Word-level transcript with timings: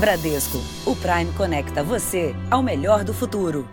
Bradesco, 0.00 0.56
o 0.86 0.96
Prime 0.96 1.30
conecta 1.36 1.84
você 1.84 2.34
ao 2.50 2.62
melhor 2.62 3.04
do 3.04 3.12
futuro. 3.12 3.68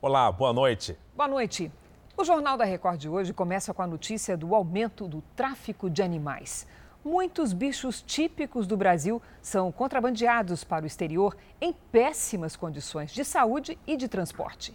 Olá, 0.00 0.32
boa 0.32 0.50
noite. 0.50 0.96
Boa 1.14 1.28
noite. 1.28 1.70
O 2.16 2.24
Jornal 2.24 2.56
da 2.56 2.64
Record 2.64 2.98
de 2.98 3.06
hoje 3.06 3.34
começa 3.34 3.74
com 3.74 3.82
a 3.82 3.86
notícia 3.86 4.34
do 4.34 4.54
aumento 4.54 5.06
do 5.06 5.22
tráfico 5.36 5.90
de 5.90 6.02
animais. 6.02 6.66
Muitos 7.04 7.52
bichos 7.52 8.00
típicos 8.00 8.66
do 8.66 8.78
Brasil 8.78 9.20
são 9.42 9.70
contrabandeados 9.70 10.64
para 10.64 10.84
o 10.84 10.86
exterior 10.86 11.36
em 11.60 11.74
péssimas 11.92 12.56
condições 12.56 13.12
de 13.12 13.26
saúde 13.26 13.78
e 13.86 13.94
de 13.94 14.08
transporte. 14.08 14.74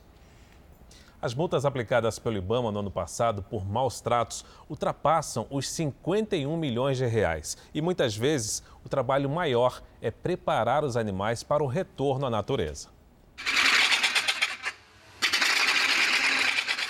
As 1.22 1.34
multas 1.34 1.66
aplicadas 1.66 2.18
pelo 2.18 2.38
Ibama 2.38 2.72
no 2.72 2.80
ano 2.80 2.92
passado 2.92 3.44
por 3.44 3.68
maus 3.68 4.00
tratos 4.00 4.46
ultrapassam 4.70 5.46
os 5.50 5.70
51 5.70 6.56
milhões 6.56 6.98
de 6.98 7.06
reais. 7.06 7.58
E 7.74 7.82
muitas 7.82 8.16
vezes 8.16 8.64
o 8.86 8.90
trabalho 8.90 9.30
maior 9.30 9.82
é 10.02 10.12
preparar 10.12 10.86
os 10.86 10.96
animais 10.96 11.44
para 11.44 11.62
o 11.62 11.68
retorno 11.68 12.26
à 12.26 12.30
natureza. 12.30 12.88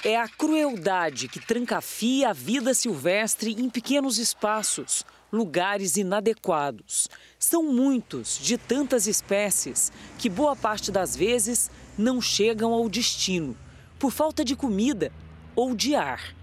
É 0.06 0.16
a 0.16 0.30
crueldade 0.30 1.28
que 1.28 1.40
trancafia 1.40 2.30
a 2.30 2.34
vida 2.34 2.76
silvestre 2.76 3.52
em 3.52 3.68
pequenos 3.68 4.20
espaços, 4.20 5.04
lugares 5.34 5.98
inadequados. 5.98 7.10
São 7.40 7.64
muitos, 7.64 8.38
de 8.38 8.60
tantas 8.60 9.08
espécies, 9.08 9.92
que 10.20 10.30
boa 10.30 10.56
parte 10.56 10.92
das 10.92 11.16
vezes 11.16 11.70
não 11.98 12.22
chegam 12.22 12.74
ao 12.74 12.88
destino 12.88 13.58
por 14.00 14.12
falta 14.12 14.44
de 14.44 14.56
comida 14.56 15.12
ou 15.56 15.76
de 15.76 15.94
ar. 15.94 16.34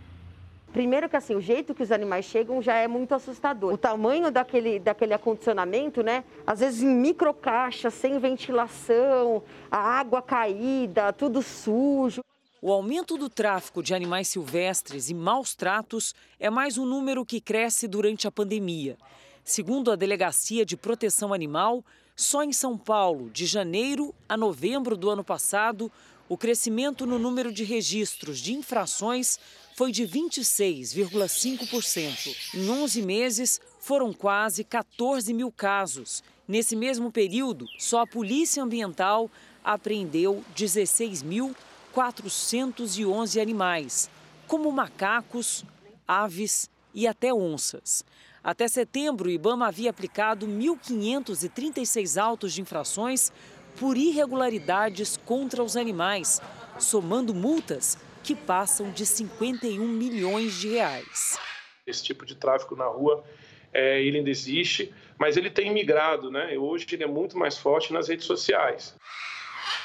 Primeiro 0.72 1.08
que 1.08 1.16
assim, 1.16 1.34
o 1.34 1.40
jeito 1.40 1.74
que 1.74 1.82
os 1.82 1.90
animais 1.90 2.26
chegam 2.26 2.60
já 2.60 2.74
é 2.74 2.86
muito 2.86 3.14
assustador. 3.14 3.72
O 3.72 3.78
tamanho 3.78 4.30
daquele, 4.30 4.78
daquele 4.78 5.14
acondicionamento, 5.14 6.02
né? 6.02 6.22
Às 6.46 6.60
vezes 6.60 6.82
em 6.82 6.94
microcaixas, 6.94 7.94
sem 7.94 8.18
ventilação, 8.18 9.42
a 9.70 9.78
água 9.78 10.20
caída, 10.20 11.14
tudo 11.14 11.40
sujo. 11.40 12.20
O 12.60 12.70
aumento 12.70 13.16
do 13.16 13.30
tráfico 13.30 13.82
de 13.82 13.94
animais 13.94 14.28
silvestres 14.28 15.08
e 15.08 15.14
maus 15.14 15.54
tratos 15.54 16.14
é 16.38 16.50
mais 16.50 16.76
um 16.76 16.84
número 16.84 17.24
que 17.24 17.40
cresce 17.40 17.88
durante 17.88 18.28
a 18.28 18.30
pandemia. 18.30 18.98
Segundo 19.42 19.90
a 19.90 19.96
Delegacia 19.96 20.66
de 20.66 20.76
Proteção 20.76 21.32
Animal, 21.32 21.82
só 22.14 22.42
em 22.42 22.52
São 22.52 22.76
Paulo, 22.76 23.30
de 23.30 23.46
janeiro 23.46 24.14
a 24.28 24.36
novembro 24.36 24.96
do 24.96 25.08
ano 25.08 25.22
passado, 25.22 25.92
o 26.28 26.36
crescimento 26.36 27.06
no 27.06 27.18
número 27.18 27.50
de 27.52 27.64
registros 27.64 28.40
de 28.40 28.52
infrações 28.52 29.38
foi 29.76 29.92
de 29.92 30.02
26,5%. 30.04 32.36
Em 32.54 32.68
11 32.68 33.00
meses, 33.02 33.60
foram 33.78 34.12
quase 34.12 34.64
14 34.64 35.32
mil 35.32 35.52
casos. 35.52 36.24
Nesse 36.48 36.74
mesmo 36.74 37.12
período, 37.12 37.66
só 37.78 38.00
a 38.00 38.06
Polícia 38.06 38.60
Ambiental 38.62 39.30
apreendeu 39.62 40.42
16.411 40.56 43.40
animais, 43.40 44.10
como 44.46 44.72
macacos, 44.72 45.64
aves 46.06 46.70
e 46.94 47.06
até 47.06 47.34
onças. 47.34 48.04
Até 48.42 48.66
setembro, 48.68 49.28
o 49.28 49.32
Ibama 49.32 49.66
havia 49.66 49.90
aplicado 49.90 50.46
1.536 50.46 52.20
autos 52.20 52.52
de 52.52 52.60
infrações 52.62 53.32
por 53.78 53.96
irregularidades 53.96 55.16
contra 55.16 55.62
os 55.62 55.76
animais, 55.76 56.40
somando 56.78 57.34
multas 57.34 57.98
que 58.22 58.34
passam 58.34 58.90
de 58.90 59.06
51 59.06 59.86
milhões 59.86 60.54
de 60.54 60.70
reais. 60.70 61.38
Esse 61.86 62.02
tipo 62.02 62.26
de 62.26 62.34
tráfico 62.34 62.74
na 62.74 62.86
rua, 62.86 63.24
é, 63.72 64.02
ele 64.02 64.18
ainda 64.18 64.30
existe, 64.30 64.92
mas 65.18 65.36
ele 65.36 65.50
tem 65.50 65.72
migrado, 65.72 66.30
né? 66.30 66.58
Hoje 66.58 66.86
ele 66.92 67.04
é 67.04 67.06
muito 67.06 67.38
mais 67.38 67.56
forte 67.56 67.92
nas 67.92 68.08
redes 68.08 68.26
sociais. 68.26 68.96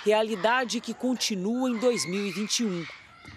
Realidade 0.03 0.81
que 0.81 0.93
continua 0.93 1.69
em 1.69 1.77
2021. 1.77 2.85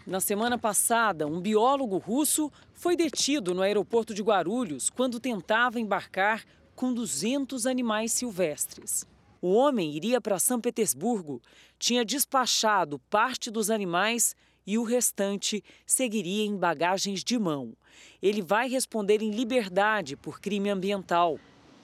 Na 0.07 0.21
semana 0.21 0.57
passada, 0.59 1.27
um 1.27 1.41
biólogo 1.41 1.99
russo 1.99 2.51
foi 2.73 2.97
detido 2.97 3.55
no 3.55 3.63
aeroporto 3.63 4.15
de 4.15 4.23
Guarulhos 4.23 4.89
quando 4.91 5.21
tentava 5.21 5.81
embarcar 5.81 6.45
com 6.75 6.93
200 6.93 7.67
animais 7.67 8.13
silvestres. 8.13 9.07
O 9.47 9.53
homem 9.53 9.95
iria 9.95 10.23
para 10.23 10.39
São 10.39 10.59
Petersburgo, 10.59 11.39
tinha 11.79 12.03
despachado 12.03 12.99
parte 13.11 13.51
dos 13.51 13.69
animais 13.69 14.35
e 14.67 14.79
o 14.79 14.85
restante 14.85 15.63
seguiria 15.85 16.47
em 16.47 16.57
bagagens 16.57 17.23
de 17.23 17.39
mão. 17.39 17.77
Ele 18.23 18.41
vai 18.41 18.71
responder 18.71 19.21
em 19.21 19.31
liberdade 19.31 20.17
por 20.17 20.41
crime 20.41 20.71
ambiental. 20.71 21.39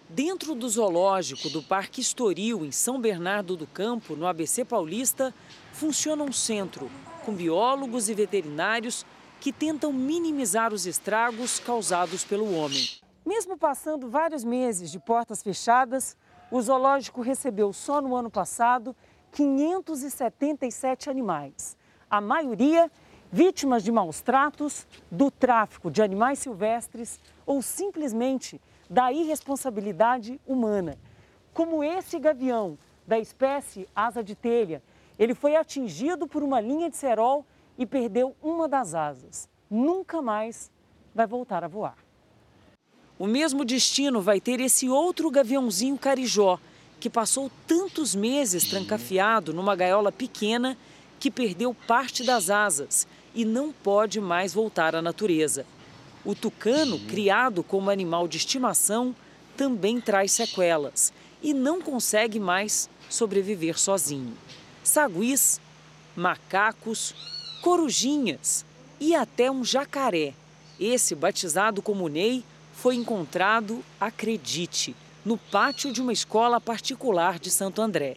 Dentro 0.09 0.55
do 0.55 0.67
zoológico 0.71 1.51
do 1.51 1.63
Parque 1.63 2.01
Estoril, 2.01 2.65
em 2.65 2.73
São 2.73 2.99
Bernardo 2.99 3.55
do 3.55 3.67
Campo, 3.67 4.17
no 4.17 4.27
ABC 4.27 4.65
Paulista, 4.65 5.35
funciona 5.75 6.25
um 6.25 6.33
centro 6.33 6.91
com 7.27 7.35
biólogos 7.35 8.09
e 8.09 8.15
veterinários 8.15 9.05
que 9.39 9.53
tentam 9.53 9.93
minimizar 9.93 10.73
os 10.73 10.87
estragos 10.87 11.59
causados 11.59 12.25
pelo 12.25 12.55
homem. 12.55 12.89
Mesmo 13.27 13.59
passando 13.59 14.09
vários 14.09 14.45
meses 14.45 14.91
de 14.91 14.99
portas 14.99 15.43
fechadas, 15.43 16.17
o 16.51 16.61
zoológico 16.61 17.21
recebeu 17.21 17.73
só 17.73 18.01
no 18.01 18.17
ano 18.17 18.31
passado 18.31 18.95
577 19.33 21.09
animais, 21.09 21.77
a 22.11 22.21
maioria 22.21 22.91
vítimas 23.33 23.85
de 23.85 23.93
maus 23.93 24.21
tratos, 24.21 24.87
do 25.11 25.31
tráfico 25.31 25.91
de 25.91 26.03
animais 26.03 26.41
silvestres 26.41 27.21
ou 27.47 27.63
simplesmente 27.63 28.61
da 28.89 29.13
irresponsabilidade 29.13 30.41
humana. 30.47 30.99
Como 31.55 31.85
esse 31.85 32.19
gavião 32.19 32.77
da 33.07 33.19
espécie 33.19 33.89
asa 33.95 34.23
de 34.23 34.35
telha, 34.35 34.83
ele 35.19 35.35
foi 35.35 35.55
atingido 35.55 36.27
por 36.27 36.43
uma 36.43 36.61
linha 36.61 36.91
de 36.91 36.97
cerol 36.97 37.47
e 37.79 37.87
perdeu 37.87 38.35
uma 38.43 38.69
das 38.69 38.95
asas. 38.95 39.49
Nunca 39.71 40.21
mais 40.21 40.71
vai 41.15 41.27
voltar 41.27 41.63
a 41.63 41.69
voar. 41.69 41.97
O 43.21 43.27
mesmo 43.27 43.67
destino 43.67 44.23
vai 44.23 44.41
ter 44.41 44.61
esse 44.61 44.89
outro 44.89 45.31
gaviãozinho 45.31 45.99
carijó, 45.99 46.59
que 46.99 47.11
passou 47.11 47.51
tantos 47.67 48.15
meses 48.15 48.65
trancafiado 48.65 49.53
numa 49.53 49.77
gaiola 49.77 50.11
pequena 50.11 50.75
que 51.19 51.31
perdeu 51.31 51.77
parte 51.87 52.25
das 52.25 52.49
asas 52.49 53.07
e 53.35 53.45
não 53.45 53.73
pode 53.73 54.23
mais 54.23 54.55
voltar 54.55 54.97
à 54.97 55.03
natureza. 55.03 55.67
O 56.25 56.35
tucano, 56.35 56.99
criado 57.01 57.63
como 57.63 57.91
animal 57.91 58.27
de 58.27 58.39
estimação, 58.39 59.15
também 59.55 60.01
traz 60.01 60.33
sequelas 60.33 61.13
e 61.43 61.53
não 61.53 61.83
consegue 61.83 62.41
mais 62.41 62.89
sobreviver 63.11 63.79
sozinho. 63.79 64.33
Saguis, 64.83 65.61
macacos, 66.17 67.15
corujinhas 67.61 68.65
e 68.99 69.15
até 69.15 69.51
um 69.51 69.63
jacaré. 69.63 70.33
Esse, 70.81 71.15
batizado 71.15 71.83
como 71.83 72.09
Ney, 72.09 72.43
foi 72.81 72.97
encontrado, 72.97 73.85
acredite, 74.01 74.97
no 75.23 75.37
pátio 75.37 75.93
de 75.93 76.01
uma 76.01 76.15
escola 76.15 76.59
particular 76.59 77.39
de 77.39 77.51
Santo 77.51 77.83
André. 77.83 78.17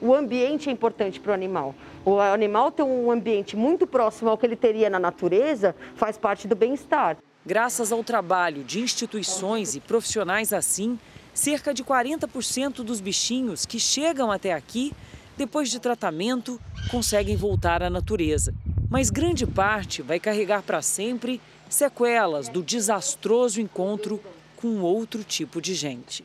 O 0.00 0.14
ambiente 0.14 0.68
é 0.68 0.72
importante 0.72 1.18
para 1.18 1.32
o 1.32 1.34
animal. 1.34 1.74
O 2.04 2.20
animal 2.20 2.70
ter 2.70 2.84
um 2.84 3.10
ambiente 3.10 3.56
muito 3.56 3.88
próximo 3.88 4.30
ao 4.30 4.38
que 4.38 4.46
ele 4.46 4.54
teria 4.54 4.88
na 4.88 5.00
natureza 5.00 5.74
faz 5.96 6.16
parte 6.16 6.46
do 6.46 6.54
bem-estar. 6.54 7.16
Graças 7.44 7.90
ao 7.90 8.04
trabalho 8.04 8.62
de 8.62 8.78
instituições 8.78 9.74
e 9.74 9.80
profissionais 9.80 10.52
assim, 10.52 10.96
cerca 11.32 11.74
de 11.74 11.82
40% 11.82 12.84
dos 12.84 13.00
bichinhos 13.00 13.66
que 13.66 13.80
chegam 13.80 14.30
até 14.30 14.52
aqui, 14.52 14.92
depois 15.36 15.68
de 15.68 15.80
tratamento, 15.80 16.60
conseguem 16.88 17.34
voltar 17.34 17.82
à 17.82 17.90
natureza. 17.90 18.54
Mas 18.88 19.10
grande 19.10 19.44
parte 19.44 20.02
vai 20.02 20.20
carregar 20.20 20.62
para 20.62 20.80
sempre 20.80 21.40
sequelas 21.68 22.48
do 22.48 22.62
desastroso 22.62 23.60
encontro 23.60 24.20
com 24.56 24.80
outro 24.80 25.22
tipo 25.22 25.60
de 25.60 25.74
gente. 25.74 26.24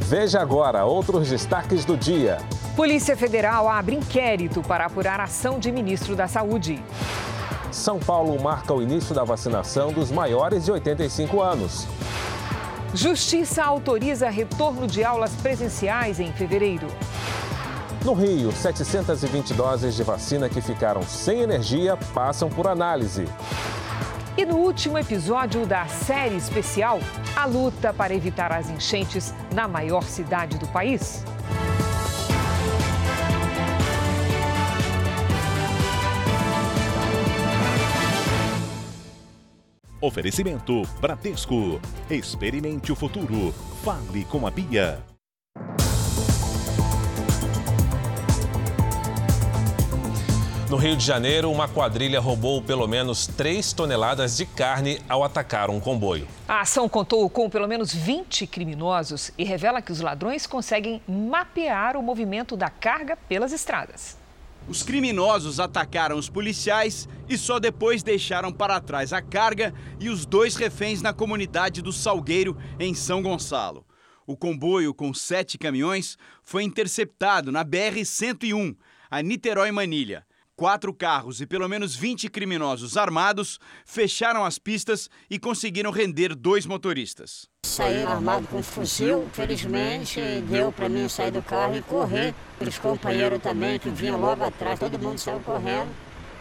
Veja 0.00 0.40
agora 0.40 0.84
outros 0.84 1.28
destaques 1.28 1.84
do 1.84 1.96
dia. 1.96 2.38
Polícia 2.74 3.16
Federal 3.16 3.68
abre 3.68 3.96
inquérito 3.96 4.62
para 4.62 4.86
apurar 4.86 5.20
ação 5.20 5.58
de 5.58 5.70
ministro 5.70 6.16
da 6.16 6.26
Saúde. 6.26 6.82
São 7.70 8.00
Paulo 8.00 8.40
marca 8.42 8.74
o 8.74 8.82
início 8.82 9.14
da 9.14 9.22
vacinação 9.22 9.92
dos 9.92 10.10
maiores 10.10 10.64
de 10.64 10.72
85 10.72 11.40
anos. 11.40 11.86
Justiça 12.92 13.62
autoriza 13.62 14.28
retorno 14.28 14.86
de 14.86 15.04
aulas 15.04 15.32
presenciais 15.36 16.18
em 16.18 16.32
fevereiro. 16.32 16.88
No 18.04 18.14
Rio, 18.14 18.50
720 18.50 19.52
doses 19.52 19.94
de 19.94 20.02
vacina 20.02 20.48
que 20.48 20.62
ficaram 20.62 21.02
sem 21.02 21.40
energia 21.40 21.98
passam 22.14 22.48
por 22.48 22.66
análise. 22.66 23.26
E 24.38 24.46
no 24.46 24.56
último 24.56 24.96
episódio 24.96 25.66
da 25.66 25.86
série 25.86 26.36
especial, 26.36 26.98
a 27.36 27.44
luta 27.44 27.92
para 27.92 28.14
evitar 28.14 28.52
as 28.52 28.70
enchentes 28.70 29.34
na 29.52 29.68
maior 29.68 30.02
cidade 30.04 30.56
do 30.56 30.66
país. 30.68 31.22
Oferecimento 40.00 40.80
Bradesco. 40.98 41.78
Experimente 42.08 42.90
o 42.90 42.96
futuro. 42.96 43.52
Fale 43.84 44.24
com 44.24 44.46
a 44.46 44.50
Bia. 44.50 45.04
No 50.70 50.76
Rio 50.76 50.96
de 50.96 51.04
Janeiro, 51.04 51.50
uma 51.50 51.66
quadrilha 51.66 52.20
roubou 52.20 52.62
pelo 52.62 52.86
menos 52.86 53.26
3 53.26 53.72
toneladas 53.72 54.36
de 54.36 54.46
carne 54.46 55.00
ao 55.08 55.24
atacar 55.24 55.68
um 55.68 55.80
comboio. 55.80 56.28
A 56.46 56.60
ação 56.60 56.88
contou 56.88 57.28
com 57.28 57.50
pelo 57.50 57.66
menos 57.66 57.92
20 57.92 58.46
criminosos 58.46 59.32
e 59.36 59.42
revela 59.42 59.82
que 59.82 59.90
os 59.90 60.00
ladrões 60.00 60.46
conseguem 60.46 61.02
mapear 61.08 61.96
o 61.96 62.02
movimento 62.04 62.56
da 62.56 62.70
carga 62.70 63.16
pelas 63.16 63.50
estradas. 63.52 64.16
Os 64.68 64.84
criminosos 64.84 65.58
atacaram 65.58 66.16
os 66.16 66.28
policiais 66.28 67.08
e 67.28 67.36
só 67.36 67.58
depois 67.58 68.04
deixaram 68.04 68.52
para 68.52 68.80
trás 68.80 69.12
a 69.12 69.20
carga 69.20 69.74
e 69.98 70.08
os 70.08 70.24
dois 70.24 70.54
reféns 70.54 71.02
na 71.02 71.12
comunidade 71.12 71.82
do 71.82 71.92
Salgueiro, 71.92 72.56
em 72.78 72.94
São 72.94 73.20
Gonçalo. 73.20 73.84
O 74.24 74.36
comboio, 74.36 74.94
com 74.94 75.12
sete 75.12 75.58
caminhões, 75.58 76.16
foi 76.44 76.62
interceptado 76.62 77.50
na 77.50 77.64
BR-101, 77.64 78.76
a 79.10 79.20
Niterói-Manilha. 79.20 80.24
Quatro 80.60 80.92
carros 80.92 81.40
e 81.40 81.46
pelo 81.46 81.66
menos 81.66 81.96
20 81.96 82.28
criminosos 82.28 82.98
armados 82.98 83.58
fecharam 83.82 84.44
as 84.44 84.58
pistas 84.58 85.08
e 85.30 85.38
conseguiram 85.38 85.90
render 85.90 86.34
dois 86.34 86.66
motoristas. 86.66 87.48
Saíram 87.64 88.12
armado 88.12 88.46
com 88.46 88.62
fuzil, 88.62 89.26
felizmente 89.32 90.20
deu 90.50 90.70
para 90.70 90.86
mim 90.86 91.08
sair 91.08 91.30
do 91.30 91.40
carro 91.40 91.78
e 91.78 91.80
correr. 91.80 92.34
Os 92.60 92.78
companheiros 92.78 93.42
também 93.42 93.78
que 93.78 93.88
vinham 93.88 94.20
logo 94.20 94.44
atrás, 94.44 94.78
todo 94.78 94.98
mundo 94.98 95.16
saiu 95.16 95.40
correndo 95.40 95.88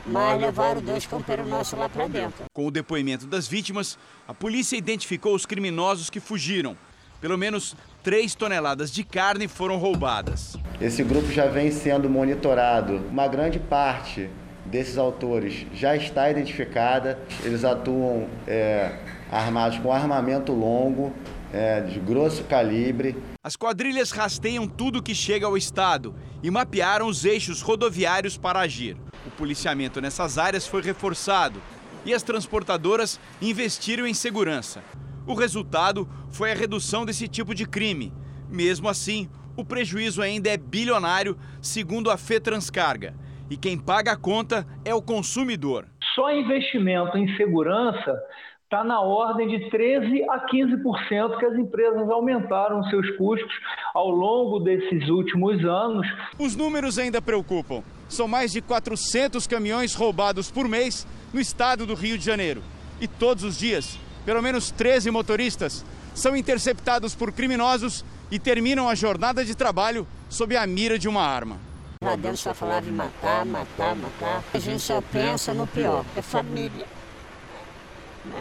mas 0.05 0.41
levaram 0.41 0.81
dois 0.81 1.05
companheiros 1.05 1.49
nossos 1.49 1.79
lá 1.79 1.87
para 1.87 2.07
dentro. 2.07 2.43
Com 2.51 2.67
o 2.67 2.71
depoimento 2.71 3.25
das 3.25 3.47
vítimas, 3.47 3.97
a 4.27 4.33
polícia 4.33 4.75
identificou 4.75 5.33
os 5.33 5.45
criminosos 5.45 6.09
que 6.09 6.19
fugiram. 6.19 6.75
Pelo 7.21 7.37
menos 7.37 7.75
3 8.03 8.33
toneladas 8.33 8.91
de 8.91 9.03
carne 9.03 9.47
foram 9.47 9.77
roubadas. 9.77 10.55
Esse 10.79 11.03
grupo 11.03 11.29
já 11.31 11.47
vem 11.47 11.69
sendo 11.69 12.09
monitorado. 12.09 13.01
Uma 13.11 13.27
grande 13.27 13.59
parte 13.59 14.29
desses 14.65 14.97
autores 14.97 15.65
já 15.73 15.95
está 15.95 16.29
identificada. 16.29 17.19
Eles 17.43 17.65
atuam 17.65 18.27
é, 18.47 18.97
armados 19.29 19.79
com 19.79 19.91
armamento 19.91 20.53
longo, 20.53 21.13
é, 21.51 21.81
de 21.81 21.99
grosso 21.99 22.45
calibre. 22.45 23.17
As 23.43 23.57
quadrilhas 23.57 24.11
rasteiam 24.11 24.67
tudo 24.67 25.03
que 25.03 25.13
chega 25.13 25.45
ao 25.45 25.57
estado 25.57 26.15
e 26.41 26.49
mapearam 26.49 27.07
os 27.07 27.25
eixos 27.25 27.61
rodoviários 27.61 28.37
para 28.37 28.59
agir. 28.59 28.95
O 29.27 29.31
policiamento 29.31 29.99
nessas 29.99 30.37
áreas 30.37 30.65
foi 30.65 30.81
reforçado 30.81 31.61
e 32.05 32.13
as 32.13 32.23
transportadoras 32.23 33.19
investiram 33.41 34.07
em 34.07 34.13
segurança. 34.13 34.81
O 35.29 35.35
resultado 35.35 36.09
foi 36.31 36.51
a 36.51 36.55
redução 36.55 37.05
desse 37.05 37.27
tipo 37.27 37.53
de 37.53 37.67
crime. 37.67 38.11
Mesmo 38.49 38.89
assim, 38.89 39.29
o 39.55 39.63
prejuízo 39.63 40.23
ainda 40.23 40.49
é 40.49 40.57
bilionário, 40.57 41.37
segundo 41.61 42.09
a 42.09 42.17
FETranscarga. 42.17 43.13
E 43.47 43.55
quem 43.55 43.77
paga 43.77 44.13
a 44.13 44.17
conta 44.17 44.65
é 44.83 44.91
o 44.91 45.03
consumidor. 45.03 45.85
Só 46.15 46.31
investimento 46.31 47.15
em 47.15 47.27
segurança 47.37 48.19
está 48.63 48.83
na 48.83 49.01
ordem 49.01 49.47
de 49.49 49.69
13 49.69 50.23
a 50.31 50.47
15% 50.47 51.37
que 51.37 51.45
as 51.45 51.59
empresas 51.59 52.09
aumentaram 52.09 52.83
seus 52.85 53.15
custos 53.15 53.53
ao 53.93 54.09
longo 54.09 54.59
desses 54.59 55.07
últimos 55.09 55.63
anos. 55.63 56.07
Os 56.39 56.55
números 56.55 56.97
ainda 56.97 57.21
preocupam. 57.21 57.83
São 58.07 58.27
mais 58.27 58.51
de 58.51 58.63
400 58.63 59.45
caminhões 59.45 59.93
roubados 59.93 60.49
por 60.49 60.67
mês 60.67 61.05
no 61.31 61.39
estado 61.39 61.85
do 61.85 61.93
Rio 61.93 62.17
de 62.17 62.25
Janeiro. 62.25 62.63
E 62.99 63.07
todos 63.07 63.43
os 63.43 63.59
dias, 63.59 63.99
pelo 64.29 64.43
menos 64.43 64.69
13 64.69 65.09
motoristas 65.09 65.83
são 66.13 66.37
interceptados 66.37 67.15
por 67.15 67.31
criminosos 67.31 68.05
e 68.29 68.37
terminam 68.37 68.87
a 68.87 68.93
jornada 68.93 69.43
de 69.43 69.55
trabalho 69.55 70.07
sob 70.29 70.55
a 70.55 70.67
mira 70.67 70.99
de 70.99 71.07
uma 71.07 71.23
arma. 71.23 71.57
Lá 72.03 72.15
dentro 72.15 72.37
só 72.37 72.53
falava 72.53 72.87
em 72.87 72.91
matar, 72.91 73.43
matar, 73.43 73.95
matar. 73.95 74.43
A 74.53 74.59
gente 74.59 74.83
só 74.83 75.01
pensa 75.01 75.51
no 75.51 75.65
pior, 75.65 76.05
é 76.15 76.21
família. 76.21 76.85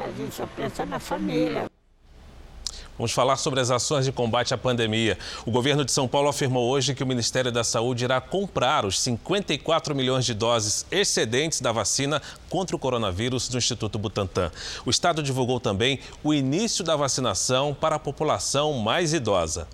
A 0.04 0.12
gente 0.12 0.34
só 0.34 0.46
pensa 0.54 0.84
na 0.84 0.98
família. 0.98 1.70
Vamos 2.98 3.12
falar 3.12 3.36
sobre 3.36 3.60
as 3.60 3.70
ações 3.70 4.04
de 4.04 4.10
combate 4.10 4.52
à 4.52 4.58
pandemia. 4.58 5.16
O 5.46 5.52
governo 5.52 5.84
de 5.84 5.92
São 5.92 6.08
Paulo 6.08 6.28
afirmou 6.28 6.68
hoje 6.68 6.96
que 6.96 7.02
o 7.04 7.06
Ministério 7.06 7.52
da 7.52 7.62
Saúde 7.62 8.04
irá 8.04 8.20
comprar 8.20 8.84
os 8.84 9.00
54 9.00 9.94
milhões 9.94 10.26
de 10.26 10.34
doses 10.34 10.84
excedentes 10.90 11.60
da 11.60 11.70
vacina 11.70 12.20
contra 12.50 12.74
o 12.74 12.78
coronavírus 12.78 13.48
do 13.48 13.56
Instituto 13.56 14.00
Butantan. 14.00 14.50
O 14.84 14.90
estado 14.90 15.22
divulgou 15.22 15.60
também 15.60 16.00
o 16.24 16.34
início 16.34 16.82
da 16.82 16.96
vacinação 16.96 17.72
para 17.72 17.94
a 17.94 18.00
população 18.00 18.72
mais 18.72 19.12
idosa. 19.12 19.68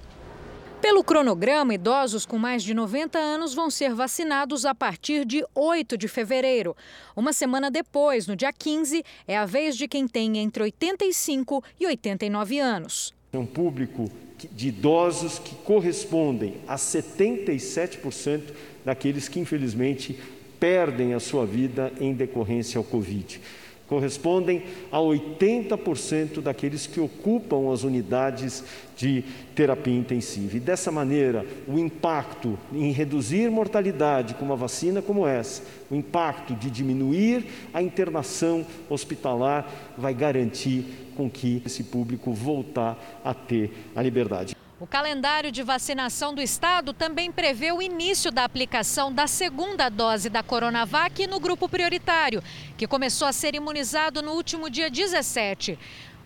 Pelo 0.85 1.03
cronograma, 1.03 1.73
idosos 1.73 2.27
com 2.27 2.37
mais 2.37 2.63
de 2.63 2.75
90 2.75 3.19
anos 3.19 3.55
vão 3.55 3.71
ser 3.71 3.95
vacinados 3.95 4.67
a 4.67 4.75
partir 4.75 5.25
de 5.25 5.43
8 5.55 5.97
de 5.97 6.07
fevereiro. 6.07 6.77
Uma 7.17 7.33
semana 7.33 7.71
depois, 7.71 8.27
no 8.27 8.37
dia 8.37 8.53
15, 8.53 9.03
é 9.27 9.35
a 9.35 9.47
vez 9.47 9.79
de 9.79 9.89
quem 9.89 10.07
tem 10.07 10.37
entre 10.37 10.63
85 10.63 11.65
e 11.81 11.87
89 11.87 12.59
anos. 12.59 13.15
É 13.33 13.39
um 13.39 13.47
público 13.47 14.11
de 14.53 14.69
idosos 14.69 15.39
que 15.39 15.55
correspondem 15.55 16.57
a 16.69 16.77
77% 16.77 18.43
daqueles 18.85 19.27
que, 19.27 19.41
infelizmente, 19.41 20.21
perdem 20.61 21.15
a 21.15 21.19
sua 21.19 21.47
vida 21.47 21.91
em 21.99 22.13
decorrência 22.13 22.77
ao 22.77 22.85
Covid 22.85 23.41
correspondem 23.89 24.63
a 24.91 24.99
80% 24.99 26.41
daqueles 26.41 26.87
que 26.87 27.01
ocupam 27.01 27.73
as 27.73 27.83
unidades 27.83 28.65
de 28.97 29.25
terapia 29.55 29.95
intensiva. 29.95 30.57
E 30.57 30.61
dessa 30.61 30.91
maneira, 30.91 31.45
o 31.67 31.79
impacto 31.79 32.59
em 32.73 32.93
reduzir 32.93 33.51
mortalidade 33.51 34.35
com 34.35 34.45
uma 34.45 34.57
vacina 34.57 35.03
como 35.03 35.27
essa, 35.27 35.63
o 35.91 35.95
impacto 35.95 36.55
de 36.55 36.71
diminuir 36.71 37.45
a 37.73 37.83
internação 37.83 38.67
hospitalar, 38.89 39.71
vai 39.97 40.15
garantir 40.15 40.85
com 41.17 41.29
que 41.29 41.63
esse 41.65 41.85
público 41.85 42.33
voltar 42.33 43.21
a 43.25 43.35
ter 43.35 43.71
a 43.95 44.03
liberdade. 44.03 44.55
O 44.81 44.89
calendário 44.89 45.53
de 45.53 45.63
vacinação 45.63 46.35
do 46.35 46.43
estado 46.43 46.93
também 46.93 47.31
prevê 47.31 47.71
o 47.71 47.81
início 47.81 48.33
da 48.33 48.43
aplicação 48.43 49.13
da 49.13 49.29
segunda 49.29 49.89
dose 49.89 50.29
da 50.29 50.43
Coronavac 50.43 51.29
no 51.29 51.39
grupo 51.39 51.69
prioritário, 51.69 52.43
que 52.77 52.89
começou 52.89 53.29
a 53.29 53.33
ser 53.33 53.55
imunizado 53.55 54.21
no 54.21 54.33
último 54.33 54.69
dia 54.69 54.91
17. 54.91 55.79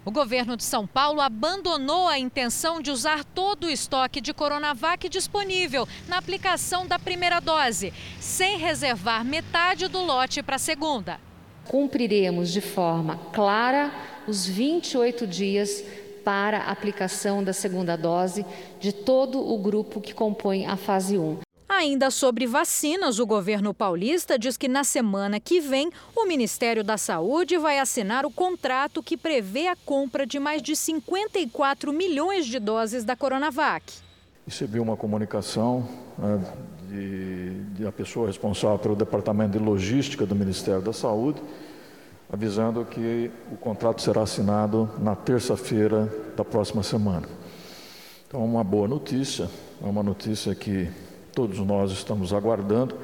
O 0.02 0.10
governo 0.10 0.56
de 0.56 0.64
São 0.64 0.86
Paulo 0.86 1.20
abandonou 1.20 2.08
a 2.08 2.18
intenção 2.18 2.80
de 2.80 2.90
usar 2.90 3.22
todo 3.22 3.64
o 3.64 3.70
estoque 3.70 4.18
de 4.18 4.32
Coronavac 4.32 5.10
disponível 5.10 5.86
na 6.08 6.16
aplicação 6.16 6.86
da 6.86 6.98
primeira 6.98 7.40
dose, 7.40 7.92
sem 8.18 8.56
reservar 8.56 9.26
metade 9.26 9.88
do 9.88 10.00
lote 10.00 10.42
para 10.42 10.56
a 10.56 10.58
segunda. 10.58 11.20
Cumpriremos 11.66 12.50
de 12.50 12.62
forma 12.62 13.18
clara 13.30 13.92
os 14.26 14.46
28 14.46 15.26
dias 15.26 15.84
para 16.28 16.58
a 16.58 16.70
aplicação 16.72 17.42
da 17.42 17.54
segunda 17.54 17.96
dose 17.96 18.44
de 18.78 18.92
todo 18.92 19.40
o 19.40 19.56
grupo 19.56 19.98
que 19.98 20.12
compõe 20.12 20.66
a 20.66 20.76
fase 20.76 21.16
1. 21.16 21.38
Ainda 21.66 22.10
sobre 22.10 22.46
vacinas, 22.46 23.18
o 23.18 23.24
governo 23.24 23.72
paulista 23.72 24.38
diz 24.38 24.54
que 24.54 24.68
na 24.68 24.84
semana 24.84 25.40
que 25.40 25.58
vem 25.58 25.90
o 26.14 26.26
Ministério 26.26 26.84
da 26.84 26.98
Saúde 26.98 27.56
vai 27.56 27.78
assinar 27.78 28.26
o 28.26 28.30
contrato 28.30 29.02
que 29.02 29.16
prevê 29.16 29.68
a 29.68 29.76
compra 29.86 30.26
de 30.26 30.38
mais 30.38 30.60
de 30.60 30.76
54 30.76 31.94
milhões 31.94 32.44
de 32.44 32.58
doses 32.58 33.04
da 33.04 33.16
Coronavac. 33.16 33.90
Recebi 34.46 34.80
uma 34.80 34.98
comunicação 34.98 35.88
né, 36.18 36.44
de, 36.90 37.54
de 37.72 37.86
a 37.86 37.92
pessoa 37.92 38.26
responsável 38.26 38.78
pelo 38.78 38.94
Departamento 38.94 39.52
de 39.52 39.64
Logística 39.64 40.26
do 40.26 40.34
Ministério 40.34 40.82
da 40.82 40.92
Saúde 40.92 41.40
avisando 42.30 42.84
que 42.84 43.30
o 43.50 43.56
contrato 43.56 44.02
será 44.02 44.22
assinado 44.22 44.88
na 44.98 45.16
terça-feira 45.16 46.12
da 46.36 46.44
próxima 46.44 46.82
semana. 46.82 47.28
Então, 48.26 48.44
uma 48.44 48.62
boa 48.62 48.86
notícia, 48.86 49.48
é 49.82 49.86
uma 49.86 50.02
notícia 50.02 50.54
que 50.54 50.88
todos 51.32 51.58
nós 51.60 51.90
estamos 51.92 52.32
aguardando 52.32 52.96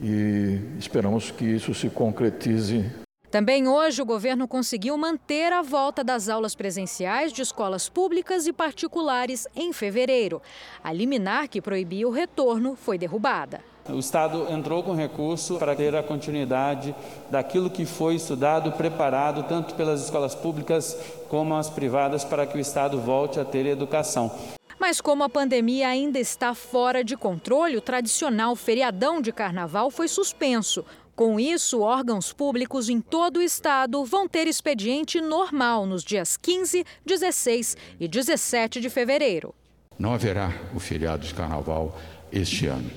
e 0.00 0.58
esperamos 0.78 1.30
que 1.30 1.44
isso 1.44 1.72
se 1.74 1.88
concretize 1.88 2.90
também 3.32 3.66
hoje, 3.66 4.02
o 4.02 4.04
governo 4.04 4.46
conseguiu 4.46 4.94
manter 4.98 5.54
a 5.54 5.62
volta 5.62 6.04
das 6.04 6.28
aulas 6.28 6.54
presenciais 6.54 7.32
de 7.32 7.40
escolas 7.40 7.88
públicas 7.88 8.46
e 8.46 8.52
particulares 8.52 9.48
em 9.56 9.72
fevereiro. 9.72 10.42
A 10.84 10.92
liminar 10.92 11.48
que 11.48 11.62
proibia 11.62 12.06
o 12.06 12.10
retorno 12.10 12.76
foi 12.76 12.98
derrubada. 12.98 13.71
O 13.88 13.98
Estado 13.98 14.46
entrou 14.48 14.82
com 14.82 14.94
recurso 14.94 15.58
para 15.58 15.74
ter 15.74 15.94
a 15.96 16.02
continuidade 16.02 16.94
daquilo 17.28 17.68
que 17.68 17.84
foi 17.84 18.14
estudado, 18.14 18.70
preparado 18.72 19.42
tanto 19.42 19.74
pelas 19.74 20.04
escolas 20.04 20.34
públicas 20.34 20.96
como 21.28 21.54
as 21.56 21.68
privadas 21.68 22.24
para 22.24 22.46
que 22.46 22.56
o 22.56 22.60
Estado 22.60 23.00
volte 23.00 23.40
a 23.40 23.44
ter 23.44 23.66
educação. 23.66 24.30
Mas 24.78 25.00
como 25.00 25.24
a 25.24 25.28
pandemia 25.28 25.88
ainda 25.88 26.18
está 26.18 26.54
fora 26.54 27.02
de 27.02 27.16
controle, 27.16 27.76
o 27.76 27.80
tradicional 27.80 28.54
feriadão 28.54 29.20
de 29.20 29.32
carnaval 29.32 29.90
foi 29.90 30.06
suspenso. 30.06 30.84
Com 31.14 31.38
isso, 31.38 31.80
órgãos 31.80 32.32
públicos 32.32 32.88
em 32.88 33.00
todo 33.00 33.36
o 33.36 33.42
estado 33.42 34.04
vão 34.04 34.26
ter 34.26 34.46
expediente 34.46 35.20
normal 35.20 35.86
nos 35.86 36.02
dias 36.02 36.36
15, 36.36 36.84
16 37.04 37.76
e 38.00 38.08
17 38.08 38.80
de 38.80 38.88
fevereiro. 38.88 39.54
Não 39.98 40.14
haverá 40.14 40.52
o 40.74 40.80
feriado 40.80 41.26
de 41.26 41.34
carnaval 41.34 41.96
este 42.32 42.66
ano. 42.66 42.90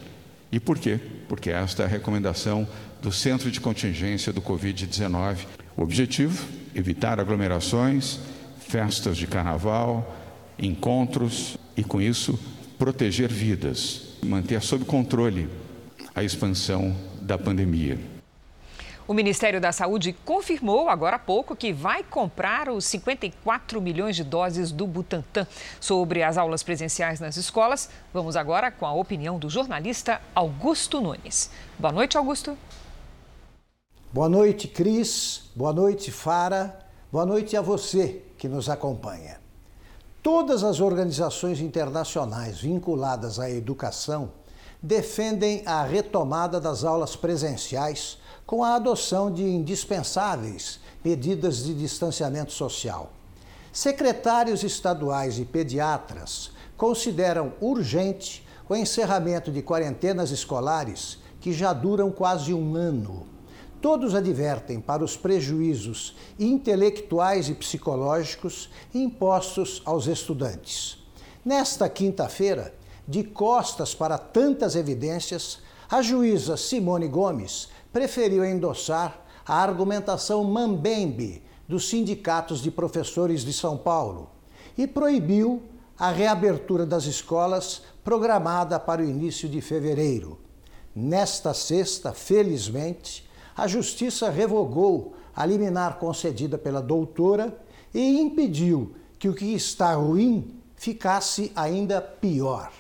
E 0.52 0.60
por 0.60 0.78
quê? 0.78 1.00
Porque 1.28 1.50
esta 1.50 1.84
é 1.84 1.86
a 1.86 1.90
recomendação 1.90 2.68
do 3.02 3.12
Centro 3.12 3.52
de 3.52 3.60
Contingência 3.60 4.32
do 4.32 4.42
Covid-19. 4.42 5.40
O 5.76 5.82
objetivo: 5.82 6.46
evitar 6.74 7.20
aglomerações, 7.20 8.20
festas 8.60 9.18
de 9.18 9.28
carnaval, 9.28 10.16
encontros 10.58 11.58
e, 11.76 11.84
com 11.84 12.02
isso, 12.02 12.40
proteger 12.78 13.30
vidas, 13.30 14.18
manter 14.24 14.62
sob 14.62 14.86
controle 14.86 15.48
a 16.14 16.24
expansão 16.24 16.96
da 17.22 17.38
pandemia. 17.38 18.15
O 19.08 19.14
Ministério 19.14 19.62
da 19.62 19.72
Saúde 19.72 20.14
confirmou 20.26 20.90
agora 20.90 21.18
há 21.18 21.20
pouco 21.20 21.56
que 21.56 21.72
vai 21.72 22.04
comprar 22.04 22.70
os 22.70 22.86
54 22.86 23.80
milhões 23.80 24.16
de 24.16 24.24
doses 24.24 24.72
do 24.72 24.88
Butantan. 24.88 25.46
Sobre 25.80 26.24
as 26.24 26.40
aulas 26.40 26.64
presenciais 26.64 27.20
nas 27.20 27.38
escolas, 27.38 27.88
vamos 28.12 28.36
agora 28.36 28.72
com 28.72 28.84
a 28.84 28.94
opinião 28.94 29.38
do 29.38 29.48
jornalista 29.48 30.20
Augusto 30.34 31.00
Nunes. 31.00 31.52
Boa 31.78 31.94
noite, 31.94 32.18
Augusto. 32.18 32.58
Boa 34.12 34.28
noite, 34.28 34.68
Cris. 34.68 35.52
Boa 35.56 35.72
noite, 35.72 36.12
Fara. 36.12 36.76
Boa 37.12 37.28
noite 37.28 37.56
a 37.56 37.62
você 37.62 38.24
que 38.40 38.48
nos 38.48 38.70
acompanha. 38.70 39.40
Todas 40.24 40.64
as 40.64 40.80
organizações 40.80 41.60
internacionais 41.60 42.60
vinculadas 42.60 43.40
à 43.40 43.52
educação 43.52 44.32
defendem 44.82 45.62
a 45.64 45.84
retomada 45.84 46.60
das 46.60 46.84
aulas 46.84 47.16
presenciais 47.16 48.18
com 48.46 48.64
a 48.64 48.76
adoção 48.76 49.32
de 49.32 49.44
indispensáveis 49.44 50.80
medidas 51.04 51.64
de 51.64 51.74
distanciamento 51.74 52.52
social. 52.52 53.12
Secretários 53.72 54.64
estaduais 54.64 55.40
e 55.40 55.46
pediatras 55.46 56.52
consideram 56.78 57.54
urgente 57.60 58.46
o 58.70 58.76
encerramento 58.76 59.52
de 59.52 59.62
quarentenas 59.62 60.32
escolares 60.32 61.20
que 61.40 61.52
já 61.54 61.74
duram 61.74 62.12
quase 62.12 62.54
um 62.54 62.76
ano. 62.76 63.28
Todos 63.82 64.16
advertem 64.16 64.80
para 64.80 65.04
os 65.04 65.16
prejuízos 65.16 66.16
intelectuais 66.40 67.50
e 67.50 67.54
psicológicos 67.54 68.70
impostos 68.94 69.82
aos 69.86 70.08
estudantes. 70.08 70.98
Nesta 71.44 71.88
quinta-feira, 71.88 72.74
de 73.08 73.24
costas 73.24 73.94
para 73.94 74.18
tantas 74.18 74.76
evidências, 74.76 75.60
a 75.90 76.02
juíza 76.02 76.58
Simone 76.58 77.08
Gomes 77.08 77.70
preferiu 77.96 78.44
endossar 78.44 79.26
a 79.48 79.56
argumentação 79.56 80.44
mambembe 80.44 81.42
dos 81.66 81.88
sindicatos 81.88 82.62
de 82.62 82.70
professores 82.70 83.40
de 83.40 83.54
São 83.54 83.78
Paulo 83.78 84.32
e 84.78 84.86
proibiu 84.86 85.64
a 85.98 86.12
reabertura 86.12 86.86
das 86.86 87.06
escolas 87.06 87.84
programada 88.04 88.78
para 88.78 89.02
o 89.02 89.06
início 89.06 89.48
de 89.48 89.62
fevereiro. 89.62 90.38
Nesta 90.94 91.54
sexta, 91.54 92.12
felizmente, 92.12 93.26
a 93.56 93.66
Justiça 93.66 94.30
revogou 94.30 95.14
a 95.34 95.46
liminar 95.46 95.98
concedida 95.98 96.58
pela 96.58 96.82
doutora 96.82 97.58
e 97.94 98.20
impediu 98.20 98.94
que 99.18 99.30
o 99.30 99.34
que 99.34 99.54
está 99.54 99.94
ruim 99.94 100.60
ficasse 100.76 101.50
ainda 101.56 102.02
pior. 102.02 102.74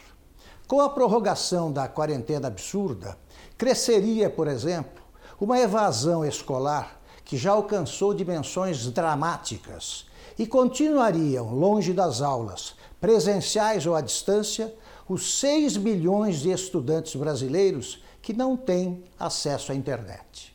Com 0.67 0.81
a 0.81 0.89
prorrogação 0.89 1.71
da 1.71 1.87
quarentena 1.87 2.49
absurda, 2.49 3.17
cresceria, 3.57 4.29
por 4.29 4.49
exemplo, 4.49 4.94
uma 5.39 5.59
evasão 5.59 6.25
escolar 6.25 6.99
que 7.23 7.37
já 7.37 7.51
alcançou 7.51 8.13
dimensões 8.13 8.87
dramáticas 8.87 10.05
e 10.37 10.45
continuariam 10.45 11.53
longe 11.53 11.93
das 11.93 12.21
aulas, 12.21 12.75
presenciais 13.01 13.85
ou 13.85 13.95
à 13.95 14.01
distância, 14.01 14.73
os 15.07 15.39
6 15.39 15.77
milhões 15.77 16.41
de 16.41 16.51
estudantes 16.51 17.15
brasileiros 17.15 17.99
que 18.21 18.33
não 18.33 18.57
têm 18.57 19.03
acesso 19.19 19.71
à 19.71 19.75
internet. 19.75 20.53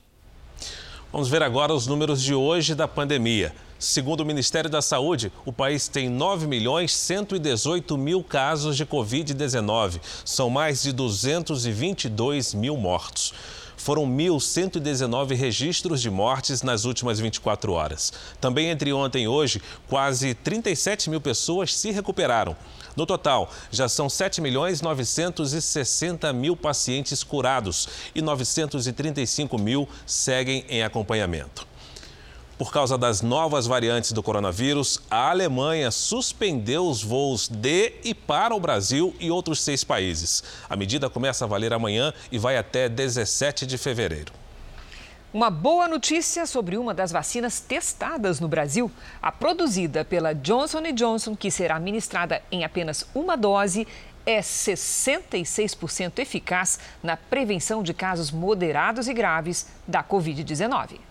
Vamos 1.12 1.28
ver 1.28 1.42
agora 1.42 1.75
os 1.75 1.87
números 1.87 2.22
de 2.22 2.34
hoje 2.34 2.75
da 2.75 2.87
pandemia. 2.87 3.52
Segundo 3.78 4.20
o 4.20 4.26
Ministério 4.26 4.68
da 4.68 4.82
Saúde, 4.82 5.32
o 5.44 5.52
país 5.52 5.88
tem 5.88 6.08
9 6.08 6.46
milhões 6.46 6.94
118 6.94 7.96
mil 7.96 8.22
casos 8.22 8.76
de 8.76 8.84
Covid-19. 8.84 10.00
São 10.25 10.50
mais 10.50 10.82
de 10.82 10.92
222 10.92 12.54
mil 12.54 12.76
mortos. 12.76 13.32
Foram 13.80 14.04
1.119 14.04 15.34
registros 15.34 16.02
de 16.02 16.10
mortes 16.10 16.60
nas 16.60 16.84
últimas 16.84 17.18
24 17.18 17.72
horas. 17.72 18.12
Também 18.38 18.68
entre 18.68 18.92
ontem 18.92 19.25
e 19.25 19.28
hoje, 19.28 19.62
quase 19.88 20.34
37 20.34 21.08
mil 21.08 21.18
pessoas 21.18 21.75
se 21.75 21.90
recuperaram. 21.90 22.54
No 22.94 23.06
total, 23.06 23.50
já 23.70 23.88
são 23.88 24.10
7 24.10 24.42
milhões 24.42 24.82
960 24.82 26.30
mil 26.34 26.54
pacientes 26.54 27.25
curados 27.25 27.88
e 28.14 28.20
935 28.20 29.56
mil 29.56 29.88
seguem 30.04 30.62
em 30.68 30.82
acompanhamento. 30.82 31.70
Por 32.61 32.71
causa 32.71 32.99
das 32.99 33.23
novas 33.23 33.67
variantes 33.67 34.12
do 34.12 34.23
coronavírus, 34.23 35.00
a 35.11 35.31
Alemanha 35.31 35.90
suspendeu 35.90 36.87
os 36.87 37.02
voos 37.02 37.49
de 37.49 37.95
e 38.05 38.12
para 38.12 38.55
o 38.55 38.61
Brasil 38.61 39.14
e 39.19 39.31
outros 39.31 39.62
seis 39.62 39.83
países. 39.83 40.45
A 40.69 40.76
medida 40.76 41.09
começa 41.09 41.47
a 41.47 41.49
valer 41.49 41.73
amanhã 41.73 42.12
e 42.31 42.37
vai 42.37 42.59
até 42.59 42.87
17 42.87 43.67
de 43.67 43.79
fevereiro. 43.79 44.35
Uma 45.33 45.49
boa 45.49 45.88
notícia 45.88 46.45
sobre 46.45 46.76
uma 46.76 46.93
das 46.93 47.11
vacinas 47.11 47.61
testadas 47.61 48.40
no 48.40 48.47
Brasil. 48.47 48.90
A 49.23 49.33
produzida 49.33 50.05
pela 50.05 50.35
Johnson 50.35 50.83
Johnson, 50.93 51.35
que 51.35 51.50
será 51.50 51.76
administrada 51.76 52.43
em 52.52 52.62
apenas 52.62 53.07
uma 53.14 53.38
dose, 53.38 53.88
é 54.26 54.40
66% 54.40 56.19
eficaz 56.19 56.79
na 57.02 57.17
prevenção 57.17 57.83
de 57.83 57.95
casos 57.95 58.31
moderados 58.31 59.09
e 59.09 59.14
graves 59.14 59.67
da 59.88 60.05
Covid-19. 60.05 61.09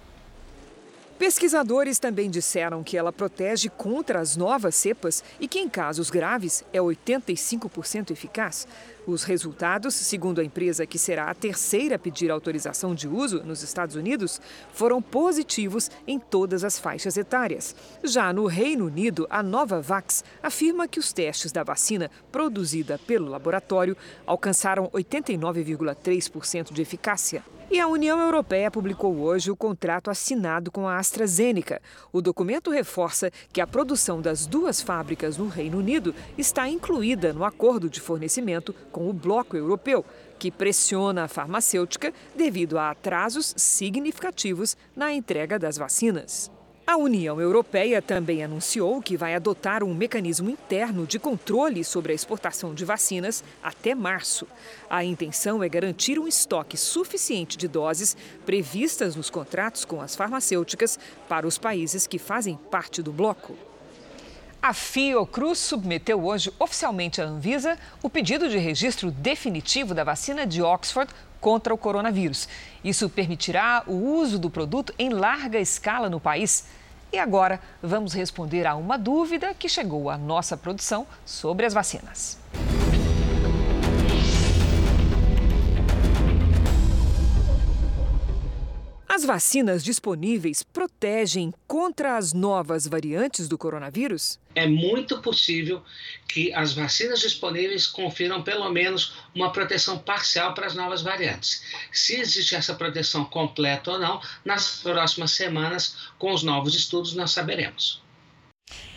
Pesquisadores 1.20 2.00
também 2.00 2.30
disseram 2.30 2.82
que 2.82 2.98
ela 2.98 3.12
protege 3.12 3.68
contra 3.68 4.22
as 4.22 4.38
novas 4.38 4.74
cepas 4.74 5.22
e 5.38 5.50
que, 5.50 5.60
em 5.60 5.68
casos 5.68 6.10
graves, 6.10 6.64
é 6.72 6.80
85% 6.80 8.12
eficaz. 8.12 8.66
Os 9.10 9.24
resultados, 9.24 9.96
segundo 9.96 10.40
a 10.40 10.44
empresa 10.44 10.86
que 10.86 11.00
será 11.00 11.32
a 11.32 11.34
terceira 11.34 11.96
a 11.96 12.00
pedir 12.00 12.30
autorização 12.30 12.94
de 12.94 13.08
uso 13.08 13.42
nos 13.44 13.64
Estados 13.64 13.96
Unidos, 13.96 14.40
foram 14.72 15.02
positivos 15.02 15.90
em 16.06 16.20
todas 16.20 16.64
as 16.64 16.78
faixas 16.78 17.18
etárias. 17.18 17.76
Já 18.04 18.32
no 18.32 18.46
Reino 18.46 18.86
Unido, 18.86 19.26
a 19.28 19.42
Novavax 19.42 20.24
afirma 20.44 20.88
que 20.88 21.00
os 21.00 21.12
testes 21.12 21.52
da 21.52 21.64
vacina 21.64 22.12
produzida 22.32 23.00
pelo 23.00 23.30
laboratório 23.30 23.98
alcançaram 24.28 24.88
89,3% 24.90 26.72
de 26.72 26.84
eficácia. 26.84 27.44
E 27.72 27.80
a 27.80 27.88
União 27.88 28.20
Europeia 28.20 28.72
publicou 28.72 29.20
hoje 29.20 29.52
o 29.52 29.56
contrato 29.56 30.10
assinado 30.10 30.72
com 30.72 30.88
a 30.88 30.98
AstraZeneca. 30.98 31.80
O 32.12 32.20
documento 32.20 32.72
reforça 32.72 33.30
que 33.54 33.62
a 33.62 33.68
produção 33.68 34.20
das 34.20 34.48
duas 34.48 34.82
fábricas 34.82 35.38
no 35.38 35.48
Reino 35.48 35.78
Unido 35.78 36.16
está 36.36 36.68
incluída 36.68 37.32
no 37.32 37.46
acordo 37.46 37.88
de 37.88 38.02
fornecimento 38.02 38.74
com 38.92 38.99
o 39.08 39.14
Bloco 39.14 39.56
Europeu, 39.56 40.06
que 40.38 40.52
pressiona 40.52 41.24
a 41.24 41.28
farmacêutica 41.28 42.14
devido 42.36 42.78
a 42.78 42.92
atrasos 42.92 43.54
significativos 43.58 44.76
na 44.96 45.14
entrega 45.14 45.60
das 45.60 45.78
vacinas. 45.78 46.52
A 46.90 46.98
União 46.98 47.40
Europeia 47.40 48.02
também 48.02 48.44
anunciou 48.44 49.00
que 49.00 49.16
vai 49.16 49.36
adotar 49.36 49.84
um 49.84 49.94
mecanismo 49.94 50.50
interno 50.50 51.06
de 51.06 51.20
controle 51.20 51.84
sobre 51.84 52.12
a 52.12 52.16
exportação 52.16 52.74
de 52.74 52.84
vacinas 52.84 53.44
até 53.62 53.94
março. 53.94 54.48
A 54.90 55.04
intenção 55.04 55.62
é 55.62 55.70
garantir 55.70 56.18
um 56.18 56.28
estoque 56.28 56.76
suficiente 56.76 57.60
de 57.60 57.68
doses 57.68 58.18
previstas 58.44 59.16
nos 59.16 59.30
contratos 59.30 59.86
com 59.86 60.02
as 60.02 60.16
farmacêuticas 60.16 60.98
para 61.28 61.46
os 61.46 61.60
países 61.60 62.08
que 62.08 62.18
fazem 62.18 62.58
parte 62.72 63.04
do 63.04 63.12
bloco. 63.12 63.69
A 64.62 64.74
Fiocruz 64.74 65.58
submeteu 65.58 66.26
hoje 66.26 66.54
oficialmente 66.60 67.22
à 67.22 67.26
Anvisa 67.26 67.78
o 68.04 68.10
pedido 68.10 68.50
de 68.50 68.58
registro 68.58 69.10
definitivo 69.10 69.94
da 69.94 70.04
vacina 70.04 70.46
de 70.46 70.62
Oxford 70.62 71.14
contra 71.40 71.74
o 71.74 71.78
coronavírus. 71.78 72.50
Isso 72.84 73.10
permitirá 73.10 73.84
o 73.88 73.94
uso 73.94 74.38
do 74.38 74.50
produto 74.50 74.94
em 75.00 75.10
larga 75.10 75.58
escala 75.60 76.10
no 76.10 76.20
país. 76.20 76.66
E 77.12 77.18
agora 77.18 77.62
vamos 77.82 78.14
responder 78.14 78.68
a 78.68 78.76
uma 78.76 78.98
dúvida 78.98 79.54
que 79.54 79.70
chegou 79.70 80.10
à 80.10 80.18
nossa 80.18 80.58
produção 80.58 81.08
sobre 81.26 81.66
as 81.66 81.74
vacinas. 81.74 82.39
As 89.20 89.26
vacinas 89.26 89.84
disponíveis 89.84 90.64
protegem 90.64 91.54
contra 91.68 92.16
as 92.16 92.32
novas 92.32 92.88
variantes 92.88 93.50
do 93.50 93.58
coronavírus? 93.58 94.40
É 94.56 94.66
muito 94.66 95.22
possível 95.22 95.84
que 96.26 96.54
as 96.54 96.72
vacinas 96.72 97.20
disponíveis 97.20 97.86
confiram 97.86 98.42
pelo 98.42 98.70
menos 98.70 99.18
uma 99.36 99.52
proteção 99.52 100.00
parcial 100.00 100.54
para 100.54 100.68
as 100.68 100.74
novas 100.74 101.02
variantes. 101.02 101.62
Se 101.92 102.16
existe 102.16 102.56
essa 102.56 102.74
proteção 102.74 103.26
completa 103.26 103.92
ou 103.92 104.00
não, 104.00 104.22
nas 104.46 104.78
próximas 104.78 105.32
semanas, 105.32 105.98
com 106.18 106.34
os 106.34 106.42
novos 106.42 106.74
estudos, 106.74 107.14
nós 107.14 107.32
saberemos. 107.32 108.02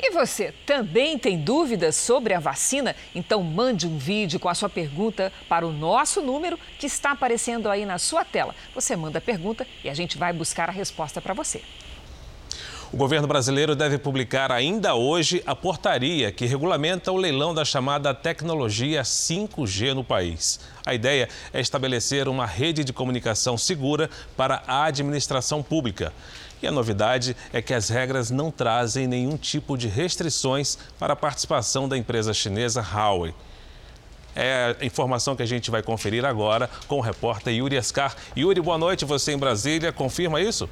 E 0.00 0.10
você 0.10 0.52
também 0.66 1.16
tem 1.16 1.38
dúvidas 1.38 1.94
sobre 1.94 2.34
a 2.34 2.40
vacina? 2.40 2.96
Então 3.14 3.42
mande 3.42 3.86
um 3.86 3.96
vídeo 3.96 4.40
com 4.40 4.48
a 4.48 4.54
sua 4.54 4.68
pergunta 4.68 5.32
para 5.48 5.66
o 5.66 5.72
nosso 5.72 6.20
número 6.20 6.58
que 6.78 6.86
está 6.86 7.12
aparecendo 7.12 7.70
aí 7.70 7.86
na 7.86 7.98
sua 7.98 8.24
tela. 8.24 8.54
Você 8.74 8.96
manda 8.96 9.18
a 9.18 9.22
pergunta 9.22 9.66
e 9.84 9.88
a 9.88 9.94
gente 9.94 10.18
vai 10.18 10.32
buscar 10.32 10.68
a 10.68 10.72
resposta 10.72 11.20
para 11.20 11.34
você. 11.34 11.62
O 12.92 12.96
governo 12.96 13.26
brasileiro 13.26 13.74
deve 13.74 13.96
publicar 13.96 14.52
ainda 14.52 14.94
hoje 14.94 15.42
a 15.46 15.56
portaria 15.56 16.30
que 16.30 16.44
regulamenta 16.44 17.10
o 17.10 17.16
leilão 17.16 17.54
da 17.54 17.64
chamada 17.64 18.12
tecnologia 18.12 19.00
5G 19.00 19.94
no 19.94 20.04
país. 20.04 20.60
A 20.84 20.92
ideia 20.92 21.26
é 21.54 21.60
estabelecer 21.60 22.28
uma 22.28 22.44
rede 22.44 22.84
de 22.84 22.92
comunicação 22.92 23.56
segura 23.56 24.10
para 24.36 24.62
a 24.66 24.84
administração 24.84 25.62
pública. 25.62 26.12
E 26.62 26.66
a 26.66 26.71
novidade 26.71 27.37
é 27.52 27.61
que 27.61 27.75
as 27.75 27.88
regras 27.88 28.31
não 28.31 28.49
trazem 28.49 29.09
nenhum 29.09 29.37
tipo 29.37 29.76
de 29.76 29.88
restrições 29.88 30.78
para 30.97 31.14
a 31.14 31.16
participação 31.16 31.88
da 31.88 31.99
empresa 31.99 32.33
chinesa 32.33 32.81
Huawei. 32.81 33.35
É 34.35 34.76
a 34.81 34.85
informação 34.85 35.35
que 35.35 35.42
a 35.42 35.47
gente 35.47 35.73
vai 35.73 35.83
conferir 35.83 36.25
agora 36.25 36.71
com 36.87 36.99
o 36.99 37.00
repórter 37.00 37.52
Yuri 37.52 37.76
Escar. 37.76 38.14
Yuri, 38.37 38.61
boa 38.61 38.78
noite, 38.78 39.04
você 39.04 39.33
em 39.33 39.38
Brasília, 39.38 39.92
confirma 39.92 40.40
isso? 40.40 40.71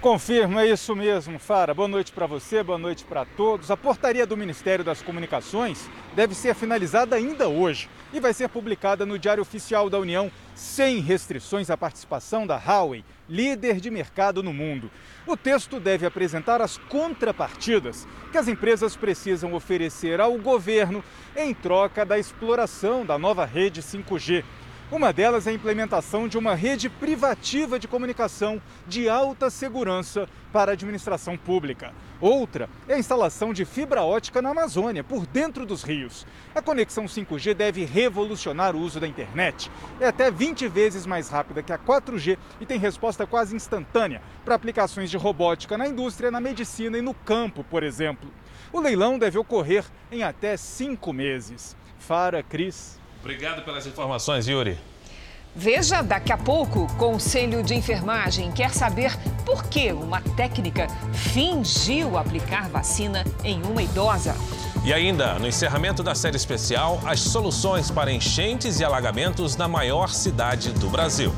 Confirma, 0.00 0.62
é 0.62 0.66
isso 0.66 0.94
mesmo, 0.94 1.38
Fara. 1.38 1.72
Boa 1.72 1.88
noite 1.88 2.12
para 2.12 2.26
você, 2.26 2.62
boa 2.62 2.78
noite 2.78 3.04
para 3.04 3.24
todos. 3.24 3.70
A 3.70 3.76
portaria 3.76 4.26
do 4.26 4.36
Ministério 4.36 4.84
das 4.84 5.00
Comunicações 5.00 5.88
deve 6.14 6.34
ser 6.34 6.54
finalizada 6.54 7.14
ainda 7.14 7.48
hoje 7.48 7.88
e 8.12 8.20
vai 8.20 8.32
ser 8.32 8.48
publicada 8.48 9.04
no 9.04 9.18
Diário 9.18 9.42
Oficial 9.42 9.90
da 9.90 9.98
União, 9.98 10.30
sem 10.54 11.00
restrições 11.00 11.70
à 11.70 11.76
participação 11.76 12.46
da 12.46 12.56
Huawei, 12.56 13.04
líder 13.28 13.80
de 13.80 13.90
mercado 13.90 14.42
no 14.42 14.52
mundo. 14.52 14.90
O 15.26 15.36
texto 15.36 15.80
deve 15.80 16.06
apresentar 16.06 16.62
as 16.62 16.78
contrapartidas 16.78 18.06
que 18.30 18.38
as 18.38 18.48
empresas 18.48 18.96
precisam 18.96 19.54
oferecer 19.54 20.20
ao 20.20 20.36
governo 20.38 21.02
em 21.36 21.52
troca 21.52 22.04
da 22.04 22.18
exploração 22.18 23.04
da 23.04 23.18
nova 23.18 23.44
rede 23.44 23.82
5G 23.82 24.44
uma 24.88 25.12
delas 25.12 25.48
é 25.48 25.50
a 25.50 25.52
implementação 25.52 26.28
de 26.28 26.38
uma 26.38 26.54
rede 26.54 26.88
privativa 26.88 27.76
de 27.76 27.88
comunicação 27.88 28.62
de 28.86 29.08
alta 29.08 29.50
segurança 29.50 30.28
para 30.52 30.70
a 30.70 30.74
administração 30.74 31.36
pública. 31.36 31.92
Outra 32.20 32.68
é 32.88 32.94
a 32.94 32.98
instalação 32.98 33.52
de 33.52 33.64
fibra 33.64 34.02
ótica 34.02 34.40
na 34.40 34.50
Amazônia, 34.50 35.04
por 35.04 35.26
dentro 35.26 35.66
dos 35.66 35.82
rios. 35.82 36.26
A 36.54 36.62
conexão 36.62 37.04
5G 37.04 37.54
deve 37.54 37.84
revolucionar 37.84 38.74
o 38.74 38.80
uso 38.80 38.98
da 38.98 39.06
internet. 39.06 39.70
É 40.00 40.08
até 40.08 40.30
20 40.30 40.66
vezes 40.68 41.04
mais 41.04 41.28
rápida 41.28 41.62
que 41.62 41.72
a 41.72 41.78
4G 41.78 42.38
e 42.60 42.66
tem 42.66 42.78
resposta 42.78 43.26
quase 43.26 43.54
instantânea 43.54 44.22
para 44.44 44.54
aplicações 44.54 45.10
de 45.10 45.16
robótica 45.16 45.76
na 45.76 45.86
indústria, 45.86 46.30
na 46.30 46.40
medicina 46.40 46.96
e 46.96 47.02
no 47.02 47.12
campo, 47.12 47.62
por 47.64 47.82
exemplo. 47.82 48.30
O 48.72 48.80
leilão 48.80 49.18
deve 49.18 49.38
ocorrer 49.38 49.84
em 50.10 50.22
até 50.22 50.56
cinco 50.56 51.12
meses. 51.12 51.76
Fara, 51.98 52.42
Cris. 52.42 52.98
Obrigado 53.20 53.64
pelas 53.64 53.86
informações, 53.86 54.46
Yuri. 54.48 54.78
Veja 55.58 56.02
daqui 56.02 56.30
a 56.30 56.36
pouco, 56.36 56.86
Conselho 56.98 57.62
de 57.62 57.74
Enfermagem 57.74 58.52
quer 58.52 58.74
saber 58.74 59.16
por 59.46 59.64
que 59.64 59.90
uma 59.90 60.20
técnica 60.20 60.86
fingiu 61.14 62.18
aplicar 62.18 62.68
vacina 62.68 63.24
em 63.42 63.62
uma 63.62 63.82
idosa. 63.82 64.36
E 64.84 64.92
ainda, 64.92 65.38
no 65.38 65.48
encerramento 65.48 66.02
da 66.02 66.14
série 66.14 66.36
especial, 66.36 67.00
as 67.06 67.20
soluções 67.20 67.90
para 67.90 68.12
enchentes 68.12 68.80
e 68.80 68.84
alagamentos 68.84 69.56
na 69.56 69.66
maior 69.66 70.10
cidade 70.10 70.72
do 70.72 70.90
Brasil. 70.90 71.32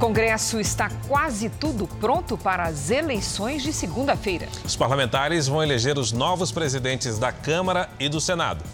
Congresso 0.00 0.58
está 0.58 0.88
quase 1.06 1.50
tudo 1.50 1.86
pronto 1.86 2.38
para 2.38 2.62
as 2.62 2.90
eleições 2.90 3.62
de 3.62 3.70
segunda-feira. 3.70 4.48
Os 4.64 4.74
parlamentares 4.74 5.46
vão 5.46 5.62
eleger 5.62 5.98
os 5.98 6.10
novos 6.10 6.50
presidentes 6.50 7.18
da 7.18 7.30
Câmara 7.30 7.86
e 8.00 8.08
do 8.08 8.18
Senado. 8.18 8.64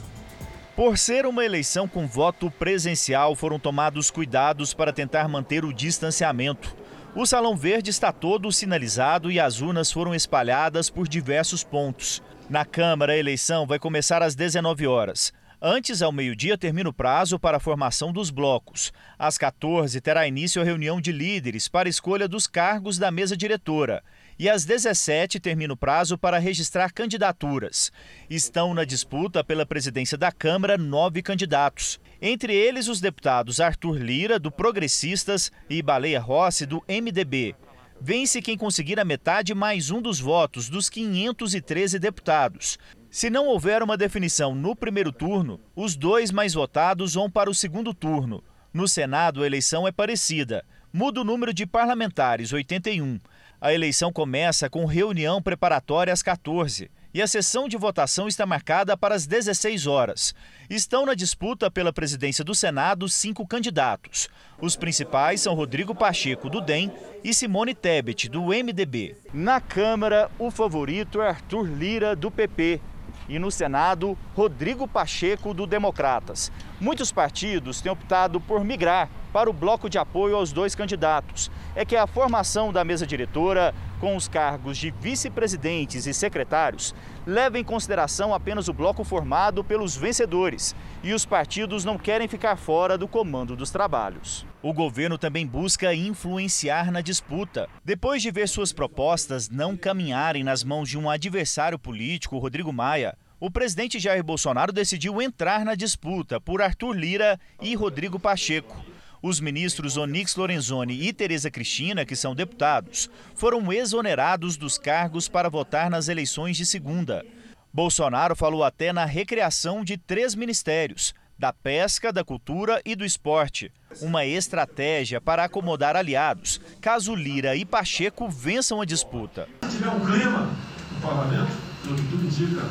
Por 0.77 0.97
ser 0.97 1.27
uma 1.27 1.45
eleição 1.45 1.89
com 1.89 2.07
voto 2.07 2.49
presencial, 2.49 3.35
foram 3.35 3.59
tomados 3.59 4.09
cuidados 4.09 4.73
para 4.73 4.93
tentar 4.93 5.27
manter 5.27 5.65
o 5.65 5.73
distanciamento. 5.73 6.77
O 7.12 7.27
Salão 7.27 7.57
Verde 7.57 7.91
está 7.91 8.12
todo 8.12 8.53
sinalizado 8.53 9.29
e 9.29 9.41
as 9.41 9.61
urnas 9.61 9.91
foram 9.91 10.15
espalhadas 10.15 10.89
por 10.89 11.09
diversos 11.09 11.65
pontos. 11.65 12.23
Na 12.49 12.65
Câmara, 12.65 13.15
a 13.15 13.19
eleição 13.19 13.67
vai 13.67 13.81
começar 13.81 14.23
às 14.23 14.37
19 14.37 14.87
horas. 14.87 15.33
Antes, 15.61 16.03
ao 16.03 16.12
meio-dia, 16.12 16.59
termina 16.59 16.90
o 16.90 16.92
prazo 16.92 17.38
para 17.38 17.57
a 17.57 17.61
formação 17.61 18.12
dos 18.12 18.29
blocos. 18.29 18.92
Às 19.19 19.38
14 19.38 19.99
terá 20.03 20.29
início 20.29 20.61
a 20.61 20.64
reunião 20.64 21.01
de 21.01 21.11
líderes 21.11 21.66
para 21.66 21.88
escolha 21.88 22.29
dos 22.29 22.47
cargos 22.47 22.99
da 22.99 23.11
mesa 23.11 23.35
diretora. 23.35 24.05
E 24.38 24.51
às 24.51 24.66
17 24.66 25.40
termina 25.40 25.73
o 25.73 25.77
prazo 25.77 26.19
para 26.19 26.38
registrar 26.38 26.92
candidaturas. 26.92 27.90
Estão 28.29 28.75
na 28.75 28.85
disputa 28.85 29.42
pela 29.42 29.64
presidência 29.64 30.19
da 30.19 30.31
Câmara 30.31 30.77
nove 30.77 31.23
candidatos. 31.23 31.99
Entre 32.21 32.55
eles, 32.55 32.87
os 32.87 33.01
deputados 33.01 33.59
Arthur 33.59 33.97
Lira, 33.97 34.38
do 34.38 34.53
Progressistas, 34.53 35.51
e 35.71 35.81
Baleia 35.81 36.21
Rossi, 36.21 36.66
do 36.66 36.85
MDB. 36.87 37.55
Vence 37.99 38.42
quem 38.42 38.59
conseguir 38.59 39.01
a 39.01 39.07
metade 39.07 39.55
mais 39.55 39.90
um 39.90 40.03
dos 40.03 40.21
votos 40.21 40.69
dos 40.69 40.90
513 40.90 41.99
deputados. 41.99 42.79
Se 43.11 43.31
não 43.31 43.47
houver 43.47 43.83
uma 43.83 43.97
definição 43.97 44.55
no 44.55 44.75
primeiro 44.77 45.12
turno, 45.12 45.61
os 45.75 45.97
dois 45.97 46.31
mais 46.31 46.55
votados 46.55 47.14
vão 47.14 47.31
para 47.31 47.51
o 47.51 47.55
segundo 47.55 47.95
turno. 47.95 48.42
No 48.73 48.87
Senado, 48.87 49.42
a 49.42 49.47
eleição 49.47 49.87
é 49.87 49.92
parecida. 49.92 50.64
Muda 50.92 51.21
o 51.21 51.25
número 51.25 51.55
de 51.55 51.66
parlamentares, 51.66 52.53
81. 52.53 53.19
A 53.61 53.73
eleição 53.73 54.12
começa 54.12 54.69
com 54.69 54.85
reunião 54.85 55.40
preparatória 55.40 56.12
às 56.12 56.23
14 56.23 56.90
e 57.16 57.23
a 57.23 57.27
sessão 57.27 57.66
de 57.66 57.79
votação 57.79 58.29
está 58.29 58.45
marcada 58.45 58.95
para 58.95 59.14
as 59.14 59.27
16 59.27 59.87
horas. 59.87 60.35
Estão 60.69 61.07
na 61.07 61.14
disputa 61.14 61.71
pela 61.71 61.90
presidência 61.90 62.45
do 62.45 62.55
Senado 62.55 63.09
cinco 63.09 63.47
candidatos. 63.47 64.29
Os 64.61 64.77
principais 64.77 65.40
são 65.40 65.55
Rodrigo 65.55 65.95
Pacheco, 65.95 66.51
do 66.51 66.61
DEM, 66.61 66.92
e 67.25 67.33
Simone 67.33 67.75
Tebet, 67.75 68.29
do 68.29 68.49
MDB. 68.49 69.16
Na 69.33 69.62
Câmara, 69.62 70.31
o 70.38 70.51
favorito 70.51 71.23
é 71.23 71.29
Arthur 71.29 71.64
Lira, 71.64 72.14
do 72.14 72.31
PP, 72.31 72.83
e 73.29 73.39
no 73.39 73.51
Senado, 73.51 74.17
Rodrigo 74.35 74.87
Pacheco, 74.87 75.53
do 75.53 75.67
Democratas. 75.67 76.53
Muitos 76.81 77.11
partidos 77.11 77.81
têm 77.81 77.91
optado 77.91 78.41
por 78.41 78.65
migrar 78.65 79.09
para 79.33 79.51
o 79.51 79.53
bloco 79.53 79.91
de 79.91 79.99
apoio 79.99 80.37
aos 80.37 80.53
dois 80.53 80.75
candidatos. 80.75 81.51
É 81.75 81.85
que 81.85 81.97
a 81.97 82.07
formação 82.07 82.73
da 82.73 82.85
mesa 82.85 83.07
diretora, 83.07 83.75
com 84.00 84.16
os 84.16 84.28
cargos 84.28 84.78
de 84.78 84.90
vice-presidentes 84.90 86.06
e 86.06 86.14
secretários, 86.14 86.94
leva 87.26 87.59
em 87.59 87.64
consideração 87.64 88.35
apenas 88.35 88.68
o 88.68 88.72
bloco 88.72 89.04
formado 89.04 89.64
pelos 89.64 89.96
vencedores 89.96 90.74
e 91.02 91.12
os 91.12 91.24
partidos 91.24 91.85
não 91.85 91.98
querem 91.98 92.28
ficar 92.28 92.56
fora 92.56 92.96
do 92.96 93.09
comando 93.09 93.56
dos 93.56 93.70
trabalhos. 93.70 94.46
O 94.62 94.72
governo 94.72 95.16
também 95.16 95.46
busca 95.46 95.94
influenciar 95.94 96.90
na 96.90 97.00
disputa. 97.00 97.68
Depois 97.85 98.22
de 98.22 98.30
ver 98.30 98.48
suas 98.48 98.72
propostas 98.72 99.48
não 99.48 99.76
caminharem 99.76 100.42
nas 100.42 100.64
mãos 100.64 100.88
de 100.88 100.98
um 100.98 101.09
adversário 101.09 101.78
político, 101.78 102.38
Rodrigo 102.38 102.72
Maia, 102.72 103.16
o 103.38 103.50
presidente 103.50 103.98
Jair 103.98 104.24
Bolsonaro 104.24 104.72
decidiu 104.72 105.20
entrar 105.20 105.64
na 105.64 105.74
disputa 105.74 106.40
por 106.40 106.62
Arthur 106.62 106.94
Lira 106.94 107.38
e 107.61 107.74
Rodrigo 107.74 108.18
Pacheco. 108.18 108.95
Os 109.29 109.41
ministros 109.41 109.97
Onix 109.97 110.37
Lorenzoni 110.37 111.03
e 111.03 111.12
Tereza 111.12 111.51
Cristina, 111.51 112.05
que 112.05 112.15
são 112.15 112.33
deputados, 112.33 113.11
foram 113.35 113.73
exonerados 113.73 114.57
dos 114.57 114.79
cargos 114.79 115.27
para 115.27 115.51
votar 115.51 115.91
nas 115.91 116.07
eleições 116.07 116.57
de 116.57 116.65
segunda. 116.65 117.27
Bolsonaro 117.73 118.37
falou 118.37 118.62
até 118.62 118.93
na 118.93 119.05
recriação 119.05 119.83
de 119.83 119.97
três 119.97 120.37
ministérios: 120.37 121.12
da 121.37 121.53
pesca, 121.53 122.12
da 122.12 122.23
cultura 122.23 122.81
e 122.85 122.95
do 122.95 123.05
esporte. 123.05 123.73
Uma 124.01 124.25
estratégia 124.25 125.21
para 125.21 125.43
acomodar 125.43 125.97
aliados, 125.97 126.61
caso 126.81 127.12
Lira 127.12 127.57
e 127.57 127.65
Pacheco 127.65 128.29
vençam 128.29 128.81
a 128.81 128.85
disputa. 128.85 129.49
Se 129.62 129.71
tiver 129.71 129.89
um 129.89 130.07
clima 130.07 130.57
no 130.93 131.01
parlamento, 131.01 131.51
pelo 131.83 131.97
que 131.97 132.09
tudo 132.11 132.25
indica, 132.27 132.65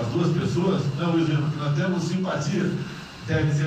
as 0.00 0.06
duas 0.06 0.32
pessoas, 0.32 0.82
né, 0.94 1.04
Luiz 1.04 1.28
nós 1.28 1.76
temos 1.76 2.04
simpatia, 2.04 2.62
devem 3.26 3.52
se 3.52 3.64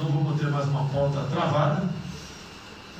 não 0.00 0.10
vamos 0.10 0.40
ter 0.40 0.50
mais 0.50 0.66
uma 0.68 0.88
pauta 0.88 1.24
travada, 1.30 1.88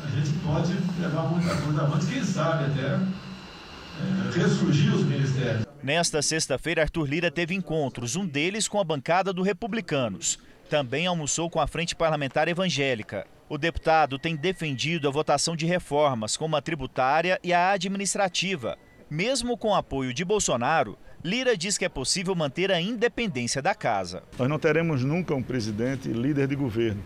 a 0.05 0.11
gente 0.11 0.31
pode 0.41 0.73
levar 1.01 1.23
muita 1.23 1.55
coisa 1.57 1.83
antes, 1.83 2.09
quem 2.09 2.25
sabe 2.25 2.65
até 2.65 2.95
é, 2.95 4.39
ressurgir 4.39 4.95
os 4.95 5.05
ministérios. 5.05 5.67
Nesta 5.83 6.21
sexta-feira, 6.21 6.83
Arthur 6.83 7.07
Lira 7.07 7.31
teve 7.31 7.55
encontros, 7.55 8.17
um 8.17 8.27
deles 8.27 8.69
com 8.69 8.79
a 8.79 8.85
bancada 8.85 9.33
do 9.33 9.43
Republicanos. 9.43 10.39
Também 10.69 11.07
almoçou 11.07 11.49
com 11.51 11.61
a 11.61 11.67
Frente 11.67 11.97
Parlamentar 11.97 12.49
Evangélica. 12.49 13.27
O 13.49 13.59
deputado 13.59 14.19
tem 14.19 14.37
defendido 14.37 15.09
a 15.09 15.11
votação 15.11 15.57
de 15.57 15.67
reformas, 15.67 16.37
como 16.37 16.55
a 16.55 16.61
tributária 16.61 17.41
e 17.43 17.53
a 17.53 17.73
administrativa. 17.73 18.79
Mesmo 19.11 19.57
com 19.57 19.71
o 19.71 19.75
apoio 19.75 20.15
de 20.15 20.25
Bolsonaro, 20.25 20.97
Lira 21.23 21.55
diz 21.55 21.77
que 21.77 21.85
é 21.85 21.89
possível 21.89 22.35
manter 22.35 22.73
a 22.73 22.81
independência 22.81 23.61
da 23.61 23.75
casa. 23.75 24.23
Nós 24.39 24.49
não 24.49 24.59
teremos 24.59 25.05
nunca 25.05 25.35
um 25.35 25.43
presidente 25.43 26.09
líder 26.09 26.49
de 26.49 26.57
governo, 26.57 27.03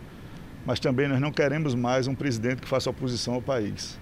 mas 0.65 0.79
também 0.79 1.05
nós 1.05 1.19
não 1.19 1.33
queremos 1.33 1.75
mais 1.75 2.07
um 2.07 2.15
presidente 2.15 2.61
que 2.61 2.67
faça 2.67 2.89
oposição 2.89 3.33
ao 3.33 3.41
país. 3.41 3.99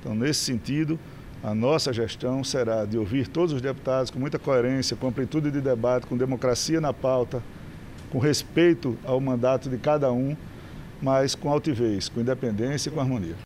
Então, 0.00 0.16
nesse 0.16 0.40
sentido, 0.40 0.98
a 1.44 1.54
nossa 1.54 1.92
gestão 1.92 2.42
será 2.42 2.84
de 2.84 2.98
ouvir 2.98 3.28
todos 3.28 3.52
os 3.52 3.62
deputados 3.62 4.10
com 4.10 4.18
muita 4.18 4.36
coerência, 4.36 4.96
com 4.96 5.06
amplitude 5.06 5.52
de 5.52 5.60
debate, 5.60 6.08
com 6.08 6.16
democracia 6.16 6.80
na 6.80 6.92
pauta, 6.92 7.40
com 8.10 8.18
respeito 8.18 8.98
ao 9.04 9.20
mandato 9.20 9.70
de 9.70 9.78
cada 9.78 10.10
um, 10.10 10.36
mas 11.00 11.36
com 11.36 11.52
altivez, 11.52 12.08
com 12.08 12.20
independência 12.20 12.88
e 12.88 12.92
com 12.92 13.00
harmonia. 13.00 13.36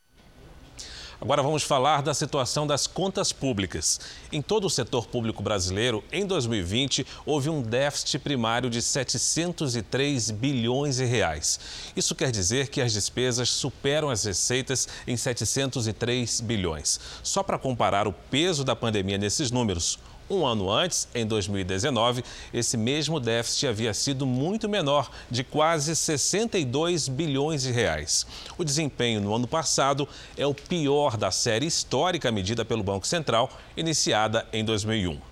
Agora 1.20 1.42
vamos 1.42 1.62
falar 1.62 2.00
da 2.00 2.14
situação 2.14 2.66
das 2.66 2.86
contas 2.86 3.30
públicas. 3.30 4.00
Em 4.32 4.40
todo 4.40 4.64
o 4.64 4.70
setor 4.70 5.06
público 5.06 5.42
brasileiro, 5.42 6.02
em 6.10 6.24
2020, 6.24 7.06
houve 7.26 7.50
um 7.50 7.60
déficit 7.60 8.18
primário 8.20 8.70
de 8.70 8.80
703 8.80 10.30
bilhões 10.30 10.96
de 10.96 11.04
reais. 11.04 11.60
Isso 11.94 12.14
quer 12.14 12.30
dizer 12.30 12.68
que 12.68 12.80
as 12.80 12.94
despesas 12.94 13.50
superam 13.50 14.08
as 14.08 14.24
receitas 14.24 14.88
em 15.06 15.14
703 15.14 16.40
bilhões. 16.40 16.98
Só 17.22 17.42
para 17.42 17.58
comparar 17.58 18.08
o 18.08 18.14
peso 18.14 18.64
da 18.64 18.74
pandemia 18.74 19.18
nesses 19.18 19.50
números, 19.50 19.98
um 20.30 20.46
ano 20.46 20.70
antes, 20.70 21.08
em 21.14 21.26
2019, 21.26 22.24
esse 22.54 22.76
mesmo 22.76 23.18
déficit 23.18 23.66
havia 23.66 23.92
sido 23.92 24.24
muito 24.24 24.68
menor, 24.68 25.10
de 25.30 25.42
quase 25.42 25.96
62 25.96 27.08
bilhões 27.08 27.62
de 27.62 27.72
reais. 27.72 28.26
O 28.56 28.64
desempenho 28.64 29.20
no 29.20 29.34
ano 29.34 29.48
passado 29.48 30.08
é 30.36 30.46
o 30.46 30.54
pior 30.54 31.16
da 31.16 31.30
série 31.30 31.66
histórica 31.66 32.30
medida 32.30 32.64
pelo 32.64 32.82
Banco 32.82 33.06
Central, 33.06 33.50
iniciada 33.76 34.46
em 34.52 34.64
2001. 34.64 35.29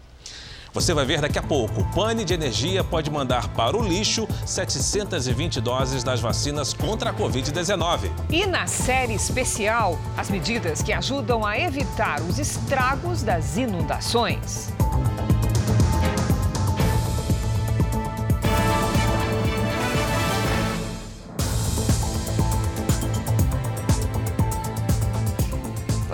Você 0.72 0.92
vai 0.92 1.04
ver 1.04 1.20
daqui 1.20 1.38
a 1.38 1.42
pouco. 1.42 1.84
Pane 1.94 2.24
de 2.24 2.34
Energia 2.34 2.84
pode 2.84 3.10
mandar 3.10 3.48
para 3.48 3.76
o 3.76 3.82
lixo 3.82 4.28
720 4.46 5.60
doses 5.60 6.02
das 6.02 6.20
vacinas 6.20 6.72
contra 6.72 7.10
a 7.10 7.14
Covid-19. 7.14 8.10
E 8.30 8.46
na 8.46 8.66
série 8.66 9.14
especial, 9.14 9.98
as 10.16 10.30
medidas 10.30 10.82
que 10.82 10.92
ajudam 10.92 11.44
a 11.44 11.58
evitar 11.58 12.20
os 12.22 12.38
estragos 12.38 13.22
das 13.22 13.56
inundações. 13.56 14.68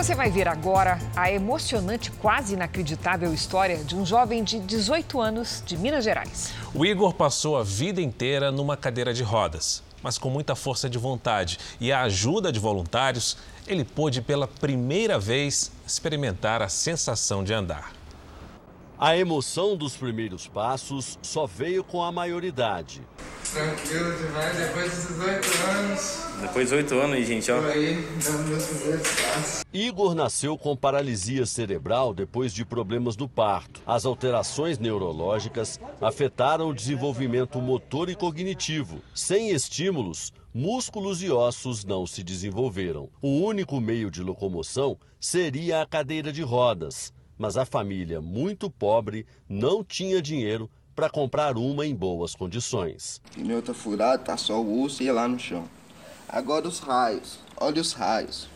Você 0.05 0.15
vai 0.15 0.31
ver 0.31 0.47
agora 0.47 0.99
a 1.17 1.33
emocionante, 1.33 2.11
quase 2.11 2.53
inacreditável 2.53 3.33
história 3.33 3.83
de 3.83 3.97
um 3.97 4.05
jovem 4.05 4.45
de 4.45 4.61
18 4.61 5.19
anos 5.19 5.63
de 5.65 5.79
Minas 5.79 6.05
Gerais. 6.05 6.53
O 6.75 6.85
Igor 6.85 7.15
passou 7.15 7.57
a 7.57 7.63
vida 7.65 8.03
inteira 8.03 8.53
numa 8.53 8.77
cadeira 8.77 9.15
de 9.15 9.23
rodas, 9.23 9.83
mas 10.03 10.19
com 10.19 10.29
muita 10.29 10.55
força 10.55 10.91
de 10.91 10.99
vontade 10.99 11.59
e 11.81 11.91
a 11.91 12.03
ajuda 12.03 12.53
de 12.53 12.61
voluntários, 12.61 13.39
ele 13.67 13.83
pôde 13.83 14.21
pela 14.21 14.47
primeira 14.47 15.19
vez 15.19 15.73
experimentar 15.87 16.61
a 16.61 16.69
sensação 16.69 17.43
de 17.43 17.55
andar. 17.55 18.04
A 18.97 19.17
emoção 19.17 19.77
dos 19.77 19.97
primeiros 19.97 20.47
passos 20.47 21.19
só 21.21 21.47
veio 21.47 21.83
com 21.83 22.01
a 22.01 22.13
maioridade. 22.13 23.03
Tranquilo 23.53 24.17
demais, 24.17 24.57
depois 24.57 24.95
dos 24.95 25.09
18 25.17 25.69
anos. 25.69 26.25
Depois 26.41 26.69
de 26.69 26.75
8 26.77 26.95
anos, 26.95 27.27
gente, 27.27 27.51
ó. 27.51 27.61
Aí, 27.67 27.97
dando 28.25 28.49
meus 28.49 28.67
primeiros 28.67 29.09
passos. 29.09 29.65
Igor 29.73 30.15
nasceu 30.15 30.57
com 30.57 30.77
paralisia 30.77 31.45
cerebral 31.45 32.15
depois 32.15 32.55
de 32.55 32.65
problemas 32.65 33.17
do 33.17 33.29
parto. 33.29 33.81
As 33.85 34.07
alterações 34.07 34.79
neurológicas 34.79 35.81
afetaram 36.01 36.69
o 36.69 36.75
desenvolvimento 36.75 37.61
motor 37.61 38.09
e 38.09 38.15
cognitivo. 38.15 39.01
Sem 39.13 39.51
estímulos, 39.51 40.33
músculos 40.55 41.21
e 41.21 41.31
ossos 41.31 41.85
não 41.85 42.07
se 42.07 42.23
desenvolveram. 42.23 43.09
O 43.21 43.41
único 43.41 43.81
meio 43.81 44.09
de 44.09 44.23
locomoção 44.23 44.97
seria 45.19 45.83
a 45.83 45.87
cadeira 45.87 46.33
de 46.33 46.43
rodas 46.43 47.13
mas 47.39 47.57
a 47.57 47.65
família, 47.65 48.21
muito 48.21 48.71
pobre, 48.71 49.27
não 49.49 49.83
tinha 49.83 50.23
dinheiro 50.23 50.71
para 50.95 51.11
comprar 51.11 51.57
uma 51.57 51.85
em 51.87 51.95
boas 51.95 52.35
condições. 52.35 53.21
O 53.27 53.41
pneu 53.41 53.61
tá 53.61 53.75
furado, 53.75 54.25
tá 54.25 54.37
só 54.37 54.61
o 54.61 54.83
osso 54.83 55.03
e 55.03 55.11
lá 55.11 55.27
no 55.27 55.39
chão. 55.39 55.65
Agora 56.29 56.67
os 56.67 56.79
raios, 56.79 57.39
olha 57.57 57.81
os 57.81 57.93
raios. 57.93 58.49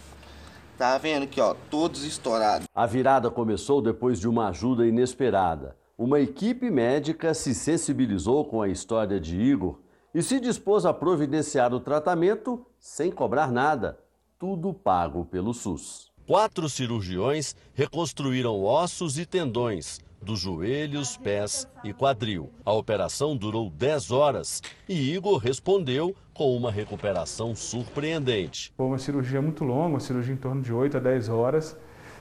Tá 0.76 0.96
vendo 0.96 1.24
aqui, 1.24 1.40
ó, 1.40 1.54
todos 1.68 2.04
estourados. 2.04 2.68
A 2.72 2.86
virada 2.86 3.30
começou 3.30 3.82
depois 3.82 4.20
de 4.20 4.28
uma 4.28 4.48
ajuda 4.48 4.86
inesperada. 4.86 5.76
Uma 5.96 6.20
equipe 6.20 6.70
médica 6.70 7.34
se 7.34 7.52
sensibilizou 7.52 8.44
com 8.44 8.62
a 8.62 8.68
história 8.68 9.18
de 9.18 9.40
Igor 9.40 9.80
e 10.14 10.22
se 10.22 10.38
dispôs 10.38 10.86
a 10.86 10.94
providenciar 10.94 11.74
o 11.74 11.80
tratamento 11.80 12.64
sem 12.78 13.10
cobrar 13.10 13.50
nada, 13.50 13.98
tudo 14.38 14.72
pago 14.72 15.24
pelo 15.24 15.52
SUS. 15.52 16.07
Quatro 16.28 16.68
cirurgiões 16.68 17.56
reconstruíram 17.72 18.62
ossos 18.62 19.18
e 19.18 19.24
tendões 19.24 19.98
dos 20.20 20.38
joelhos, 20.38 21.16
pés 21.16 21.66
e 21.82 21.94
quadril. 21.94 22.50
A 22.66 22.72
operação 22.74 23.34
durou 23.34 23.70
10 23.70 24.10
horas 24.10 24.62
e 24.86 25.14
Igor 25.14 25.38
respondeu 25.38 26.14
com 26.34 26.54
uma 26.54 26.70
recuperação 26.70 27.56
surpreendente. 27.56 28.70
Foi 28.76 28.84
uma 28.84 28.98
cirurgia 28.98 29.40
muito 29.40 29.64
longa, 29.64 29.88
uma 29.88 30.00
cirurgia 30.00 30.34
em 30.34 30.36
torno 30.36 30.60
de 30.60 30.70
8 30.70 30.98
a 30.98 31.00
10 31.00 31.30
horas, 31.30 31.74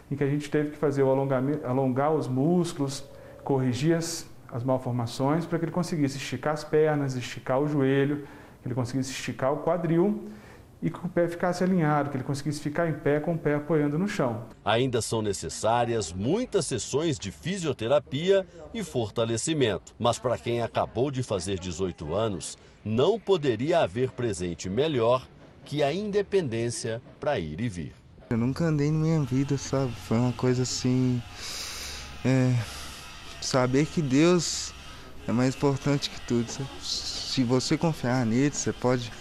em 0.09 0.15
que 0.15 0.23
a 0.23 0.29
gente 0.29 0.49
teve 0.49 0.69
que 0.69 0.77
fazer 0.77 1.03
o 1.03 1.11
alongamento, 1.11 1.67
alongar 1.67 2.13
os 2.13 2.29
músculos, 2.29 3.03
corrigir 3.43 3.93
as, 3.93 4.25
as 4.49 4.63
malformações 4.63 5.45
para 5.45 5.59
que 5.59 5.65
ele 5.65 5.71
conseguisse 5.73 6.15
esticar 6.15 6.53
as 6.53 6.63
pernas, 6.63 7.17
esticar 7.17 7.59
o 7.59 7.67
joelho, 7.67 8.25
que 8.61 8.69
ele 8.69 8.75
conseguisse 8.75 9.11
esticar 9.11 9.51
o 9.51 9.57
quadril 9.57 10.29
e 10.81 10.89
que 10.89 11.05
o 11.05 11.09
pé 11.09 11.27
ficasse 11.27 11.63
alinhado, 11.63 12.09
que 12.09 12.17
ele 12.17 12.23
conseguisse 12.23 12.59
ficar 12.59 12.87
em 12.87 12.93
pé 12.93 13.19
com 13.19 13.33
o 13.33 13.37
pé 13.37 13.55
apoiando 13.55 13.97
no 13.97 14.07
chão. 14.07 14.45
Ainda 14.63 15.01
são 15.01 15.21
necessárias 15.21 16.13
muitas 16.13 16.65
sessões 16.65 17.17
de 17.17 17.31
fisioterapia 17.31 18.45
e 18.73 18.83
fortalecimento. 18.83 19.93
Mas 19.97 20.19
para 20.19 20.37
quem 20.37 20.61
acabou 20.61 21.09
de 21.09 21.23
fazer 21.23 21.57
18 21.59 22.13
anos, 22.13 22.57
não 22.85 23.19
poderia 23.19 23.79
haver 23.79 24.11
presente 24.11 24.69
melhor 24.69 25.27
que 25.65 25.83
a 25.83 25.91
independência 25.91 27.01
para 27.19 27.39
ir 27.39 27.59
e 27.59 27.67
vir. 27.67 27.93
Eu 28.29 28.37
nunca 28.37 28.65
andei 28.65 28.91
na 28.91 28.99
minha 28.99 29.21
vida, 29.21 29.57
sabe? 29.57 29.91
Foi 30.07 30.17
uma 30.17 30.33
coisa 30.33 30.63
assim. 30.63 31.21
É, 32.25 32.53
saber 33.41 33.85
que 33.85 34.01
Deus 34.01 34.73
é 35.27 35.31
mais 35.31 35.55
importante 35.55 36.09
que 36.09 36.21
tudo. 36.21 36.49
Sabe? 36.49 36.69
Se 36.81 37.43
você 37.43 37.77
confiar 37.77 38.25
nele, 38.25 38.53
você 38.53 38.71
pode 38.71 39.11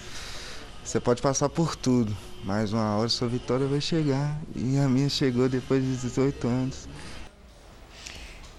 você 0.86 1.00
pode 1.00 1.20
passar 1.20 1.48
por 1.48 1.74
tudo, 1.74 2.16
mas 2.44 2.72
uma 2.72 2.96
hora 2.96 3.08
sua 3.08 3.26
vitória 3.26 3.66
vai 3.66 3.80
chegar. 3.80 4.38
E 4.54 4.78
a 4.78 4.88
minha 4.88 5.08
chegou 5.08 5.48
depois 5.48 5.82
de 5.82 5.96
18 5.96 6.46
anos. 6.46 6.88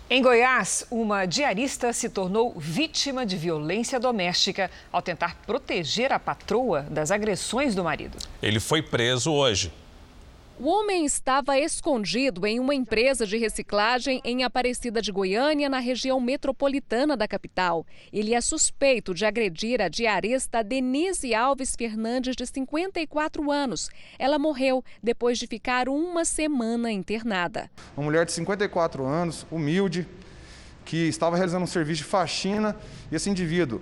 Em 0.10 0.22
Goiás, 0.22 0.86
uma 0.92 1.26
diarista 1.26 1.92
se 1.94 2.10
tornou 2.10 2.54
vítima 2.58 3.26
de 3.26 3.38
violência 3.38 4.00
doméstica 4.00 4.70
ao 4.92 5.02
tentar 5.02 5.38
proteger 5.46 6.12
a 6.12 6.20
patroa 6.20 6.82
das 6.84 7.12
agressões 7.12 7.74
do 7.74 7.84
marido. 7.84 8.18
Ele 8.42 8.60
foi 8.60 8.82
preso 8.82 9.32
hoje. 9.32 9.72
O 10.60 10.70
homem 10.70 11.06
estava 11.06 11.60
escondido 11.60 12.44
em 12.44 12.60
uma 12.60 12.74
empresa 12.74 13.28
de 13.28 13.38
reciclagem 13.38 14.20
em 14.24 14.44
Aparecida 14.44 15.04
de 15.04 15.12
Goiânia, 15.12 15.70
na 15.70 15.78
região 15.78 16.20
metropolitana 16.20 17.16
da 17.16 17.28
capital. 17.28 17.86
Ele 18.12 18.34
é 18.34 18.42
suspeito 18.42 19.14
de 19.14 19.24
agredir 19.24 19.80
a 19.80 19.88
diarista 19.88 20.64
Denise 20.64 21.36
Alves 21.36 21.76
Fernandes, 21.78 22.36
de 22.36 22.44
54 22.44 23.52
anos. 23.52 23.88
Ela 24.18 24.40
morreu 24.40 24.84
depois 25.02 25.38
de 25.38 25.46
ficar 25.46 25.88
uma 25.88 26.26
semana 26.26 26.92
internada. 26.92 27.70
Uma 27.96 28.06
mulher 28.06 28.26
de 28.26 28.32
54 28.32 29.06
anos, 29.06 29.46
humilde, 29.52 30.08
que 30.84 31.08
estava 31.08 31.36
realizando 31.36 31.66
um 31.66 31.68
serviço 31.68 32.02
de 32.02 32.10
faxina 32.10 32.76
e 33.12 33.16
esse 33.16 33.30
indivíduo 33.30 33.80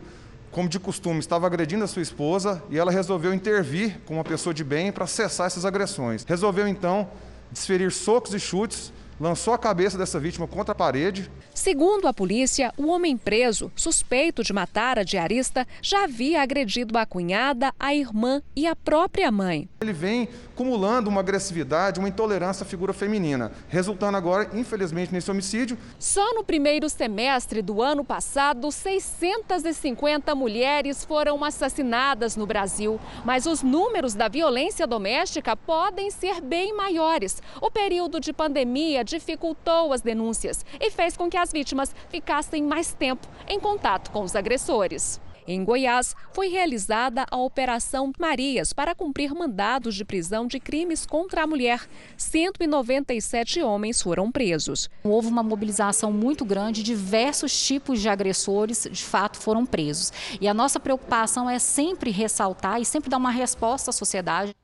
como 0.55 0.69
de 0.69 0.79
costume, 0.79 1.19
estava 1.19 1.45
agredindo 1.45 1.83
a 1.83 1.87
sua 1.87 2.01
esposa 2.01 2.63
e 2.69 2.77
ela 2.77 2.89
resolveu 2.89 3.33
intervir 3.33 3.99
com 4.05 4.13
uma 4.13 4.23
pessoa 4.23 4.53
de 4.53 4.63
bem 4.63 4.89
para 4.89 5.05
cessar 5.05 5.47
essas 5.47 5.65
agressões. 5.65 6.23
Resolveu 6.23 6.65
então 6.65 7.09
desferir 7.51 7.91
socos 7.91 8.33
e 8.33 8.39
chutes 8.39 8.93
lançou 9.19 9.53
a 9.53 9.57
cabeça 9.57 9.97
dessa 9.97 10.19
vítima 10.19 10.47
contra 10.47 10.73
a 10.73 10.75
parede. 10.75 11.29
Segundo 11.53 12.07
a 12.07 12.13
polícia, 12.13 12.73
o 12.77 12.87
homem 12.87 13.17
preso, 13.17 13.71
suspeito 13.75 14.43
de 14.43 14.51
matar 14.51 14.99
a 14.99 15.03
diarista, 15.03 15.65
já 15.81 16.03
havia 16.03 16.41
agredido 16.41 16.97
a 16.97 17.05
cunhada, 17.05 17.73
a 17.79 17.95
irmã 17.95 18.41
e 18.55 18.67
a 18.67 18.75
própria 18.75 19.31
mãe. 19.31 19.69
Ele 19.79 19.93
vem 19.93 20.27
acumulando 20.53 21.09
uma 21.09 21.19
agressividade, 21.21 21.99
uma 21.99 22.09
intolerância 22.09 22.63
à 22.63 22.67
figura 22.67 22.93
feminina, 22.93 23.51
resultando 23.67 24.17
agora, 24.17 24.49
infelizmente, 24.53 25.13
nesse 25.13 25.29
homicídio. 25.29 25.77
Só 25.99 26.33
no 26.33 26.43
primeiro 26.43 26.89
semestre 26.89 27.61
do 27.61 27.81
ano 27.81 28.03
passado, 28.03 28.71
650 28.71 30.33
mulheres 30.35 31.05
foram 31.05 31.43
assassinadas 31.43 32.35
no 32.35 32.45
Brasil. 32.45 32.99
Mas 33.23 33.45
os 33.45 33.61
números 33.61 34.13
da 34.13 34.27
violência 34.27 34.87
doméstica 34.87 35.55
podem 35.55 36.09
ser 36.09 36.41
bem 36.41 36.75
maiores. 36.75 37.41
O 37.61 37.69
período 37.69 38.19
de 38.19 38.33
pandemia 38.33 39.04
dificultou 39.05 39.93
as 39.93 40.01
denúncias 40.01 40.65
e 40.81 40.91
fez 40.91 41.15
com 41.15 41.29
que 41.29 41.37
as 41.37 41.51
vítimas 41.51 41.95
ficassem 42.09 42.63
mais 42.63 42.93
tempo 42.93 43.27
em 43.47 43.59
contato 43.59 44.11
com 44.11 44.23
os 44.23 44.35
agressores. 44.35 45.21
Em 45.47 45.63
Goiás, 45.63 46.15
foi 46.33 46.47
realizada 46.47 47.23
a 47.29 47.37
Operação 47.37 48.11
Marias 48.19 48.73
para 48.73 48.95
cumprir 48.95 49.31
mandados 49.31 49.93
de 49.93 50.03
prisão 50.03 50.47
de 50.47 50.59
crimes 50.59 51.05
contra 51.05 51.43
a 51.43 51.47
mulher. 51.47 51.87
197 52.17 53.61
homens 53.61 54.01
foram 54.01 54.31
presos. 54.31 54.89
Houve 55.03 55.27
uma 55.27 55.43
mobilização 55.43 56.11
muito 56.11 56.43
grande, 56.43 56.81
diversos 56.81 57.63
tipos 57.63 58.01
de 58.01 58.09
agressores 58.09 58.87
de 58.91 59.03
fato 59.03 59.37
foram 59.37 59.67
presos. 59.67 60.11
E 60.41 60.47
a 60.47 60.53
nossa 60.53 60.79
preocupação 60.79 61.47
é 61.47 61.59
sempre 61.59 62.09
ressaltar 62.09 62.81
e 62.81 62.85
sempre 62.85 63.09
dar 63.09 63.17
uma 63.17 63.29
resposta 63.29 63.91
à 63.91 63.93
sociedade. 63.93 64.55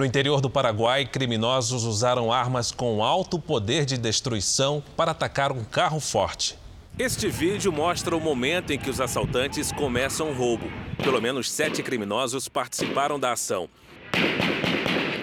No 0.00 0.06
interior 0.06 0.40
do 0.40 0.48
Paraguai, 0.48 1.04
criminosos 1.04 1.84
usaram 1.84 2.32
armas 2.32 2.72
com 2.72 3.04
alto 3.04 3.38
poder 3.38 3.84
de 3.84 3.98
destruição 3.98 4.82
para 4.96 5.10
atacar 5.10 5.52
um 5.52 5.62
carro 5.62 6.00
forte. 6.00 6.56
Este 6.98 7.28
vídeo 7.28 7.70
mostra 7.70 8.16
o 8.16 8.20
momento 8.20 8.72
em 8.72 8.78
que 8.78 8.88
os 8.88 8.98
assaltantes 8.98 9.70
começam 9.72 10.30
o 10.30 10.34
roubo. 10.34 10.64
Pelo 11.04 11.20
menos 11.20 11.50
sete 11.50 11.82
criminosos 11.82 12.48
participaram 12.48 13.20
da 13.20 13.32
ação. 13.32 13.68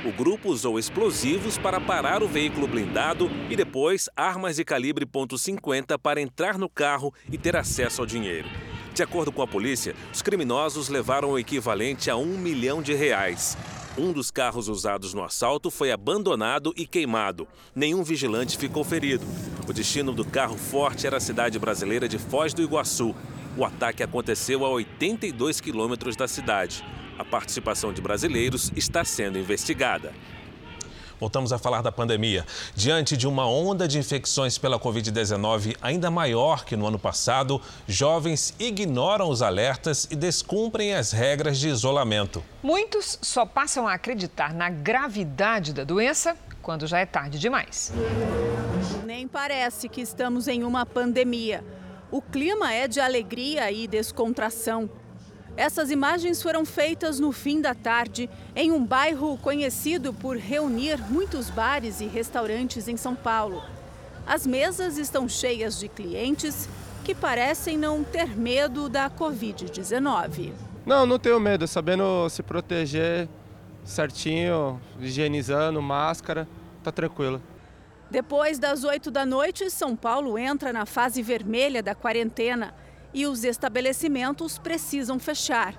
O 0.05 0.11
grupo 0.11 0.49
usou 0.49 0.77
explosivos 0.77 1.57
para 1.57 1.81
parar 1.81 2.21
o 2.21 2.27
veículo 2.27 2.67
blindado 2.67 3.31
e 3.49 3.55
depois 3.55 4.07
armas 4.15 4.57
de 4.57 4.63
calibre 4.63 5.07
.50 5.07 5.97
para 5.97 6.21
entrar 6.21 6.55
no 6.55 6.69
carro 6.69 7.11
e 7.31 7.35
ter 7.35 7.55
acesso 7.55 8.01
ao 8.01 8.05
dinheiro. 8.05 8.47
De 8.97 9.03
acordo 9.03 9.31
com 9.31 9.43
a 9.43 9.47
polícia, 9.47 9.93
os 10.11 10.23
criminosos 10.23 10.89
levaram 10.89 11.29
o 11.29 11.37
equivalente 11.37 12.09
a 12.09 12.15
um 12.15 12.35
milhão 12.35 12.81
de 12.81 12.95
reais. 12.95 13.55
Um 13.95 14.11
dos 14.11 14.31
carros 14.31 14.67
usados 14.67 15.13
no 15.13 15.23
assalto 15.23 15.69
foi 15.69 15.91
abandonado 15.91 16.73
e 16.75 16.83
queimado. 16.83 17.47
Nenhum 17.75 18.01
vigilante 18.01 18.57
ficou 18.57 18.83
ferido. 18.83 19.23
O 19.67 19.71
destino 19.71 20.11
do 20.13 20.25
carro 20.25 20.57
forte 20.57 21.05
era 21.05 21.17
a 21.17 21.19
cidade 21.19 21.59
brasileira 21.59 22.09
de 22.09 22.17
Foz 22.17 22.55
do 22.55 22.63
Iguaçu. 22.63 23.13
O 23.55 23.63
ataque 23.63 24.01
aconteceu 24.01 24.65
a 24.65 24.69
82 24.69 25.61
quilômetros 25.61 26.15
da 26.15 26.27
cidade. 26.27 26.83
A 27.19 27.23
participação 27.23 27.93
de 27.93 28.01
brasileiros 28.01 28.71
está 28.75 29.05
sendo 29.05 29.37
investigada. 29.37 30.11
Voltamos 31.19 31.51
a 31.51 31.57
falar 31.57 31.81
da 31.81 31.91
pandemia. 31.91 32.45
Diante 32.75 33.17
de 33.17 33.27
uma 33.27 33.49
onda 33.49 33.87
de 33.87 33.97
infecções 33.97 34.57
pela 34.57 34.79
Covid-19 34.79 35.75
ainda 35.81 36.11
maior 36.11 36.63
que 36.63 36.75
no 36.75 36.85
ano 36.85 36.99
passado, 36.99 37.61
jovens 37.87 38.53
ignoram 38.59 39.29
os 39.29 39.41
alertas 39.41 40.07
e 40.11 40.15
descumprem 40.15 40.93
as 40.93 41.11
regras 41.11 41.57
de 41.57 41.69
isolamento. 41.69 42.43
Muitos 42.61 43.17
só 43.21 43.45
passam 43.45 43.87
a 43.87 43.93
acreditar 43.93 44.53
na 44.53 44.69
gravidade 44.69 45.73
da 45.73 45.83
doença 45.83 46.37
quando 46.61 46.85
já 46.85 46.99
é 46.99 47.05
tarde 47.05 47.39
demais. 47.39 47.93
Nem 49.05 49.27
parece 49.27 49.87
que 49.87 50.01
estamos 50.01 50.47
em 50.47 50.63
uma 50.63 50.85
pandemia. 50.85 51.63
O 52.11 52.21
clima 52.21 52.73
é 52.73 52.87
de 52.87 52.99
alegria 52.99 53.71
e 53.71 53.87
descontração. 53.87 54.89
Essas 55.57 55.89
imagens 55.89 56.39
foram 56.39 56.63
feitas 56.63 57.19
no 57.19 57.31
fim 57.31 57.59
da 57.59 57.73
tarde, 57.73 58.29
em 58.55 58.71
um 58.71 58.85
bairro 58.85 59.39
conhecido 59.39 60.13
por 60.13 60.37
reunir 60.37 60.99
muitos 61.09 61.49
bares 61.49 61.99
e 61.99 62.05
restaurantes 62.05 62.87
em 62.87 62.95
São 62.95 63.15
Paulo. 63.15 63.63
As 64.27 64.45
mesas 64.45 64.99
estão 64.99 65.27
cheias 65.27 65.79
de 65.79 65.87
clientes 65.87 66.69
que 67.03 67.15
parecem 67.15 67.75
não 67.75 68.03
ter 68.03 68.37
medo 68.37 68.87
da 68.87 69.09
Covid-19. 69.09 70.53
Não, 70.85 71.07
não 71.07 71.17
tenho 71.17 71.39
medo, 71.39 71.67
sabendo 71.67 72.29
se 72.29 72.43
proteger 72.43 73.27
certinho, 73.83 74.79
higienizando, 74.99 75.81
máscara, 75.81 76.47
tá 76.83 76.91
tranquilo. 76.91 77.41
Depois 78.11 78.59
das 78.59 78.83
8 78.83 79.09
da 79.09 79.25
noite, 79.25 79.71
São 79.71 79.95
Paulo 79.95 80.37
entra 80.37 80.71
na 80.71 80.85
fase 80.85 81.23
vermelha 81.23 81.81
da 81.81 81.95
quarentena 81.95 82.75
e 83.13 83.25
os 83.25 83.43
estabelecimentos 83.43 84.57
precisam 84.57 85.19
fechar. 85.19 85.75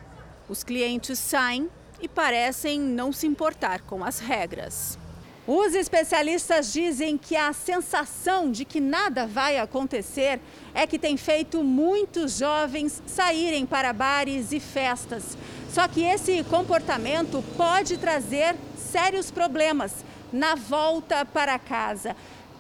Os 0.48 0.62
clientes 0.62 1.18
saem 1.18 1.68
e 2.00 2.08
parecem 2.08 2.80
não 2.80 3.12
se 3.12 3.26
importar 3.26 3.82
com 3.82 4.04
as 4.04 4.18
regras. 4.18 4.98
Os 5.46 5.74
especialistas 5.74 6.72
dizem 6.72 7.16
que 7.16 7.34
a 7.34 7.54
sensação 7.54 8.50
de 8.50 8.66
que 8.66 8.80
nada 8.80 9.26
vai 9.26 9.58
acontecer 9.58 10.38
é 10.74 10.86
que 10.86 10.98
tem 10.98 11.16
feito 11.16 11.64
muitos 11.64 12.36
jovens 12.36 13.02
saírem 13.06 13.64
para 13.64 13.92
bares 13.94 14.52
e 14.52 14.60
festas. 14.60 15.38
Só 15.72 15.88
que 15.88 16.02
esse 16.02 16.44
comportamento 16.44 17.42
pode 17.56 17.96
trazer 17.96 18.56
sérios 18.76 19.30
problemas 19.30 20.04
na 20.30 20.54
volta 20.54 21.24
para 21.24 21.58
casa 21.58 22.14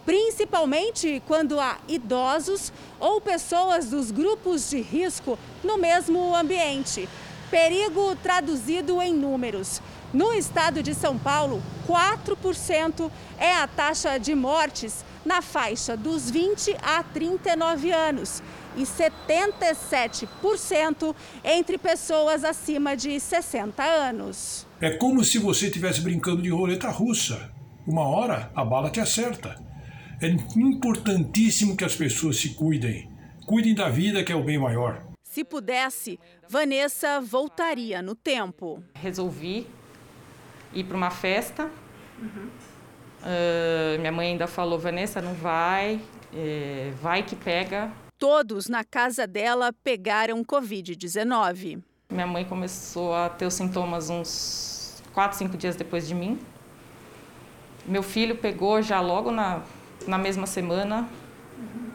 principalmente 0.08 1.22
quando 1.26 1.60
há 1.60 1.76
idosos 1.86 2.72
ou 2.98 3.20
pessoas 3.20 3.90
dos 3.90 4.10
grupos 4.10 4.70
de 4.70 4.80
risco 4.80 5.38
no 5.62 5.76
mesmo 5.76 6.34
ambiente. 6.34 7.06
Perigo 7.50 8.16
traduzido 8.16 9.02
em 9.02 9.12
números. 9.12 9.82
No 10.10 10.32
estado 10.32 10.82
de 10.82 10.94
São 10.94 11.18
Paulo, 11.18 11.62
4% 11.86 13.10
é 13.38 13.52
a 13.52 13.66
taxa 13.66 14.16
de 14.16 14.34
mortes 14.34 15.04
na 15.26 15.42
faixa 15.42 15.94
dos 15.94 16.30
20 16.30 16.74
a 16.80 17.02
39 17.02 17.92
anos 17.92 18.42
e 18.78 18.84
77% 18.84 21.14
entre 21.44 21.76
pessoas 21.76 22.44
acima 22.44 22.96
de 22.96 23.20
60 23.20 23.82
anos. 23.82 24.66
É 24.80 24.88
como 24.88 25.22
se 25.22 25.36
você 25.36 25.66
estivesse 25.66 26.00
brincando 26.00 26.40
de 26.40 26.48
roleta 26.48 26.88
russa. 26.88 27.50
Uma 27.86 28.08
hora 28.08 28.50
a 28.54 28.64
bala 28.64 28.88
te 28.88 29.00
acerta. 29.00 29.67
É 30.20 30.26
importantíssimo 30.56 31.76
que 31.76 31.84
as 31.84 31.94
pessoas 31.94 32.38
se 32.38 32.50
cuidem. 32.50 33.08
Cuidem 33.46 33.72
da 33.72 33.88
vida, 33.88 34.24
que 34.24 34.32
é 34.32 34.34
o 34.34 34.42
bem 34.42 34.58
maior. 34.58 35.00
Se 35.22 35.44
pudesse, 35.44 36.18
Vanessa 36.48 37.20
voltaria 37.20 38.02
no 38.02 38.16
tempo. 38.16 38.82
Resolvi 38.94 39.64
ir 40.74 40.84
para 40.84 40.96
uma 40.96 41.10
festa. 41.10 41.70
Uhum. 42.20 42.48
Uh, 43.20 43.98
minha 44.00 44.10
mãe 44.10 44.32
ainda 44.32 44.48
falou: 44.48 44.76
Vanessa, 44.76 45.22
não 45.22 45.34
vai, 45.34 46.00
é, 46.34 46.92
vai 47.00 47.22
que 47.22 47.36
pega. 47.36 47.92
Todos 48.18 48.66
na 48.68 48.82
casa 48.82 49.24
dela 49.24 49.72
pegaram 49.84 50.42
Covid-19. 50.42 51.80
Minha 52.10 52.26
mãe 52.26 52.44
começou 52.44 53.14
a 53.14 53.28
ter 53.28 53.46
os 53.46 53.54
sintomas 53.54 54.10
uns 54.10 55.00
4, 55.12 55.38
5 55.38 55.56
dias 55.56 55.76
depois 55.76 56.08
de 56.08 56.14
mim. 56.14 56.40
Meu 57.86 58.02
filho 58.02 58.36
pegou 58.36 58.82
já 58.82 59.00
logo 59.00 59.30
na 59.30 59.62
na 60.08 60.18
mesma 60.18 60.46
semana. 60.46 61.08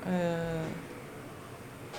Uh, 0.06 0.72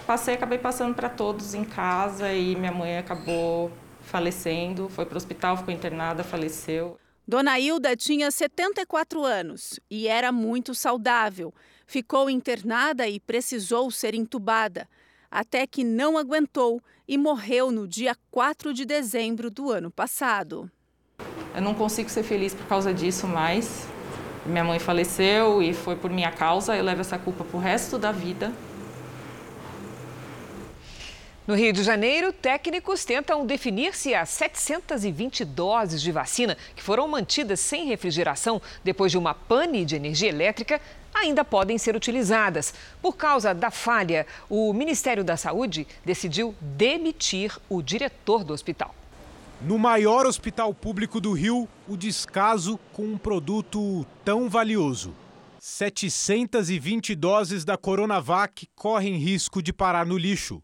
passei, 0.07 0.35
acabei 0.35 0.59
passando 0.59 0.95
para 0.95 1.09
todos 1.09 1.55
em 1.55 1.65
casa 1.65 2.33
e 2.33 2.55
minha 2.55 2.73
mãe 2.73 2.97
acabou 2.97 3.71
falecendo, 4.03 4.89
foi 4.89 5.05
para 5.05 5.15
o 5.15 5.17
hospital, 5.17 5.57
ficou 5.57 5.75
internada, 5.75 6.23
faleceu. 6.23 6.99
Dona 7.27 7.59
Hilda 7.59 7.97
tinha 7.97 8.31
74 8.31 9.25
anos 9.25 9.81
e 9.91 10.07
era 10.07 10.31
muito 10.31 10.75
saudável. 10.75 11.53
Ficou 11.87 12.29
internada 12.31 13.09
e 13.09 13.19
precisou 13.19 13.91
ser 13.91 14.15
entubada, 14.15 14.87
até 15.31 15.67
que 15.67 15.83
não 15.83 16.19
aguentou 16.19 16.81
e 17.09 17.17
morreu 17.19 17.71
no 17.71 17.89
dia 17.89 18.15
4 18.31 18.73
de 18.73 18.85
dezembro 18.85 19.51
do 19.51 19.71
ano 19.71 19.91
passado. 19.91 20.71
Eu 21.55 21.63
não 21.63 21.75
consigo 21.75 22.11
ser 22.11 22.23
feliz 22.23 22.55
por 22.55 22.67
causa 22.67 22.93
disso 22.93 23.27
mais. 23.27 23.87
Minha 24.47 24.65
mãe 24.65 24.79
faleceu 24.79 25.63
e 25.63 25.73
foi 25.73 25.97
por 25.97 26.11
minha 26.11 26.31
causa, 26.31 26.77
eu 26.77 26.85
levo 26.85 27.01
essa 27.01 27.19
culpa 27.19 27.45
pro 27.45 27.59
resto 27.59 27.99
da 27.99 28.13
vida. 28.13 28.53
No 31.47 31.55
Rio 31.55 31.73
de 31.73 31.83
Janeiro, 31.83 32.33
técnicos 32.33 33.05
tentam 33.05 33.45
definir 33.45 33.95
se 33.95 34.15
as 34.15 34.31
720 34.31 35.45
doses 35.45 36.01
de 36.01 36.11
vacina 36.11 36.57
que 36.75 36.83
foram 36.83 37.07
mantidas 37.07 37.61
sem 37.61 37.87
refrigeração 37.87 38.63
depois 38.83 39.13
de 39.13 39.19
uma 39.19 39.35
pane 39.35 39.85
de 39.85 39.95
energia 39.95 40.31
elétrica 40.31 40.81
ainda 41.13 41.45
podem 41.45 41.77
ser 41.77 41.95
utilizadas. 41.95 42.75
Por 43.01 43.15
causa 43.17 43.55
da 43.55 43.71
falha, 43.71 44.27
o 44.49 44.73
Ministério 44.73 45.23
da 45.23 45.37
Saúde 45.37 45.87
decidiu 46.05 46.55
demitir 46.61 47.55
o 47.69 47.83
diretor 47.83 48.43
do 48.43 48.55
hospital. 48.55 48.95
No 49.67 49.79
maior 49.79 50.27
hospital 50.27 50.75
público 50.75 51.19
do 51.19 51.33
Rio, 51.33 51.67
o 51.89 51.97
descaso 51.97 52.79
com 52.93 53.07
um 53.07 53.17
produto 53.17 54.05
tão 54.23 54.47
valioso. 54.47 55.15
720 55.59 57.15
doses 57.15 57.65
da 57.65 57.75
Coronavac 57.79 58.69
correm 58.75 59.17
risco 59.17 59.63
de 59.63 59.73
parar 59.73 60.05
no 60.05 60.19
lixo. 60.19 60.63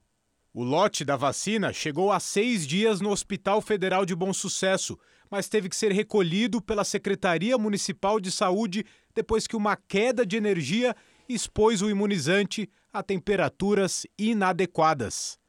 O 0.53 0.63
lote 0.63 1.03
da 1.03 1.17
vacina 1.17 1.73
chegou 1.73 2.13
há 2.13 2.21
seis 2.21 2.67
dias 2.67 3.01
no 3.01 3.09
Hospital 3.09 3.63
Federal 3.63 4.05
de 4.05 4.15
Bom 4.15 4.35
Sucesso, 4.35 4.99
mas 5.31 5.49
teve 5.49 5.71
que 5.71 5.77
ser 5.77 5.93
recolhido 5.93 6.61
pela 6.61 6.85
Secretaria 6.85 7.57
Municipal 7.57 8.21
de 8.21 8.31
Saúde 8.31 8.85
depois 9.15 9.47
que 9.47 9.57
uma 9.57 9.77
queda 9.77 10.27
de 10.27 10.37
energia 10.37 10.95
expôs 11.27 11.81
o 11.81 11.89
imunizante 11.89 12.69
a 12.93 13.03
temperaturas 13.03 14.07
inadequadas. 14.19 15.39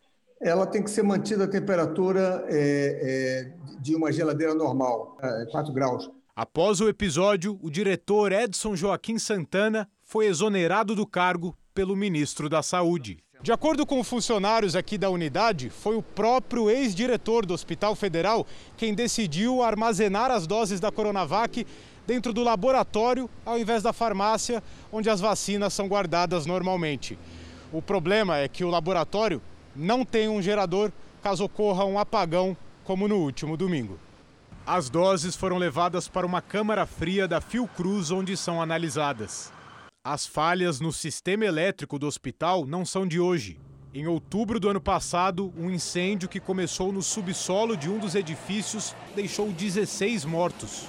Ela 0.42 0.66
tem 0.66 0.82
que 0.82 0.90
ser 0.90 1.04
mantida 1.04 1.44
a 1.44 1.48
temperatura 1.48 2.44
é, 2.50 3.54
é, 3.70 3.80
de 3.80 3.96
uma 3.96 4.12
geladeira 4.12 4.56
normal, 4.56 5.18
é, 5.22 5.46
4 5.52 5.72
graus. 5.72 6.10
Após 6.36 6.82
o 6.82 6.90
episódio, 6.90 7.60
o 7.62 7.70
diretor 7.70 8.32
Edson 8.32 8.76
Joaquim 8.76 9.20
Santana 9.20 9.88
foi 10.04 10.26
exonerado 10.26 10.96
do 10.96 11.06
cargo 11.06 11.56
pelo 11.74 11.96
ministro 11.96 12.50
da 12.50 12.64
Saúde. 12.64 13.20
De 13.44 13.52
acordo 13.52 13.86
com 13.86 14.04
funcionários 14.04 14.76
aqui 14.76 14.98
da 14.98 15.10
unidade, 15.10 15.70
foi 15.70 15.96
o 15.96 16.02
próprio 16.02 16.70
ex-diretor 16.70 17.46
do 17.46 17.54
Hospital 17.54 17.96
Federal 17.96 18.46
quem 18.78 18.94
decidiu 18.94 19.62
armazenar 19.62 20.32
as 20.32 20.46
doses 20.46 20.80
da 20.80 20.92
Coronavac 20.92 21.66
dentro 22.06 22.34
do 22.34 22.44
laboratório 22.44 23.30
ao 23.46 23.58
invés 23.58 23.82
da 23.82 23.94
farmácia, 23.94 24.64
onde 24.92 25.10
as 25.10 25.20
vacinas 25.20 25.74
são 25.74 25.88
guardadas 25.88 26.46
normalmente. 26.46 27.18
O 27.72 27.82
problema 27.82 28.38
é 28.38 28.48
que 28.48 28.64
o 28.64 28.70
laboratório 28.70 29.42
não 29.76 30.04
tem 30.06 30.28
um 30.28 30.42
gerador 30.42 30.92
caso 31.22 31.44
ocorra 31.44 31.86
um 31.86 32.00
apagão, 32.00 32.58
como 32.84 33.08
no 33.08 33.18
último 33.18 33.56
domingo. 33.56 34.00
As 34.66 34.90
doses 34.90 35.36
foram 35.36 35.58
levadas 35.58 36.08
para 36.08 36.26
uma 36.26 36.42
câmara 36.42 36.86
fria 36.86 37.28
da 37.28 37.42
Fiocruz, 37.42 38.12
onde 38.12 38.36
são 38.38 38.62
analisadas. 38.62 39.52
As 40.04 40.26
falhas 40.26 40.80
no 40.80 40.92
sistema 40.92 41.46
elétrico 41.46 42.00
do 42.00 42.08
hospital 42.08 42.66
não 42.66 42.84
são 42.84 43.08
de 43.08 43.20
hoje. 43.20 43.60
Em 43.94 44.08
outubro 44.08 44.60
do 44.60 44.70
ano 44.70 44.80
passado, 44.80 45.54
um 45.58 45.70
incêndio 45.70 46.30
que 46.30 46.40
começou 46.40 46.92
no 46.92 47.02
subsolo 47.02 47.76
de 47.76 47.90
um 47.90 48.00
dos 48.00 48.16
edifícios 48.16 48.96
deixou 49.16 49.52
16 49.52 50.26
mortos. 50.26 50.88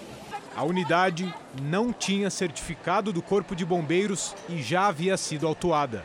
A 0.55 0.65
unidade 0.65 1.35
não 1.63 1.93
tinha 1.93 2.31
certificado 2.31 3.13
do 3.13 3.21
Corpo 3.21 3.57
de 3.57 3.65
Bombeiros 3.65 4.35
e 4.49 4.63
já 4.63 4.87
havia 4.87 5.17
sido 5.17 5.47
autuada. 5.47 6.05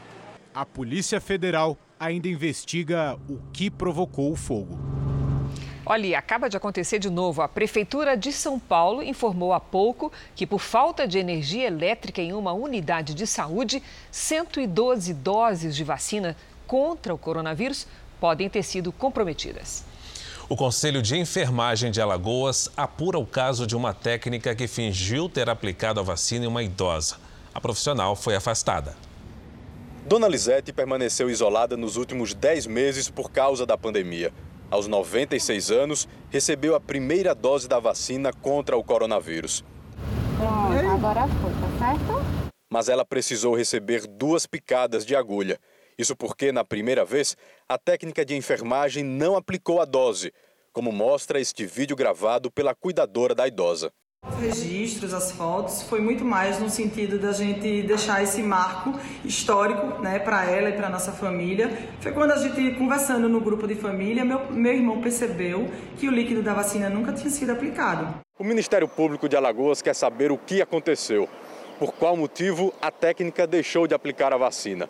A 0.56 0.66
Polícia 0.66 1.22
Federal 1.22 1.78
ainda 2.00 2.28
investiga 2.28 3.18
o 3.30 3.40
que 3.52 3.70
provocou 3.70 4.32
o 4.32 4.36
fogo. 4.36 4.78
Olha, 5.86 6.20
acaba 6.20 6.50
de 6.50 6.58
acontecer 6.58 7.00
de 7.00 7.10
novo. 7.10 7.42
A 7.42 7.48
Prefeitura 7.48 8.18
de 8.18 8.34
São 8.34 8.60
Paulo 8.60 9.02
informou 9.02 9.54
há 9.54 9.60
pouco 9.60 10.12
que, 10.36 10.46
por 10.46 10.60
falta 10.60 11.08
de 11.08 11.18
energia 11.18 11.66
elétrica 11.66 12.22
em 12.22 12.34
uma 12.34 12.52
unidade 12.52 13.14
de 13.14 13.26
saúde, 13.26 13.82
112 14.12 15.14
doses 15.14 15.74
de 15.74 15.86
vacina 15.86 16.36
contra 16.68 17.14
o 17.14 17.18
coronavírus 17.18 17.88
podem 18.20 18.50
ter 18.50 18.64
sido 18.64 18.92
comprometidas. 18.92 19.86
O 20.50 20.58
Conselho 20.58 21.02
de 21.02 21.18
Enfermagem 21.18 21.90
de 21.90 22.02
Alagoas 22.02 22.70
apura 22.76 23.18
o 23.18 23.26
caso 23.26 23.66
de 23.66 23.76
uma 23.76 23.94
técnica 23.94 24.54
que 24.54 24.68
fingiu 24.68 25.30
ter 25.30 25.50
aplicado 25.50 26.02
a 26.02 26.04
vacina 26.04 26.44
em 26.44 26.48
uma 26.50 26.64
idosa. 26.64 27.16
A 27.54 27.62
profissional 27.62 28.16
foi 28.16 28.36
afastada. 28.36 29.07
Dona 30.08 30.28
Lisete 30.30 30.72
permaneceu 30.72 31.30
isolada 31.30 31.76
nos 31.76 31.98
últimos 31.98 32.34
10 32.34 32.66
meses 32.68 33.10
por 33.10 33.30
causa 33.30 33.66
da 33.66 33.78
pandemia 33.78 34.32
aos 34.72 34.88
96 34.88 35.70
anos, 35.72 36.08
recebeu 36.30 36.76
a 36.76 36.80
primeira 36.80 37.34
dose 37.34 37.68
da 37.68 37.80
vacina 37.80 38.32
contra 38.34 38.78
o 38.78 38.84
coronavírus. 38.84 39.64
Pronto, 40.38 40.94
agora 40.94 41.28
foi, 41.28 41.52
tá 41.52 41.96
certo? 41.98 42.26
Mas 42.70 42.90
ela 42.90 43.06
precisou 43.06 43.56
receber 43.56 44.06
duas 44.08 44.46
picadas 44.46 45.06
de 45.06 45.16
agulha. 45.16 45.60
Isso 45.98 46.16
porque, 46.16 46.52
na 46.52 46.64
primeira 46.64 47.04
vez, 47.04 47.36
a 47.68 47.78
técnica 47.78 48.24
de 48.24 48.36
enfermagem 48.36 49.04
não 49.04 49.36
aplicou 49.36 49.82
a 49.82 49.86
dose, 49.86 50.34
como 50.72 50.92
mostra 50.92 51.40
este 51.40 51.66
vídeo 51.66 51.96
gravado 51.96 52.52
pela 52.52 52.76
cuidadora 52.76 53.34
da 53.34 53.48
idosa. 53.48 53.92
Os 54.30 54.40
registros, 54.40 55.14
as 55.14 55.32
fotos, 55.32 55.82
foi 55.84 56.00
muito 56.00 56.24
mais 56.24 56.60
no 56.60 56.70
sentido 56.70 57.18
da 57.18 57.32
gente 57.32 57.82
deixar 57.84 58.22
esse 58.24 58.44
marco 58.44 58.94
histórico 59.24 60.02
né, 60.02 60.20
para 60.20 60.46
ela 60.46 60.70
e 60.70 60.74
para 60.74 60.90
nossa 60.90 61.12
família. 61.12 61.72
Foi 62.02 62.12
quando 62.12 62.32
a 62.32 62.38
gente, 62.38 62.76
conversando 62.76 63.28
no 63.30 63.40
grupo 63.40 63.68
de 63.68 63.76
família, 63.76 64.24
meu, 64.24 64.52
meu 64.52 64.74
irmão 64.74 65.02
percebeu 65.02 65.70
que 65.98 66.08
o 66.08 66.12
líquido 66.12 66.44
da 66.44 66.54
vacina 66.54 66.90
nunca 66.90 67.14
tinha 67.14 67.30
sido 67.30 67.52
aplicado. 67.52 68.20
O 68.38 68.44
Ministério 68.44 68.88
Público 68.88 69.28
de 69.28 69.36
Alagoas 69.36 69.82
quer 69.82 69.96
saber 69.96 70.32
o 70.32 70.38
que 70.38 70.62
aconteceu, 70.62 71.28
por 71.80 71.94
qual 71.94 72.16
motivo 72.16 72.74
a 72.82 72.92
técnica 72.92 73.48
deixou 73.48 73.88
de 73.88 73.96
aplicar 73.96 74.34
a 74.34 74.38
vacina. 74.38 74.90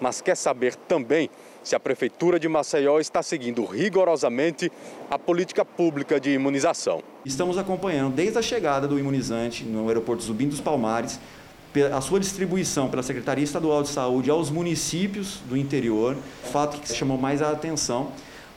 Mas 0.00 0.20
quer 0.20 0.36
saber 0.36 0.74
também 0.74 1.30
se 1.62 1.76
a 1.76 1.80
Prefeitura 1.80 2.38
de 2.38 2.48
Maceió 2.48 2.98
está 2.98 3.22
seguindo 3.22 3.64
rigorosamente 3.64 4.70
a 5.10 5.18
política 5.18 5.64
pública 5.64 6.18
de 6.18 6.30
imunização. 6.30 7.02
Estamos 7.24 7.58
acompanhando 7.58 8.14
desde 8.14 8.38
a 8.38 8.42
chegada 8.42 8.88
do 8.88 8.98
imunizante 8.98 9.64
no 9.64 9.88
aeroporto 9.88 10.22
Zubim 10.22 10.48
dos 10.48 10.60
Palmares, 10.60 11.20
a 11.92 12.00
sua 12.00 12.18
distribuição 12.18 12.88
pela 12.88 13.02
Secretaria 13.02 13.44
Estadual 13.44 13.82
de 13.82 13.90
Saúde 13.90 14.30
aos 14.30 14.50
municípios 14.50 15.38
do 15.48 15.56
interior, 15.56 16.16
fato 16.50 16.80
que 16.80 16.92
chamou 16.92 17.16
mais 17.16 17.40
a 17.40 17.50
atenção, 17.50 18.10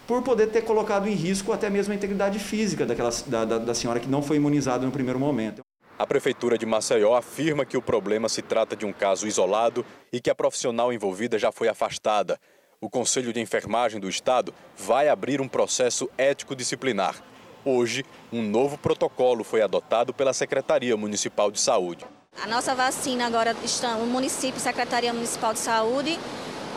por 0.07 0.21
poder 0.23 0.47
ter 0.47 0.63
colocado 0.63 1.07
em 1.07 1.13
risco 1.13 1.53
até 1.53 1.69
mesmo 1.69 1.93
a 1.93 1.95
integridade 1.95 2.39
física 2.39 2.85
daquela, 2.85 3.11
da, 3.27 3.45
da, 3.45 3.57
da 3.59 3.73
senhora 3.73 3.99
que 3.99 4.07
não 4.07 4.21
foi 4.21 4.37
imunizada 4.37 4.85
no 4.85 4.91
primeiro 4.91 5.19
momento. 5.19 5.61
A 5.97 6.07
Prefeitura 6.07 6.57
de 6.57 6.65
Maceió 6.65 7.15
afirma 7.15 7.65
que 7.65 7.77
o 7.77 7.81
problema 7.81 8.27
se 8.27 8.41
trata 8.41 8.75
de 8.75 8.83
um 8.83 8.91
caso 8.91 9.27
isolado 9.27 9.85
e 10.11 10.19
que 10.19 10.29
a 10.29 10.35
profissional 10.35 10.91
envolvida 10.91 11.37
já 11.37 11.51
foi 11.51 11.67
afastada 11.67 12.39
o 12.83 12.89
Conselho 12.89 13.31
de 13.31 13.39
Enfermagem 13.39 13.97
do 13.97 14.09
Estado 14.09 14.53
vai 14.77 15.07
abrir 15.07 15.39
um 15.39 15.47
processo 15.47 16.09
ético-disciplinar. 16.17 17.15
Hoje, 17.63 18.03
um 18.29 18.41
novo 18.41 18.77
protocolo 18.77 19.41
foi 19.41 19.61
adotado 19.61 20.13
pela 20.13 20.33
Secretaria 20.33 20.97
Municipal 20.97 21.49
de 21.49 21.61
Saúde. 21.61 22.05
A 22.43 22.45
nossa 22.45 22.75
vacina 22.75 23.25
agora 23.25 23.55
está 23.63 23.95
no 23.95 24.05
município, 24.05 24.59
Secretaria 24.59 25.13
Municipal 25.13 25.53
de 25.53 25.59
Saúde, 25.59 26.19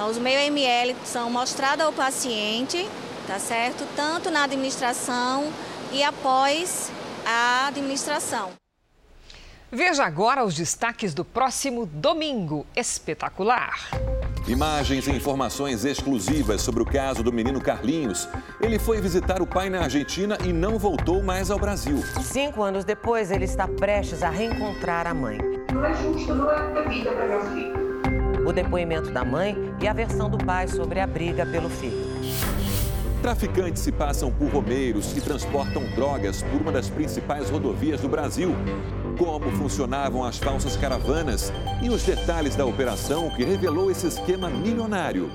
os 0.09 0.16
meio 0.19 0.38
ml 0.38 0.95
são 1.05 1.29
mostrados 1.29 1.85
ao 1.85 1.92
paciente, 1.92 2.88
tá 3.27 3.40
certo? 3.40 3.85
Tanto 3.97 4.31
na 4.31 4.45
administração 4.45 5.51
e 5.90 6.05
após 6.05 6.88
a 7.27 7.66
administração. 7.66 8.53
Veja 9.73 10.05
agora 10.05 10.45
os 10.45 10.55
destaques 10.55 11.12
do 11.12 11.25
próximo 11.25 11.85
domingo 11.85 12.64
espetacular. 12.77 13.90
Imagens 14.49 15.09
e 15.09 15.11
informações 15.11 15.85
exclusivas 15.85 16.63
sobre 16.63 16.81
o 16.81 16.87
caso 16.87 17.21
do 17.21 17.33
menino 17.33 17.61
Carlinhos. 17.61 18.29
Ele 18.61 18.79
foi 18.79 19.01
visitar 19.01 19.43
o 19.43 19.47
pai 19.47 19.69
na 19.69 19.81
Argentina 19.81 20.39
e 20.45 20.53
não 20.53 20.79
voltou 20.79 21.21
mais 21.21 21.51
ao 21.51 21.59
Brasil. 21.59 22.01
Cinco 22.23 22.63
anos 22.63 22.85
depois, 22.85 23.33
ele 23.33 23.45
está 23.45 23.67
prestes 23.67 24.23
a 24.23 24.31
reencontrar 24.31 25.05
a 25.09 25.13
mãe. 25.13 25.39
Não 25.73 25.85
é 25.85 25.93
justo, 25.95 26.33
não 26.33 26.49
é 26.49 26.89
vida 26.89 27.11
para 27.11 27.27
meu 27.27 27.41
filho. 27.51 28.49
O 28.49 28.53
depoimento 28.53 29.11
da 29.11 29.25
mãe 29.25 29.57
e 29.83 29.89
a 29.89 29.93
versão 29.93 30.31
do 30.31 30.39
pai 30.39 30.69
sobre 30.69 31.01
a 31.01 31.09
briga 31.09 31.45
pelo 31.45 31.69
filho. 31.69 32.07
Traficantes 33.21 33.83
se 33.83 33.91
passam 33.91 34.31
por 34.31 34.49
romeiros 34.49 35.17
e 35.17 35.21
transportam 35.21 35.83
drogas 35.97 36.43
por 36.43 36.61
uma 36.61 36.71
das 36.71 36.89
principais 36.89 37.51
rodovias 37.51 38.01
do 38.01 38.09
Brasil 38.09 38.55
como 39.16 39.50
funcionavam 39.52 40.24
as 40.24 40.38
falsas 40.38 40.76
caravanas 40.76 41.52
e 41.83 41.88
os 41.88 42.02
detalhes 42.02 42.55
da 42.55 42.64
operação 42.64 43.31
que 43.31 43.44
revelou 43.44 43.90
esse 43.90 44.07
esquema 44.07 44.48
milionário. 44.48 45.31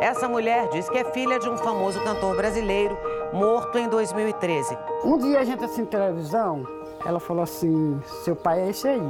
Essa 0.00 0.28
mulher 0.28 0.68
diz 0.70 0.88
que 0.88 0.98
é 0.98 1.04
filha 1.12 1.38
de 1.38 1.48
um 1.48 1.56
famoso 1.58 2.00
cantor 2.00 2.36
brasileiro 2.36 2.96
morto 3.32 3.78
em 3.78 3.88
2013. 3.88 4.76
Um 5.04 5.18
dia 5.18 5.40
a 5.40 5.44
gente 5.44 5.64
assim 5.64 5.84
televisão, 5.84 6.64
ela 7.04 7.20
falou 7.20 7.42
assim: 7.42 8.00
seu 8.24 8.34
pai 8.34 8.60
é 8.60 8.70
esse 8.70 8.88
aí. 8.88 9.02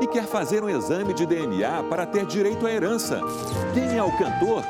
E 0.00 0.06
quer 0.06 0.24
fazer 0.24 0.64
um 0.64 0.68
exame 0.70 1.12
de 1.12 1.26
DNA 1.26 1.82
para 1.90 2.06
ter 2.06 2.24
direito 2.24 2.66
à 2.66 2.72
herança. 2.72 3.20
Quem 3.74 3.98
é 3.98 4.02
o 4.02 4.10
cantor? 4.16 4.64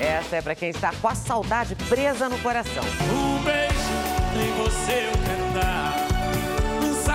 Essa 0.00 0.36
é 0.36 0.42
para 0.42 0.54
quem 0.54 0.70
está 0.70 0.92
com 1.02 1.08
a 1.08 1.14
saudade 1.14 1.74
presa 1.74 2.28
no 2.28 2.38
coração. 2.38 2.84
Um 3.12 3.42
beijo 3.42 3.70
em 4.36 4.62
você 4.62 5.08
eu 5.08 5.26
quero 5.26 5.39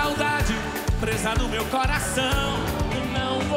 saudade 0.06 0.54
presa 1.00 1.34
no 1.34 1.48
meu 1.48 1.64
coração. 1.64 2.54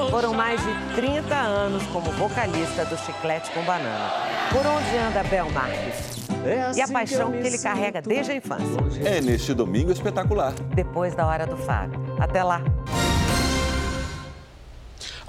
Foram 0.09 0.33
mais 0.33 0.59
de 0.59 0.95
30 0.95 1.35
anos 1.35 1.83
como 1.88 2.12
vocalista 2.13 2.83
do 2.85 2.97
Chiclete 2.97 3.51
com 3.51 3.62
Banana. 3.62 4.09
Por 4.51 4.65
onde 4.65 4.97
anda 4.97 5.21
Bel 5.29 5.49
Marques? 5.51 6.27
É 6.43 6.62
assim 6.63 6.79
e 6.79 6.81
a 6.81 6.85
assim 6.85 6.93
paixão 6.93 7.31
que, 7.31 7.41
que 7.41 7.47
ele 7.47 7.57
carrega 7.59 8.01
desde 8.01 8.31
a 8.31 8.35
infância. 8.35 8.81
É 9.05 9.21
neste 9.21 9.53
domingo 9.53 9.91
espetacular. 9.91 10.53
Depois 10.73 11.13
da 11.13 11.27
hora 11.27 11.45
do 11.45 11.55
faro. 11.55 11.91
Até 12.19 12.43
lá. 12.43 12.63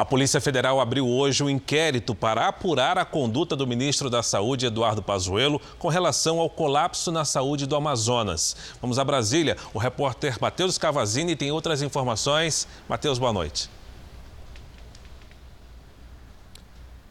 A 0.00 0.04
Polícia 0.06 0.40
Federal 0.40 0.80
abriu 0.80 1.06
hoje 1.06 1.44
um 1.44 1.50
inquérito 1.50 2.14
para 2.14 2.48
apurar 2.48 2.96
a 2.96 3.04
conduta 3.04 3.54
do 3.54 3.66
ministro 3.66 4.08
da 4.08 4.22
Saúde, 4.22 4.64
Eduardo 4.64 5.02
Pazuello, 5.02 5.60
com 5.78 5.88
relação 5.88 6.40
ao 6.40 6.48
colapso 6.48 7.12
na 7.12 7.22
saúde 7.22 7.66
do 7.66 7.76
Amazonas. 7.76 8.56
Vamos 8.80 8.98
a 8.98 9.04
Brasília. 9.04 9.58
O 9.74 9.78
repórter 9.78 10.38
Matheus 10.40 10.78
Cavazini 10.78 11.36
tem 11.36 11.52
outras 11.52 11.82
informações. 11.82 12.66
Matheus, 12.88 13.18
boa 13.18 13.30
noite. 13.30 13.68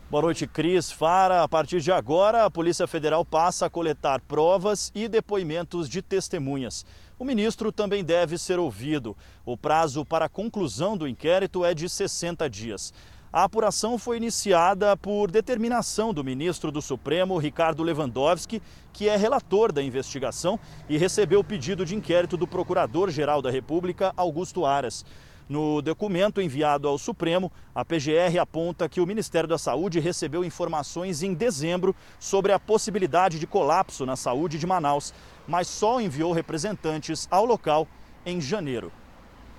Boa 0.09 0.23
noite, 0.23 0.47
Cris. 0.47 0.91
Fara, 0.91 1.43
a 1.43 1.47
partir 1.47 1.81
de 1.81 1.91
agora, 1.91 2.45
a 2.45 2.49
Polícia 2.49 2.87
Federal 2.87 3.23
passa 3.23 3.67
a 3.67 3.69
coletar 3.69 4.19
provas 4.21 4.91
e 4.95 5.07
depoimentos 5.07 5.87
de 5.87 6.01
testemunhas. 6.01 6.83
O 7.19 7.25
ministro 7.25 7.69
também 7.69 8.01
deve 8.01 8.37
ser 8.37 8.59
ouvido. 8.59 9.13
O 9.45 9.57
prazo 9.57 10.05
para 10.05 10.23
a 10.23 10.29
conclusão 10.29 10.95
do 10.95 11.05
inquérito 11.05 11.65
é 11.65 11.73
de 11.73 11.89
60 11.89 12.49
dias. 12.49 12.93
A 13.31 13.43
apuração 13.43 13.97
foi 13.97 14.15
iniciada 14.15 14.95
por 14.95 15.29
determinação 15.29 16.13
do 16.13 16.23
ministro 16.23 16.71
do 16.71 16.81
Supremo, 16.81 17.37
Ricardo 17.37 17.83
Lewandowski, 17.83 18.61
que 18.93 19.09
é 19.09 19.17
relator 19.17 19.73
da 19.73 19.83
investigação 19.83 20.57
e 20.87 20.97
recebeu 20.97 21.41
o 21.41 21.43
pedido 21.43 21.85
de 21.85 21.93
inquérito 21.93 22.37
do 22.37 22.47
Procurador-Geral 22.47 23.41
da 23.41 23.51
República, 23.51 24.13
Augusto 24.15 24.65
Aras. 24.65 25.03
No 25.49 25.81
documento 25.81 26.39
enviado 26.39 26.87
ao 26.87 26.99
Supremo, 26.99 27.51
a 27.73 27.83
PGR 27.83 28.37
aponta 28.39 28.87
que 28.87 29.01
o 29.01 29.05
Ministério 29.05 29.49
da 29.49 29.57
Saúde 29.57 29.99
recebeu 29.99 30.45
informações 30.45 31.23
em 31.23 31.33
dezembro 31.33 31.95
sobre 32.19 32.51
a 32.51 32.59
possibilidade 32.59 33.39
de 33.39 33.47
colapso 33.47 34.05
na 34.05 34.15
saúde 34.15 34.59
de 34.59 34.67
Manaus, 34.67 35.11
mas 35.49 35.67
só 35.67 35.99
enviou 35.99 36.31
representantes 36.31 37.27
ao 37.31 37.43
local 37.43 37.87
em 38.23 38.39
janeiro. 38.39 38.91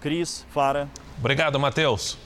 Cris, 0.01 0.47
Fara. 0.51 0.89
Obrigado, 1.19 1.59
Matheus. 1.59 2.17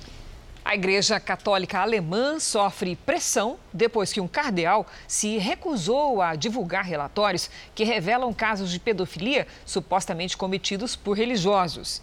A 0.63 0.75
Igreja 0.75 1.19
Católica 1.19 1.81
Alemã 1.81 2.39
sofre 2.39 2.95
pressão 2.95 3.59
depois 3.73 4.13
que 4.13 4.21
um 4.21 4.29
cardeal 4.29 4.87
se 5.09 5.39
recusou 5.39 6.21
a 6.21 6.35
divulgar 6.35 6.85
relatórios 6.85 7.51
que 7.75 7.85
revelam 7.85 8.33
casos 8.35 8.71
de 8.71 8.79
pedofilia 8.79 9.47
supostamente 9.65 10.37
cometidos 10.37 10.95
por 10.95 11.17
religiosos. 11.17 12.03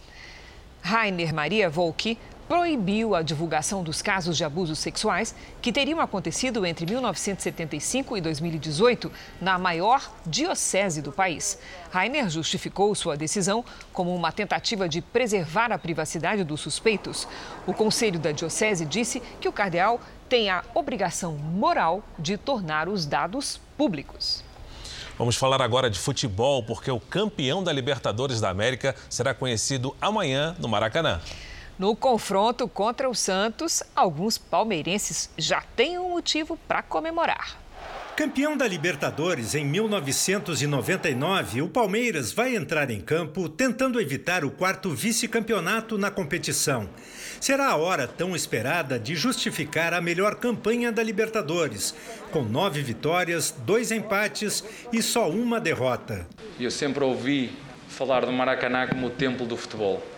Rainer 0.81 1.33
Maria 1.33 1.69
Volk 1.69 2.17
proibiu 2.51 3.15
a 3.15 3.21
divulgação 3.21 3.81
dos 3.81 4.01
casos 4.01 4.35
de 4.35 4.43
abusos 4.43 4.77
sexuais 4.77 5.33
que 5.61 5.71
teriam 5.71 6.01
acontecido 6.01 6.65
entre 6.65 6.85
1975 6.85 8.17
e 8.17 8.19
2018 8.19 9.09
na 9.39 9.57
maior 9.57 10.11
diocese 10.25 11.01
do 11.01 11.13
país. 11.13 11.57
Rainer 11.91 12.29
justificou 12.29 12.93
sua 12.93 13.15
decisão 13.15 13.63
como 13.93 14.13
uma 14.13 14.33
tentativa 14.33 14.89
de 14.89 14.99
preservar 14.99 15.71
a 15.71 15.77
privacidade 15.77 16.43
dos 16.43 16.59
suspeitos. 16.59 17.25
O 17.65 17.73
conselho 17.73 18.19
da 18.19 18.33
diocese 18.33 18.85
disse 18.85 19.21
que 19.39 19.47
o 19.47 19.53
cardeal 19.53 20.01
tem 20.27 20.49
a 20.49 20.61
obrigação 20.75 21.37
moral 21.37 22.03
de 22.19 22.35
tornar 22.35 22.89
os 22.89 23.05
dados 23.05 23.61
públicos. 23.77 24.43
Vamos 25.17 25.37
falar 25.37 25.61
agora 25.61 25.89
de 25.89 25.97
futebol, 25.97 26.63
porque 26.63 26.91
o 26.91 26.99
campeão 26.99 27.63
da 27.63 27.71
Libertadores 27.71 28.41
da 28.41 28.49
América 28.49 28.93
será 29.09 29.33
conhecido 29.33 29.95
amanhã 30.01 30.53
no 30.59 30.67
Maracanã. 30.67 31.21
No 31.81 31.95
confronto 31.95 32.67
contra 32.67 33.09
o 33.09 33.15
Santos, 33.15 33.81
alguns 33.95 34.37
palmeirenses 34.37 35.31
já 35.35 35.63
têm 35.75 35.97
um 35.97 36.09
motivo 36.09 36.55
para 36.67 36.83
comemorar. 36.83 37.57
Campeão 38.15 38.55
da 38.55 38.67
Libertadores 38.67 39.55
em 39.55 39.65
1999, 39.65 41.63
o 41.63 41.67
Palmeiras 41.67 42.31
vai 42.31 42.55
entrar 42.55 42.91
em 42.91 43.01
campo 43.01 43.49
tentando 43.49 43.99
evitar 43.99 44.45
o 44.45 44.51
quarto 44.51 44.91
vice-campeonato 44.91 45.97
na 45.97 46.11
competição. 46.11 46.87
Será 47.39 47.69
a 47.69 47.77
hora 47.77 48.07
tão 48.07 48.35
esperada 48.35 48.99
de 48.99 49.15
justificar 49.15 49.91
a 49.91 49.99
melhor 49.99 50.35
campanha 50.35 50.91
da 50.91 51.01
Libertadores, 51.01 51.95
com 52.31 52.43
nove 52.43 52.83
vitórias, 52.83 53.55
dois 53.65 53.91
empates 53.91 54.63
e 54.93 55.01
só 55.01 55.27
uma 55.27 55.59
derrota. 55.59 56.27
Eu 56.59 56.69
sempre 56.69 57.03
ouvi 57.03 57.51
falar 57.87 58.23
do 58.23 58.31
Maracanã 58.31 58.85
como 58.85 59.07
o 59.07 59.09
templo 59.09 59.47
do 59.47 59.57
futebol. 59.57 60.10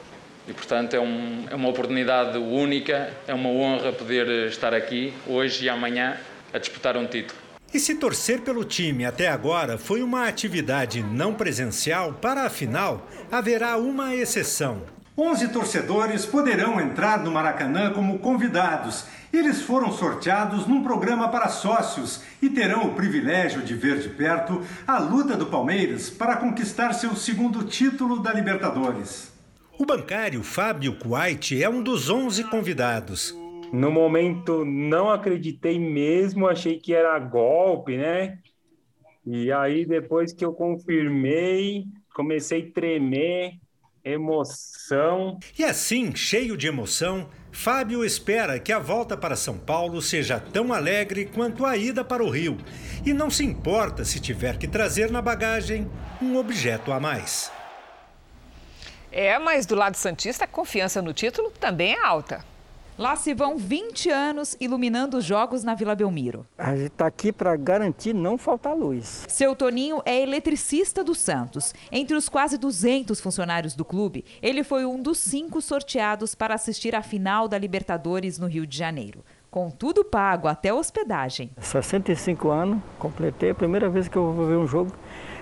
E, 0.48 0.54
portanto, 0.54 0.94
é, 0.94 1.00
um, 1.00 1.46
é 1.50 1.56
uma 1.56 1.70
oportunidade 1.70 2.38
única, 2.38 3.14
é 3.28 3.34
uma 3.34 3.50
honra 3.50 3.94
poder 3.94 4.48
estar 4.48 4.74
aqui 4.74 5.14
hoje 5.26 5.66
e 5.66 5.70
amanhã 5.70 6.18
a 6.54 6.58
disputar 6.58 6.98
um 6.98 7.06
título. 7.06 7.39
E 7.74 7.80
se 7.80 7.96
torcer 7.96 8.41
pelo 8.41 8.64
time 8.64 9.04
até 9.04 9.28
agora 9.28 9.80
foi 9.80 10.04
uma 10.04 10.28
atividade 10.28 11.02
não 11.02 11.34
presencial, 11.34 12.14
para 12.14 12.44
a 12.44 12.50
final 12.50 13.08
haverá 13.32 13.78
uma 13.78 14.14
exceção. 14.14 14.84
11 15.18 15.48
torcedores 15.48 16.26
poderão 16.26 16.80
entrar 16.80 17.20
no 17.24 17.32
Maracanã 17.32 17.91
como 17.91 18.20
convidados. 18.20 19.06
Eles 19.32 19.62
foram 19.62 19.91
sorteados 19.91 20.68
num 20.68 20.84
programa 20.84 21.30
para 21.30 21.50
sócios 21.50 22.22
e 22.41 22.50
terão 22.50 22.84
o 22.88 22.94
privilégio 22.94 23.62
de 23.62 23.74
ver 23.74 24.00
de 24.00 24.10
perto 24.10 24.64
a 24.86 25.00
luta 25.00 25.36
do 25.36 25.48
Palmeiras 25.48 26.10
para 26.12 26.38
conquistar 26.38 26.94
seu 26.94 27.16
segundo 27.16 27.64
título 27.64 28.20
da 28.22 28.32
Libertadores. 28.32 29.33
O 29.78 29.86
bancário 29.86 30.44
Fábio 30.44 30.98
Kuwait 31.00 31.62
é 31.62 31.68
um 31.68 31.82
dos 31.82 32.10
11 32.10 32.44
convidados. 32.46 33.36
No 33.72 33.92
momento 33.92 34.64
não 34.64 35.10
acreditei 35.10 35.80
mesmo, 35.80 36.48
achei 36.48 36.80
que 36.80 36.94
era 36.94 37.18
golpe, 37.18 37.98
né? 37.98 38.38
E 39.26 39.52
aí 39.52 39.84
depois 39.86 40.32
que 40.32 40.46
eu 40.46 40.54
confirmei, 40.54 41.86
comecei 42.14 42.68
a 42.68 42.72
tremer, 42.72 43.54
emoção. 44.04 45.40
E 45.58 45.64
assim, 45.64 46.16
cheio 46.16 46.56
de 46.56 46.68
emoção, 46.68 47.28
Fábio 47.52 48.04
espera 48.04 48.60
que 48.60 48.72
a 48.72 48.80
volta 48.80 49.16
para 49.16 49.36
São 49.36 49.58
Paulo 49.58 50.02
seja 50.02 50.40
tão 50.40 50.74
alegre 50.74 51.26
quanto 51.26 51.66
a 51.66 51.78
ida 51.78 52.04
para 52.04 52.24
o 52.24 52.30
Rio. 52.30 52.58
E 53.06 53.14
não 53.14 53.30
se 53.30 53.46
importa 53.46 54.04
se 54.04 54.20
tiver 54.20 54.58
que 54.58 54.68
trazer 54.68 55.10
na 55.10 55.22
bagagem 55.22 55.90
um 56.22 56.38
objeto 56.38 56.92
a 56.92 57.00
mais. 57.00 57.52
É, 59.16 59.38
mas 59.38 59.68
do 59.68 59.76
lado 59.76 59.95
Santista, 59.95 60.45
a 60.45 60.47
confiança 60.47 60.99
no 60.99 61.14
título 61.14 61.51
também 61.59 61.93
é 61.93 62.03
alta. 62.03 62.43
Lá 62.97 63.16
se 63.16 63.32
vão 63.34 63.57
20 63.57 64.09
anos 64.09 64.57
iluminando 64.59 65.18
os 65.18 65.26
jogos 65.26 65.64
na 65.64 65.76
Vila 65.76 65.93
Belmiro. 65.93 66.47
A 66.57 66.76
gente 66.76 66.88
está 66.88 67.05
aqui 67.05 67.32
para 67.32 67.55
garantir 67.55 68.11
não 68.11 68.39
faltar 68.39 68.76
luz. 68.76 69.26
Seu 69.28 69.55
Toninho 69.55 70.01
é 70.03 70.20
eletricista 70.20 71.03
do 71.03 71.14
Santos. 71.14 71.76
Entre 71.91 72.16
os 72.16 72.28
quase 72.28 72.57
200 72.57 73.22
funcionários 73.22 73.76
do 73.76 73.86
clube, 73.86 74.26
ele 74.41 74.64
foi 74.64 74.84
um 74.84 74.99
dos 74.99 75.20
cinco 75.20 75.61
sorteados 75.61 76.34
para 76.34 76.55
assistir 76.55 76.95
à 76.95 77.03
final 77.03 77.47
da 77.47 77.57
Libertadores 77.57 78.39
no 78.39 78.47
Rio 78.47 78.66
de 78.66 78.78
Janeiro. 78.78 79.24
Com 79.51 79.70
tudo 79.70 80.03
pago, 80.03 80.47
até 80.47 80.74
hospedagem. 80.74 81.51
65 81.59 82.49
anos, 82.49 82.80
completei 82.97 83.51
a 83.51 83.55
primeira 83.55 83.89
vez 83.89 84.07
que 84.07 84.18
eu 84.18 84.34
vou 84.34 84.47
ver 84.47 84.57
um 84.57 84.68
jogo 84.68 84.91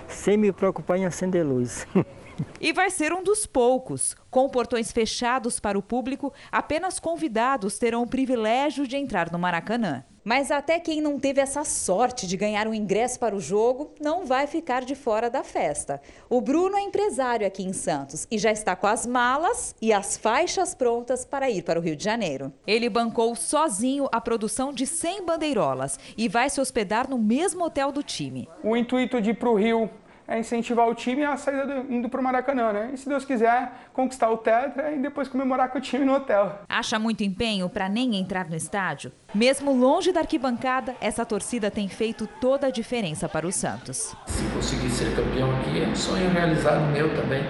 sem 0.09 0.36
me 0.36 0.51
preocupar 0.51 0.97
em 0.97 1.05
acender 1.05 1.45
luz. 1.45 1.88
E 2.60 2.74
vai 2.74 2.89
ser 2.89 3.14
um 3.14 3.24
dos 3.24 3.46
poucos. 3.46 4.16
Com 4.30 4.50
portões 4.50 4.92
fechados 4.92 5.60
para 5.60 5.78
o 5.78 5.82
público, 5.82 6.34
apenas 6.52 7.00
convidados 7.00 7.78
terão 7.78 8.04
o 8.04 8.08
privilégio 8.08 8.88
de 8.88 8.98
entrar 8.98 9.32
no 9.32 9.39
Maracanã. 9.39 10.04
Mas 10.24 10.52
até 10.52 10.80
quem 10.80 11.02
não 11.02 11.20
teve 11.20 11.42
essa 11.42 11.64
sorte 11.64 12.28
de 12.28 12.38
ganhar 12.38 12.68
um 12.68 12.74
ingresso 12.74 13.20
para 13.20 13.36
o 13.36 13.39
jogo 13.39 13.92
não 14.00 14.24
vai 14.24 14.46
ficar 14.46 14.86
de 14.86 14.94
fora 14.94 15.30
da 15.32 15.44
festa. 15.44 16.00
O 16.30 16.39
Bruno 16.39 16.78
é 16.78 16.82
empresário 16.82 17.46
aqui 17.46 17.64
em 17.64 17.74
Santos 17.74 18.28
e 18.30 18.38
já 18.38 18.52
está 18.52 18.76
com 18.76 18.86
as 18.86 19.08
malas 19.08 19.76
e 19.82 19.92
as 19.92 20.18
faixas 20.18 20.76
prontas 20.76 21.26
para 21.26 21.50
ir 21.50 21.64
para 21.64 21.80
o 21.80 21.82
Rio 21.82 21.96
de 21.96 22.04
Janeiro. 22.04 22.54
Ele 22.68 22.88
bancou 22.88 23.36
sozinho 23.36 24.08
a 24.12 24.22
produção 24.22 24.72
de 24.72 24.86
100 24.86 25.26
bandeirolas 25.26 26.00
e 26.16 26.30
vai 26.30 26.50
se 26.52 26.62
hospedar 26.62 27.10
no 27.10 27.18
mesmo 27.18 27.66
hotel 27.66 27.92
do 27.92 28.04
time. 28.04 28.48
O 28.64 28.78
intuito 28.78 29.20
de 29.20 29.32
ir 29.32 29.36
para 29.36 29.50
o 29.50 29.56
Rio 29.56 29.89
é 30.32 30.40
incentivar 30.40 30.88
o 30.88 30.96
time 30.96 31.26
a 31.26 31.36
sair 31.36 31.68
indo 31.90 32.08
para 32.08 32.22
o 32.22 32.24
Maracanã, 32.24 32.72
né? 32.72 32.92
E 32.94 32.98
se 32.98 33.08
Deus 33.08 33.26
quiser, 33.26 33.72
conquistar 33.94 34.30
o 34.30 34.38
Tetra 34.38 34.94
e 34.94 34.98
depois 34.98 35.28
comemorar 35.28 35.70
com 35.70 35.78
o 35.78 35.82
time 35.82 36.06
no 36.06 36.14
hotel. 36.14 36.60
Acha 36.70 36.98
muito 36.98 37.22
empenho 37.22 37.68
para 37.68 37.90
nem 37.90 38.16
entrar 38.16 38.50
no 38.50 38.56
estádio? 38.56 39.12
Mesmo 39.36 39.74
longe 39.74 40.14
da 40.14 40.22
arquibancada, 40.22 40.96
essa 41.02 41.26
torcida 41.26 41.70
tem 41.70 41.90
feito 41.90 42.26
toda 42.40 42.68
a 42.68 42.72
diferença 42.72 43.28
para 43.28 43.46
o 43.46 43.52
Santos. 43.52 44.16
Se 44.26 44.44
conseguir 44.54 44.90
ser 44.90 45.14
campeão 45.16 45.52
aqui, 45.60 45.84
é 45.84 45.88
um 45.88 45.96
sonho 45.96 46.30
realizado 46.30 46.90
meu 46.94 47.14
também. 47.14 47.44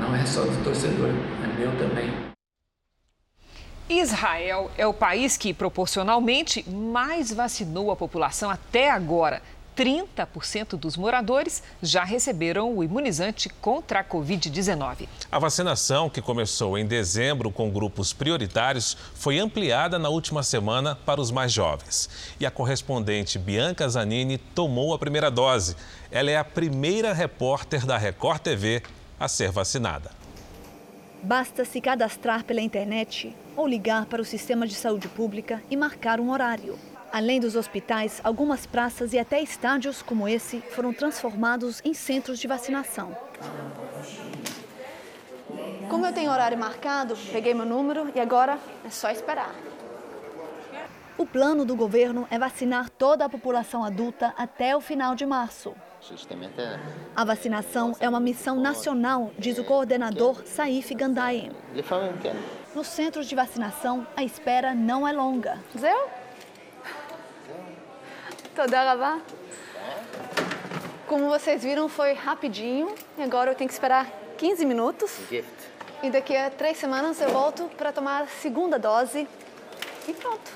Não 0.00 0.14
é 0.16 0.26
só 0.26 0.42
do 0.42 0.64
torcedor, 0.64 1.10
é 1.10 1.58
meu 1.58 1.70
também. 1.78 2.34
Israel 3.88 4.70
é 4.78 4.86
o 4.86 4.94
país 4.94 5.36
que 5.36 5.52
proporcionalmente 5.52 6.68
mais 6.68 7.30
vacinou 7.30 7.90
a 7.90 7.96
população 7.96 8.50
até 8.50 8.90
agora. 8.90 9.42
30% 9.76 10.76
dos 10.76 10.96
moradores 10.96 11.62
já 11.82 12.04
receberam 12.04 12.76
o 12.76 12.84
imunizante 12.84 13.48
contra 13.48 14.00
a 14.00 14.04
Covid-19. 14.04 15.08
A 15.30 15.38
vacinação, 15.38 16.08
que 16.08 16.22
começou 16.22 16.78
em 16.78 16.86
dezembro 16.86 17.50
com 17.50 17.70
grupos 17.70 18.12
prioritários, 18.12 18.96
foi 19.14 19.38
ampliada 19.38 19.98
na 19.98 20.08
última 20.08 20.42
semana 20.42 20.94
para 20.94 21.20
os 21.20 21.30
mais 21.30 21.52
jovens. 21.52 22.08
E 22.38 22.46
a 22.46 22.50
correspondente 22.50 23.38
Bianca 23.38 23.88
Zanini 23.88 24.38
tomou 24.38 24.94
a 24.94 24.98
primeira 24.98 25.30
dose. 25.30 25.76
Ela 26.10 26.30
é 26.30 26.36
a 26.36 26.44
primeira 26.44 27.12
repórter 27.12 27.84
da 27.84 27.98
Record 27.98 28.40
TV 28.40 28.82
a 29.18 29.28
ser 29.28 29.50
vacinada. 29.50 30.10
Basta 31.22 31.64
se 31.64 31.80
cadastrar 31.80 32.44
pela 32.44 32.60
internet 32.60 33.34
ou 33.56 33.66
ligar 33.66 34.06
para 34.06 34.20
o 34.20 34.24
sistema 34.24 34.66
de 34.66 34.74
saúde 34.74 35.08
pública 35.08 35.62
e 35.70 35.76
marcar 35.76 36.20
um 36.20 36.30
horário. 36.30 36.78
Além 37.14 37.38
dos 37.38 37.54
hospitais, 37.54 38.20
algumas 38.24 38.66
praças 38.66 39.12
e 39.12 39.20
até 39.20 39.40
estádios 39.40 40.02
como 40.02 40.26
esse 40.26 40.60
foram 40.60 40.92
transformados 40.92 41.80
em 41.84 41.94
centros 41.94 42.40
de 42.40 42.48
vacinação. 42.48 43.16
Como 45.88 46.04
eu 46.04 46.12
tenho 46.12 46.32
horário 46.32 46.58
marcado, 46.58 47.16
peguei 47.30 47.54
meu 47.54 47.64
número 47.64 48.10
e 48.16 48.18
agora 48.18 48.58
é 48.84 48.90
só 48.90 49.12
esperar. 49.12 49.54
O 51.16 51.24
plano 51.24 51.64
do 51.64 51.76
governo 51.76 52.26
é 52.32 52.36
vacinar 52.36 52.90
toda 52.90 53.24
a 53.24 53.28
população 53.28 53.84
adulta 53.84 54.34
até 54.36 54.76
o 54.76 54.80
final 54.80 55.14
de 55.14 55.24
março. 55.24 55.72
A 57.14 57.24
vacinação 57.24 57.94
é 58.00 58.08
uma 58.08 58.18
missão 58.18 58.58
nacional, 58.58 59.30
diz 59.38 59.56
o 59.56 59.62
coordenador 59.62 60.42
Saif 60.44 60.92
Gandaye. 60.92 61.52
Nos 62.74 62.88
centros 62.88 63.28
de 63.28 63.36
vacinação, 63.36 64.04
a 64.16 64.24
espera 64.24 64.74
não 64.74 65.06
é 65.06 65.12
longa. 65.12 65.60
Zeu? 65.78 66.23
Toda 68.54 68.84
rava. 68.84 69.20
Como 71.08 71.28
vocês 71.28 71.64
viram, 71.64 71.88
foi 71.88 72.12
rapidinho 72.12 72.94
e 73.18 73.22
agora 73.22 73.50
eu 73.50 73.54
tenho 73.54 73.66
que 73.66 73.74
esperar 73.74 74.08
15 74.38 74.64
minutos. 74.64 75.18
E 76.02 76.10
daqui 76.10 76.36
a 76.36 76.50
três 76.50 76.76
semanas 76.76 77.20
eu 77.20 77.30
volto 77.30 77.64
para 77.76 77.92
tomar 77.92 78.22
a 78.22 78.26
segunda 78.26 78.78
dose 78.78 79.26
e 80.06 80.12
pronto. 80.12 80.52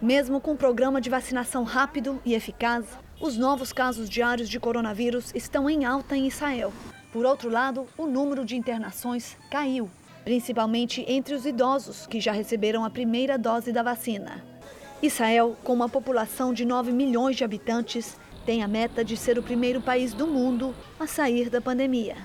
Mesmo 0.00 0.40
com 0.40 0.52
um 0.52 0.56
programa 0.56 1.02
de 1.02 1.10
vacinação 1.10 1.64
rápido 1.64 2.18
e 2.24 2.34
eficaz, 2.34 2.86
os 3.20 3.36
novos 3.36 3.74
casos 3.74 4.08
diários 4.08 4.48
de 4.48 4.58
coronavírus 4.58 5.30
estão 5.34 5.68
em 5.68 5.84
alta 5.84 6.16
em 6.16 6.26
Israel. 6.26 6.72
Por 7.12 7.26
outro 7.26 7.50
lado, 7.50 7.86
o 7.98 8.06
número 8.06 8.44
de 8.44 8.56
internações 8.56 9.36
caiu, 9.50 9.90
principalmente 10.24 11.04
entre 11.06 11.34
os 11.34 11.44
idosos 11.44 12.06
que 12.06 12.20
já 12.20 12.32
receberam 12.32 12.84
a 12.84 12.90
primeira 12.90 13.36
dose 13.36 13.70
da 13.70 13.82
vacina. 13.82 14.57
Israel, 15.00 15.56
com 15.62 15.72
uma 15.72 15.88
população 15.88 16.52
de 16.52 16.64
9 16.64 16.90
milhões 16.90 17.36
de 17.36 17.44
habitantes, 17.44 18.16
tem 18.44 18.64
a 18.64 18.68
meta 18.68 19.04
de 19.04 19.16
ser 19.16 19.38
o 19.38 19.42
primeiro 19.42 19.80
país 19.80 20.12
do 20.12 20.26
mundo 20.26 20.74
a 20.98 21.06
sair 21.06 21.48
da 21.48 21.60
pandemia. 21.60 22.16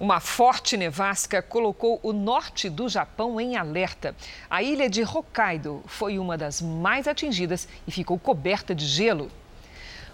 Uma 0.00 0.18
forte 0.18 0.76
nevasca 0.76 1.40
colocou 1.40 2.00
o 2.02 2.12
norte 2.12 2.68
do 2.68 2.88
Japão 2.88 3.40
em 3.40 3.56
alerta. 3.56 4.16
A 4.50 4.60
ilha 4.60 4.90
de 4.90 5.04
Hokkaido 5.04 5.80
foi 5.86 6.18
uma 6.18 6.36
das 6.36 6.60
mais 6.60 7.06
atingidas 7.06 7.68
e 7.86 7.92
ficou 7.92 8.18
coberta 8.18 8.74
de 8.74 8.84
gelo. 8.84 9.30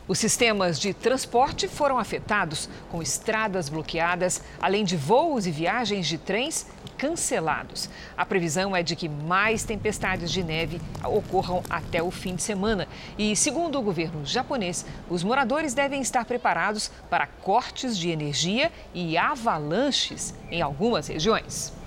Os 0.09 0.19
sistemas 0.19 0.81
de 0.81 0.95
transporte 0.95 1.69
foram 1.69 1.99
afetados, 1.99 2.67
com 2.91 3.03
estradas 3.03 3.69
bloqueadas, 3.69 4.43
além 4.59 4.83
de 4.83 4.97
voos 4.97 5.47
e 5.47 5.51
viagens 5.51 6.07
de 6.07 6.17
trens 6.17 6.67
cancelados. 6.97 7.91
A 8.17 8.25
previsão 8.25 8.75
é 8.75 8.83
de 8.83 8.97
que 8.97 9.07
mais 9.07 9.65
tempestades 9.65 10.33
de 10.33 10.43
neve 10.43 10.81
ocorram 11.05 11.63
até 11.69 12.03
o 12.03 12.11
fim 12.11 12.35
de 12.35 12.43
semana. 12.43 12.89
E, 13.19 13.37
segundo 13.37 13.79
o 13.79 13.83
governo 13.83 14.25
japonês, 14.25 14.87
os 15.11 15.23
moradores 15.23 15.75
devem 15.75 16.01
estar 16.01 16.25
preparados 16.25 16.91
para 17.11 17.27
cortes 17.27 17.95
de 17.99 18.09
energia 18.09 18.73
e 18.95 19.19
avalanches 19.19 20.33
em 20.51 20.63
algumas 20.63 21.07
regiões 21.09 21.78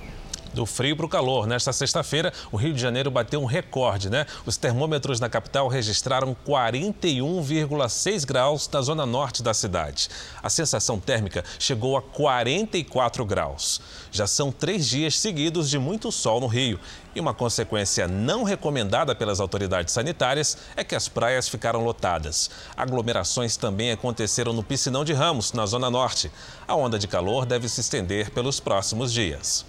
do 0.54 0.66
frio 0.66 0.96
para 0.96 1.06
o 1.06 1.10
calor. 1.10 1.48
Nesta 1.48 1.74
sexta-feira, 1.74 2.34
o 2.52 2.58
Rio 2.58 2.74
de 2.74 2.82
Janeiro 2.82 3.12
bateu 3.12 3.42
um 3.42 3.46
recorde, 3.46 4.10
né? 4.10 4.26
Os 4.46 4.58
termômetros 4.58 5.20
na 5.20 5.30
capital 5.30 5.68
registraram 5.68 6.36
41,6 6.48 8.26
graus 8.26 8.70
na 8.72 8.82
zona 8.82 9.06
norte 9.06 9.44
da 9.44 9.54
cidade. 9.54 10.10
A 10.42 10.50
sensação 10.50 11.00
térmica 11.00 11.44
chegou 11.60 11.98
a 11.98 12.02
44 12.02 13.26
graus. 13.26 13.82
Já 14.12 14.28
são 14.28 14.52
três 14.52 14.88
dias 14.88 15.18
seguidos 15.18 15.70
de 15.70 15.80
muito 15.80 16.12
sol 16.12 16.40
no 16.40 16.48
Rio. 16.48 16.80
E 17.14 17.20
uma 17.20 17.34
consequência 17.34 18.08
não 18.08 18.44
recomendada 18.44 19.14
pelas 19.14 19.42
autoridades 19.42 19.94
sanitárias 19.94 20.58
é 20.78 20.84
que 20.84 20.96
as 20.96 21.10
praias 21.10 21.50
ficaram 21.50 21.84
lotadas. 21.84 22.50
Aglomerações 22.76 23.58
também 23.58 23.92
aconteceram 23.92 24.54
no 24.54 24.64
Piscinão 24.64 25.04
de 25.04 25.12
Ramos, 25.12 25.52
na 25.52 25.66
Zona 25.66 25.90
Norte. 25.90 26.32
A 26.66 26.76
onda 26.76 26.98
de 26.98 27.08
calor 27.08 27.46
deve 27.46 27.68
se 27.68 27.82
estender 27.82 28.32
pelos 28.32 28.62
próximos 28.62 29.12
dias. 29.12 29.66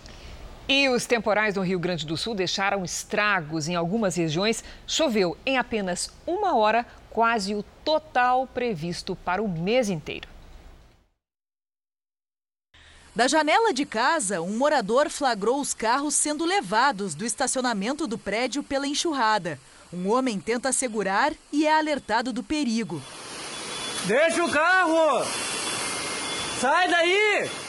E 0.69 0.89
os 0.89 1.07
temporais 1.07 1.57
no 1.57 1.63
Rio 1.63 1.79
Grande 1.79 2.07
do 2.07 2.17
Sul 2.17 2.35
deixaram 2.35 2.85
estragos 2.85 3.69
em 3.69 3.75
algumas 3.75 4.15
regiões. 4.15 4.63
Choveu 4.87 5.37
em 5.45 5.59
apenas 5.59 6.11
uma 6.27 6.57
hora, 6.57 6.87
quase 7.11 7.55
o 7.55 7.65
total 7.85 8.47
previsto 8.47 9.17
para 9.17 9.43
o 9.43 9.49
mês 9.49 9.89
inteiro. 9.89 10.29
Da 13.15 13.29
janela 13.29 13.75
de 13.75 13.85
casa, 13.85 14.41
um 14.41 14.57
morador 14.57 15.11
flagrou 15.11 15.61
os 15.61 15.75
carros 15.75 16.15
sendo 16.15 16.47
levados 16.47 17.15
do 17.15 17.27
estacionamento 17.27 18.07
do 18.07 18.17
prédio 18.17 18.63
pela 18.63 18.87
enxurrada. 18.87 19.61
Um 19.93 20.11
homem 20.11 20.41
tenta 20.41 20.73
segurar 20.73 21.35
e 21.53 21.67
é 21.67 21.79
alertado 21.79 22.33
do 22.33 22.43
perigo. 22.43 23.03
Deixa 24.07 24.43
o 24.43 24.51
carro! 24.51 25.27
Sai 26.59 26.89
daí! 26.89 27.62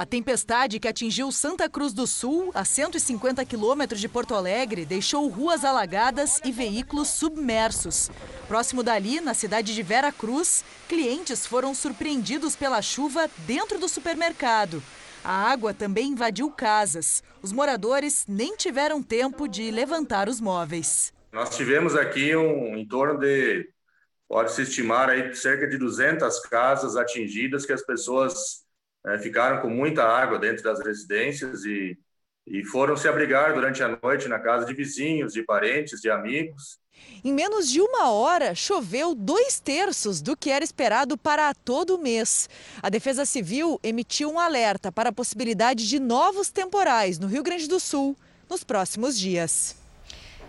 A 0.00 0.06
tempestade 0.06 0.80
que 0.80 0.88
atingiu 0.88 1.30
Santa 1.30 1.68
Cruz 1.68 1.92
do 1.92 2.06
Sul, 2.06 2.50
a 2.54 2.64
150 2.64 3.44
quilômetros 3.44 4.00
de 4.00 4.08
Porto 4.08 4.34
Alegre, 4.34 4.86
deixou 4.86 5.28
ruas 5.28 5.62
alagadas 5.62 6.40
e 6.42 6.50
veículos 6.50 7.08
submersos. 7.08 8.10
Próximo 8.48 8.82
dali, 8.82 9.20
na 9.20 9.34
cidade 9.34 9.74
de 9.74 9.82
Vera 9.82 10.10
Cruz, 10.10 10.64
clientes 10.88 11.44
foram 11.46 11.74
surpreendidos 11.74 12.56
pela 12.56 12.80
chuva 12.80 13.28
dentro 13.46 13.78
do 13.78 13.90
supermercado. 13.90 14.82
A 15.22 15.34
água 15.52 15.74
também 15.74 16.12
invadiu 16.12 16.50
casas. 16.50 17.22
Os 17.42 17.52
moradores 17.52 18.24
nem 18.26 18.56
tiveram 18.56 19.02
tempo 19.02 19.46
de 19.46 19.70
levantar 19.70 20.30
os 20.30 20.40
móveis. 20.40 21.12
Nós 21.30 21.54
tivemos 21.54 21.94
aqui 21.94 22.34
um 22.34 22.74
em 22.74 22.88
torno 22.88 23.20
de, 23.20 23.68
pode-se 24.26 24.62
estimar 24.62 25.10
aí, 25.10 25.34
cerca 25.34 25.68
de 25.68 25.76
200 25.76 26.40
casas 26.48 26.96
atingidas 26.96 27.66
que 27.66 27.72
as 27.74 27.84
pessoas 27.84 28.64
é, 29.06 29.18
ficaram 29.18 29.60
com 29.60 29.68
muita 29.68 30.04
água 30.04 30.38
dentro 30.38 30.62
das 30.62 30.80
residências 30.80 31.64
e, 31.64 31.98
e 32.46 32.64
foram 32.64 32.96
se 32.96 33.08
abrigar 33.08 33.54
durante 33.54 33.82
a 33.82 33.98
noite 34.02 34.28
na 34.28 34.38
casa 34.38 34.66
de 34.66 34.74
vizinhos, 34.74 35.32
de 35.32 35.42
parentes, 35.42 36.00
de 36.00 36.10
amigos. 36.10 36.78
Em 37.24 37.32
menos 37.32 37.70
de 37.70 37.80
uma 37.80 38.10
hora, 38.10 38.54
choveu 38.54 39.14
dois 39.14 39.58
terços 39.58 40.20
do 40.20 40.36
que 40.36 40.50
era 40.50 40.64
esperado 40.64 41.16
para 41.16 41.54
todo 41.54 41.96
o 41.96 41.98
mês. 41.98 42.48
A 42.82 42.90
Defesa 42.90 43.24
Civil 43.24 43.80
emitiu 43.82 44.30
um 44.30 44.38
alerta 44.38 44.92
para 44.92 45.10
a 45.10 45.12
possibilidade 45.12 45.88
de 45.88 45.98
novos 45.98 46.50
temporais 46.50 47.18
no 47.18 47.26
Rio 47.26 47.42
Grande 47.42 47.68
do 47.68 47.80
Sul 47.80 48.16
nos 48.48 48.64
próximos 48.64 49.18
dias. 49.18 49.80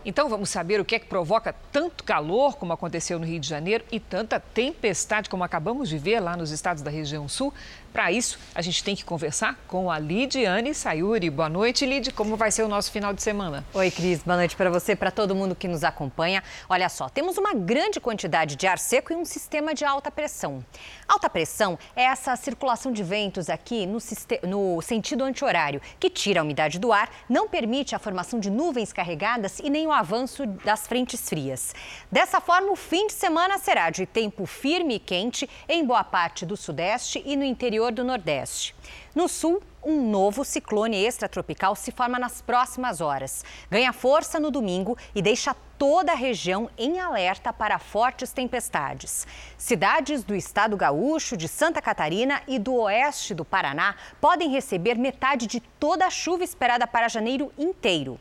Então 0.03 0.27
vamos 0.27 0.49
saber 0.49 0.81
o 0.81 0.85
que 0.85 0.95
é 0.95 0.99
que 0.99 1.05
provoca 1.05 1.53
tanto 1.71 2.03
calor 2.03 2.57
como 2.57 2.73
aconteceu 2.73 3.19
no 3.19 3.25
Rio 3.25 3.39
de 3.39 3.47
Janeiro 3.47 3.83
e 3.91 3.99
tanta 3.99 4.39
tempestade 4.39 5.29
como 5.29 5.43
acabamos 5.43 5.87
de 5.87 5.97
ver 5.99 6.19
lá 6.19 6.35
nos 6.35 6.49
estados 6.49 6.81
da 6.81 6.89
região 6.89 7.29
sul. 7.29 7.53
Para 7.91 8.09
isso, 8.09 8.39
a 8.55 8.61
gente 8.61 8.81
tem 8.85 8.95
que 8.95 9.03
conversar 9.03 9.59
com 9.67 9.91
a 9.91 9.99
Lidiane 9.99 10.73
Sayuri. 10.73 11.29
Boa 11.29 11.49
noite, 11.49 11.85
Lid. 11.85 12.13
Como 12.13 12.37
vai 12.37 12.49
ser 12.49 12.63
o 12.63 12.67
nosso 12.69 12.89
final 12.89 13.13
de 13.13 13.21
semana? 13.21 13.65
Oi, 13.73 13.91
Cris. 13.91 14.23
Boa 14.23 14.37
noite 14.37 14.55
para 14.55 14.69
você, 14.69 14.95
para 14.95 15.11
todo 15.11 15.35
mundo 15.35 15.53
que 15.53 15.67
nos 15.67 15.83
acompanha. 15.83 16.41
Olha 16.69 16.87
só, 16.87 17.09
temos 17.09 17.37
uma 17.37 17.53
grande 17.53 17.99
quantidade 17.99 18.55
de 18.55 18.65
ar 18.65 18.79
seco 18.79 19.11
e 19.11 19.15
um 19.17 19.25
sistema 19.25 19.73
de 19.73 19.83
alta 19.83 20.09
pressão. 20.09 20.63
Alta 21.05 21.29
pressão 21.29 21.77
é 21.93 22.03
essa 22.03 22.33
circulação 22.37 22.93
de 22.93 23.03
ventos 23.03 23.49
aqui 23.49 23.85
no, 23.85 23.99
no 24.47 24.81
sentido 24.81 25.25
anti-horário, 25.25 25.81
que 25.99 26.09
tira 26.09 26.39
a 26.39 26.43
umidade 26.43 26.79
do 26.79 26.93
ar, 26.93 27.09
não 27.27 27.49
permite 27.49 27.93
a 27.93 27.99
formação 27.99 28.39
de 28.39 28.49
nuvens 28.49 28.93
carregadas 28.93 29.59
e 29.59 29.69
nem 29.69 29.85
o 29.85 29.91
avanço 29.91 30.45
das 30.45 30.87
frentes 30.87 31.27
frias. 31.27 31.75
Dessa 32.09 32.39
forma, 32.39 32.71
o 32.71 32.75
fim 32.77 33.07
de 33.07 33.13
semana 33.13 33.57
será 33.57 33.89
de 33.89 34.05
tempo 34.05 34.45
firme 34.45 34.95
e 34.95 34.99
quente 34.99 35.49
em 35.67 35.85
boa 35.85 36.05
parte 36.05 36.45
do 36.45 36.55
sudeste 36.55 37.21
e 37.25 37.35
no 37.35 37.43
interior 37.43 37.80
interior 37.81 37.91
do 37.91 38.03
Nordeste. 38.03 38.75
No 39.15 39.27
sul, 39.27 39.61
um 39.83 40.09
novo 40.09 40.45
ciclone 40.45 41.03
extratropical 41.03 41.75
se 41.75 41.91
forma 41.91 42.19
nas 42.19 42.41
próximas 42.41 43.01
horas. 43.01 43.43
Ganha 43.69 43.91
força 43.91 44.39
no 44.39 44.51
domingo 44.51 44.95
e 45.15 45.21
deixa 45.21 45.55
toda 45.79 46.11
a 46.11 46.15
região 46.15 46.69
em 46.77 46.99
alerta 46.99 47.51
para 47.51 47.79
fortes 47.79 48.31
tempestades. 48.31 49.25
Cidades 49.57 50.23
do 50.23 50.35
estado 50.35 50.77
gaúcho, 50.77 51.35
de 51.35 51.47
Santa 51.47 51.81
Catarina 51.81 52.43
e 52.47 52.59
do 52.59 52.75
oeste 52.75 53.33
do 53.33 53.43
Paraná 53.43 53.95
podem 54.19 54.49
receber 54.49 54.95
metade 54.95 55.47
de 55.47 55.59
toda 55.59 56.05
a 56.05 56.11
chuva 56.11 56.43
esperada 56.43 56.85
para 56.85 57.09
janeiro 57.09 57.51
inteiro. 57.57 58.19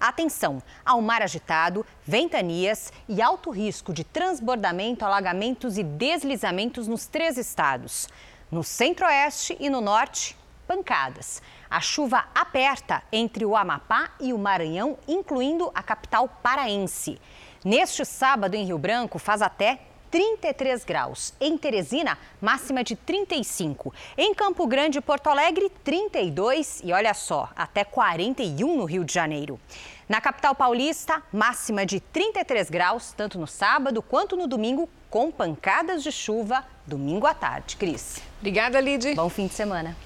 Atenção 0.00 0.60
ao 0.84 1.00
mar 1.00 1.22
agitado, 1.22 1.86
ventanias 2.04 2.92
e 3.08 3.22
alto 3.22 3.50
risco 3.50 3.92
de 3.92 4.02
transbordamento, 4.02 5.04
alagamentos 5.04 5.78
e 5.78 5.84
deslizamentos 5.84 6.88
nos 6.88 7.06
três 7.06 7.36
estados. 7.36 8.08
No 8.52 8.62
centro-oeste 8.62 9.56
e 9.58 9.70
no 9.70 9.80
norte, 9.80 10.36
pancadas. 10.68 11.40
A 11.70 11.80
chuva 11.80 12.26
aperta 12.34 13.02
entre 13.10 13.46
o 13.46 13.56
Amapá 13.56 14.10
e 14.20 14.30
o 14.30 14.38
Maranhão, 14.38 14.98
incluindo 15.08 15.72
a 15.74 15.82
capital 15.82 16.28
paraense. 16.28 17.18
Neste 17.64 18.04
sábado, 18.04 18.54
em 18.54 18.66
Rio 18.66 18.76
Branco, 18.76 19.18
faz 19.18 19.40
até 19.40 19.80
33 20.10 20.84
graus. 20.84 21.32
Em 21.40 21.56
Teresina, 21.56 22.18
máxima 22.42 22.84
de 22.84 22.94
35. 22.94 23.94
Em 24.18 24.34
Campo 24.34 24.66
Grande 24.66 24.98
e 24.98 25.00
Porto 25.00 25.28
Alegre, 25.28 25.72
32. 25.82 26.82
E 26.84 26.92
olha 26.92 27.14
só, 27.14 27.48
até 27.56 27.84
41 27.84 28.76
no 28.76 28.84
Rio 28.84 29.02
de 29.02 29.14
Janeiro. 29.14 29.58
Na 30.06 30.20
capital 30.20 30.54
paulista, 30.54 31.22
máxima 31.32 31.86
de 31.86 32.00
33 32.00 32.68
graus, 32.68 33.14
tanto 33.16 33.38
no 33.38 33.46
sábado 33.46 34.02
quanto 34.02 34.36
no 34.36 34.46
domingo, 34.46 34.90
com 35.08 35.32
pancadas 35.32 36.02
de 36.02 36.12
chuva 36.12 36.62
domingo 36.86 37.26
à 37.26 37.32
tarde. 37.32 37.78
Cris. 37.78 38.31
Obrigada, 38.42 38.80
Lid. 38.80 39.14
Bom 39.14 39.28
fim 39.28 39.46
de 39.46 39.54
semana. 39.54 39.96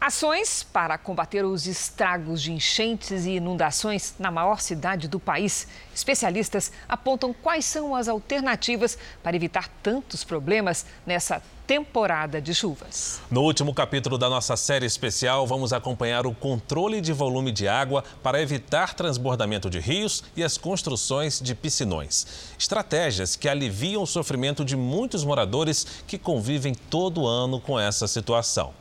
Ações 0.00 0.62
para 0.62 0.96
combater 0.96 1.44
os 1.44 1.66
estragos 1.66 2.40
de 2.40 2.50
enchentes 2.50 3.26
e 3.26 3.32
inundações 3.32 4.14
na 4.18 4.30
maior 4.30 4.58
cidade 4.58 5.06
do 5.06 5.20
país. 5.20 5.68
Especialistas 5.94 6.72
apontam 6.88 7.34
quais 7.34 7.66
são 7.66 7.94
as 7.94 8.08
alternativas 8.08 8.96
para 9.22 9.36
evitar 9.36 9.68
tantos 9.82 10.24
problemas 10.24 10.86
nessa 11.04 11.42
temporada 11.66 12.40
de 12.40 12.54
chuvas. 12.54 13.20
No 13.30 13.42
último 13.42 13.74
capítulo 13.74 14.16
da 14.16 14.30
nossa 14.30 14.56
série 14.56 14.86
especial, 14.86 15.46
vamos 15.46 15.70
acompanhar 15.70 16.26
o 16.26 16.34
controle 16.34 17.02
de 17.02 17.12
volume 17.12 17.52
de 17.52 17.68
água 17.68 18.02
para 18.22 18.40
evitar 18.40 18.94
transbordamento 18.94 19.68
de 19.68 19.80
rios 19.80 20.24
e 20.34 20.42
as 20.42 20.56
construções 20.56 21.38
de 21.38 21.54
piscinões. 21.54 22.54
Estratégias 22.58 23.36
que 23.36 23.50
aliviam 23.50 24.02
o 24.02 24.06
sofrimento 24.06 24.64
de 24.64 24.76
muitos 24.76 25.24
moradores 25.24 25.86
que 26.06 26.16
convivem 26.16 26.74
todo 26.74 27.26
ano 27.26 27.60
com 27.60 27.78
essa 27.78 28.08
situação. 28.08 28.72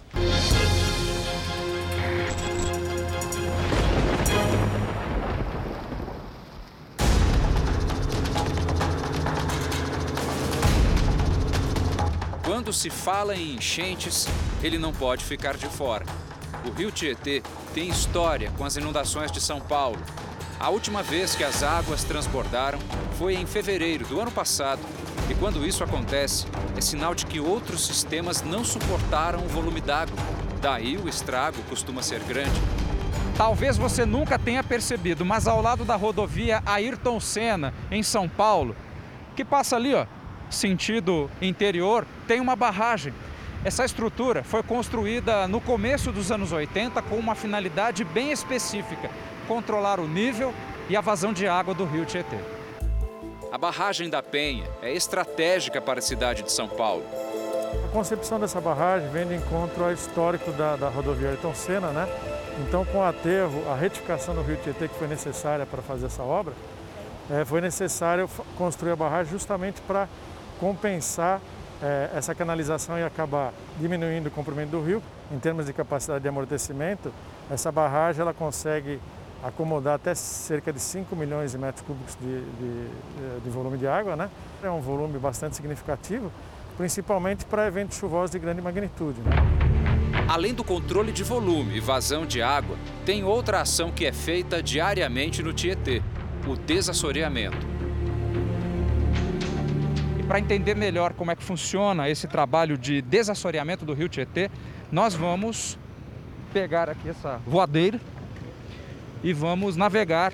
Quando 12.69 12.77
se 12.77 12.91
fala 12.91 13.35
em 13.35 13.55
enchentes, 13.55 14.27
ele 14.61 14.77
não 14.77 14.93
pode 14.93 15.25
ficar 15.25 15.57
de 15.57 15.65
fora. 15.65 16.05
O 16.63 16.69
rio 16.69 16.91
Tietê 16.91 17.41
tem 17.73 17.89
história 17.89 18.51
com 18.59 18.63
as 18.63 18.77
inundações 18.77 19.31
de 19.31 19.41
São 19.41 19.59
Paulo. 19.59 19.99
A 20.59 20.69
última 20.69 21.01
vez 21.01 21.33
que 21.33 21.43
as 21.43 21.63
águas 21.63 22.03
transbordaram 22.03 22.77
foi 23.17 23.33
em 23.33 23.47
fevereiro 23.47 24.05
do 24.05 24.21
ano 24.21 24.29
passado. 24.29 24.79
E 25.31 25.33
quando 25.33 25.65
isso 25.65 25.83
acontece, 25.83 26.45
é 26.77 26.79
sinal 26.79 27.15
de 27.15 27.25
que 27.25 27.39
outros 27.39 27.87
sistemas 27.87 28.43
não 28.43 28.63
suportaram 28.63 29.43
o 29.43 29.47
volume 29.47 29.81
d'água. 29.81 30.15
Daí 30.61 30.95
o 30.95 31.09
estrago 31.09 31.57
costuma 31.67 32.03
ser 32.03 32.19
grande. 32.19 32.61
Talvez 33.35 33.77
você 33.77 34.05
nunca 34.05 34.37
tenha 34.37 34.63
percebido, 34.63 35.25
mas 35.25 35.47
ao 35.47 35.59
lado 35.59 35.83
da 35.83 35.95
rodovia 35.95 36.61
Ayrton 36.67 37.19
Senna, 37.19 37.73
em 37.89 38.03
São 38.03 38.29
Paulo, 38.29 38.75
que 39.35 39.43
passa 39.43 39.75
ali, 39.75 39.95
ó, 39.95 40.05
sentido 40.49 41.29
interior, 41.41 42.05
tem 42.27 42.39
uma 42.39 42.55
barragem. 42.55 43.13
Essa 43.63 43.83
estrutura 43.83 44.43
foi 44.43 44.63
construída 44.63 45.47
no 45.47 45.59
começo 45.59 46.11
dos 46.11 46.31
anos 46.31 46.51
80 46.51 47.01
com 47.01 47.15
uma 47.15 47.35
finalidade 47.35 48.03
bem 48.03 48.31
específica: 48.31 49.09
controlar 49.47 49.99
o 49.99 50.07
nível 50.07 50.53
e 50.89 50.95
a 50.95 51.01
vazão 51.01 51.33
de 51.33 51.47
água 51.47 51.73
do 51.73 51.85
rio 51.85 52.05
Tietê. 52.05 52.37
A 53.51 53.57
barragem 53.57 54.09
da 54.09 54.21
Penha 54.21 54.65
é 54.81 54.93
estratégica 54.93 55.81
para 55.81 55.99
a 55.99 56.01
cidade 56.01 56.43
de 56.43 56.51
São 56.51 56.67
Paulo. 56.67 57.03
A 57.85 57.91
concepção 57.91 58.39
dessa 58.39 58.61
barragem 58.61 59.09
vem 59.09 59.27
de 59.27 59.35
encontro 59.35 59.83
ao 59.83 59.91
histórico 59.91 60.51
da, 60.51 60.75
da 60.75 60.87
rodovia 60.87 61.29
Ayrton 61.29 61.53
Senna, 61.53 61.89
né? 61.89 62.07
Então, 62.67 62.85
com 62.85 62.99
o 62.99 63.03
aterro, 63.03 63.63
a 63.71 63.75
retificação 63.75 64.35
do 64.35 64.41
rio 64.41 64.57
Tietê 64.57 64.87
que 64.87 64.95
foi 64.95 65.07
necessária 65.07 65.65
para 65.65 65.81
fazer 65.81 66.07
essa 66.07 66.23
obra, 66.23 66.53
é, 67.29 67.45
foi 67.45 67.61
necessário 67.61 68.29
construir 68.57 68.91
a 68.91 68.95
barragem 68.95 69.31
justamente 69.31 69.81
para 69.81 70.07
compensar 70.59 71.41
é, 71.81 72.09
essa 72.13 72.35
canalização 72.35 72.97
e 72.97 73.03
acabar 73.03 73.53
diminuindo 73.79 74.27
o 74.27 74.31
comprimento 74.31 74.71
do 74.71 74.81
rio. 74.81 75.01
Em 75.31 75.39
termos 75.39 75.65
de 75.65 75.73
capacidade 75.73 76.21
de 76.21 76.27
amortecimento, 76.27 77.11
essa 77.49 77.71
barragem 77.71 78.21
ela 78.21 78.33
consegue 78.33 78.99
acomodar 79.43 79.95
até 79.95 80.13
cerca 80.13 80.73
de 80.73 80.79
5 80.79 81.15
milhões 81.15 81.53
de 81.53 81.57
metros 81.57 81.85
cúbicos 81.85 82.17
de, 82.19 82.41
de, 82.41 83.41
de 83.43 83.49
volume 83.49 83.77
de 83.77 83.87
água. 83.87 84.15
Né? 84.15 84.29
É 84.61 84.69
um 84.69 84.81
volume 84.81 85.17
bastante 85.17 85.55
significativo, 85.55 86.31
principalmente 86.77 87.45
para 87.45 87.65
eventos 87.65 87.97
chuvosos 87.97 88.31
de 88.31 88.39
grande 88.39 88.61
magnitude. 88.61 89.21
Né? 89.21 89.31
Além 90.27 90.53
do 90.53 90.63
controle 90.63 91.11
de 91.11 91.23
volume 91.23 91.77
e 91.77 91.79
vazão 91.79 92.25
de 92.25 92.41
água, 92.41 92.75
tem 93.05 93.23
outra 93.23 93.61
ação 93.61 93.91
que 93.91 94.05
é 94.05 94.11
feita 94.11 94.61
diariamente 94.61 95.41
no 95.41 95.53
Tietê, 95.53 96.01
o 96.47 96.55
desassoreamento 96.55 97.78
para 100.29 100.39
entender 100.39 100.75
melhor 100.75 101.13
como 101.13 101.31
é 101.31 101.35
que 101.35 101.43
funciona 101.43 102.07
esse 102.07 102.27
trabalho 102.27 102.77
de 102.77 103.01
desassoreamento 103.01 103.83
do 103.83 103.95
rio 103.95 104.07
Tietê, 104.07 104.51
nós 104.91 105.15
vamos 105.15 105.75
pegar 106.53 106.87
aqui 106.87 107.09
essa 107.09 107.41
voadeira 107.47 107.99
e 109.23 109.33
vamos 109.33 109.75
navegar 109.75 110.31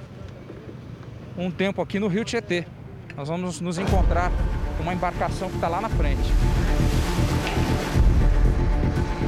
um 1.38 1.50
tempo 1.50 1.82
aqui 1.82 1.98
no 1.98 2.10
rio 2.10 2.26
Tietê. 2.26 2.68
Nós 3.16 3.30
vamos 3.30 3.62
nos 3.62 3.78
encontrar 3.78 4.34
com 4.76 4.84
uma 4.84 4.94
embarcação 4.94 5.48
que 5.48 5.56
está 5.56 5.70
lá 5.70 5.80
na 5.80 5.88
frente. 5.88 6.30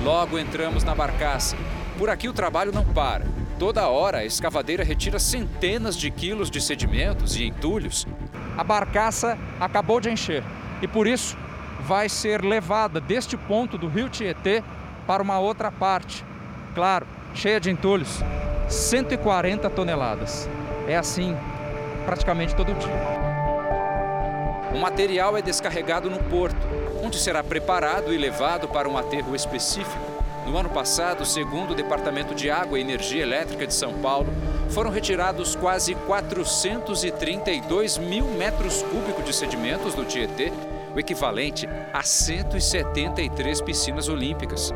Logo 0.03 0.38
entramos 0.38 0.84
na 0.84 0.93
barcaça. 0.93 1.55
Por 1.97 2.09
aqui 2.09 2.28
o 2.28 2.34
trabalho 2.34 2.74
não 2.74 2.84
para. 2.84 3.26
Toda 3.57 3.88
hora 3.88 4.18
a 4.18 4.26
escavadeira 4.26 4.84
retira 4.84 5.18
centenas 5.18 5.95
de 5.95 6.11
quilos 6.11 6.51
de 6.51 6.59
sedimentos 6.59 7.38
e 7.38 7.45
entulhos. 7.45 8.05
A 8.58 8.64
barcaça 8.64 9.38
acabou 9.60 9.99
de 9.99 10.10
encher 10.10 10.43
e 10.82 10.88
por 10.88 11.05
isso 11.05 11.38
vai 11.82 12.10
ser 12.10 12.43
levada 12.43 12.99
deste 12.99 13.38
ponto 13.38 13.78
do 13.78 13.88
rio 13.88 14.10
Tietê 14.10 14.64
para 15.05 15.22
uma 15.22 15.39
outra 15.39 15.72
parte. 15.72 16.26
Claro, 16.74 17.05
cheia 17.34 17.60
de 17.60 17.70
entulhos, 17.70 18.24
140 18.68 19.70
toneladas. 19.70 20.49
É 20.88 20.97
assim 20.97 21.38
praticamente 22.05 22.55
todo 22.55 22.74
dia. 22.74 23.28
O 24.74 24.80
material 24.80 25.38
é 25.38 25.41
descarregado 25.41 26.10
no 26.10 26.20
porto, 26.24 26.58
onde 27.03 27.18
será 27.18 27.43
preparado 27.43 28.14
e 28.14 28.18
levado 28.18 28.68
para 28.68 28.89
um 28.89 28.97
aterro 28.97 29.36
específico. 29.36 30.16
No 30.48 30.58
ano 30.58 30.70
passado, 30.70 31.26
segundo 31.26 31.72
o 31.72 31.76
Departamento 31.76 32.34
de 32.34 32.50
Água 32.50 32.80
e 32.80 32.82
Energia 32.82 33.22
Elétrica 33.22 33.68
de 33.68 33.74
São 33.74 33.95
Paulo, 33.95 34.34
foram 34.70 34.89
retirados 34.89 35.58
quase 35.58 35.93
432 35.93 37.98
mil 37.98 38.24
metros 38.28 38.82
cúbicos 38.84 39.26
de 39.26 39.34
sedimentos 39.34 39.93
do 39.93 40.06
Tietê, 40.06 40.54
o 40.95 41.00
equivalente 41.00 41.68
a 41.91 42.02
173 42.02 43.60
piscinas 43.60 44.08
olímpicas. 44.08 44.74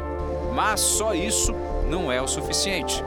Mas 0.53 0.81
só 0.81 1.13
isso 1.13 1.55
não 1.89 2.11
é 2.11 2.21
o 2.21 2.27
suficiente. 2.27 3.01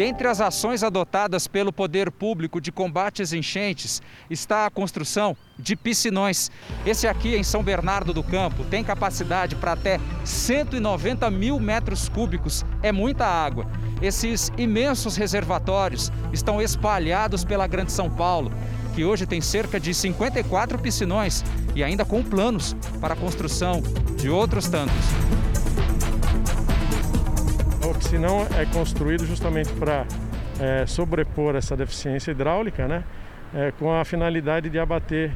Dentre 0.00 0.28
as 0.28 0.40
ações 0.40 0.82
adotadas 0.82 1.46
pelo 1.46 1.70
poder 1.70 2.10
público 2.10 2.58
de 2.58 2.72
combate 2.72 3.20
às 3.20 3.34
enchentes 3.34 4.00
está 4.30 4.64
a 4.64 4.70
construção 4.70 5.36
de 5.58 5.76
piscinões. 5.76 6.50
Esse 6.86 7.06
aqui 7.06 7.36
em 7.36 7.42
São 7.42 7.62
Bernardo 7.62 8.14
do 8.14 8.22
Campo 8.22 8.64
tem 8.64 8.82
capacidade 8.82 9.56
para 9.56 9.72
até 9.72 10.00
190 10.24 11.30
mil 11.30 11.60
metros 11.60 12.08
cúbicos. 12.08 12.64
É 12.82 12.90
muita 12.90 13.26
água. 13.26 13.66
Esses 14.00 14.50
imensos 14.56 15.16
reservatórios 15.16 16.10
estão 16.32 16.62
espalhados 16.62 17.44
pela 17.44 17.66
Grande 17.66 17.92
São 17.92 18.08
Paulo, 18.08 18.50
que 18.94 19.04
hoje 19.04 19.26
tem 19.26 19.42
cerca 19.42 19.78
de 19.78 19.92
54 19.92 20.78
piscinões 20.78 21.44
e 21.74 21.84
ainda 21.84 22.06
com 22.06 22.22
planos 22.22 22.74
para 23.02 23.12
a 23.12 23.16
construção 23.18 23.82
de 24.16 24.30
outros 24.30 24.66
tantos. 24.66 24.96
O 28.00 28.02
piscinão 28.02 28.46
é 28.58 28.64
construído 28.64 29.26
justamente 29.26 29.70
para 29.74 30.06
é, 30.58 30.86
sobrepor 30.86 31.54
essa 31.54 31.76
deficiência 31.76 32.30
hidráulica, 32.30 32.88
né? 32.88 33.04
É, 33.54 33.72
com 33.78 33.92
a 33.92 34.02
finalidade 34.06 34.70
de 34.70 34.78
abater 34.78 35.32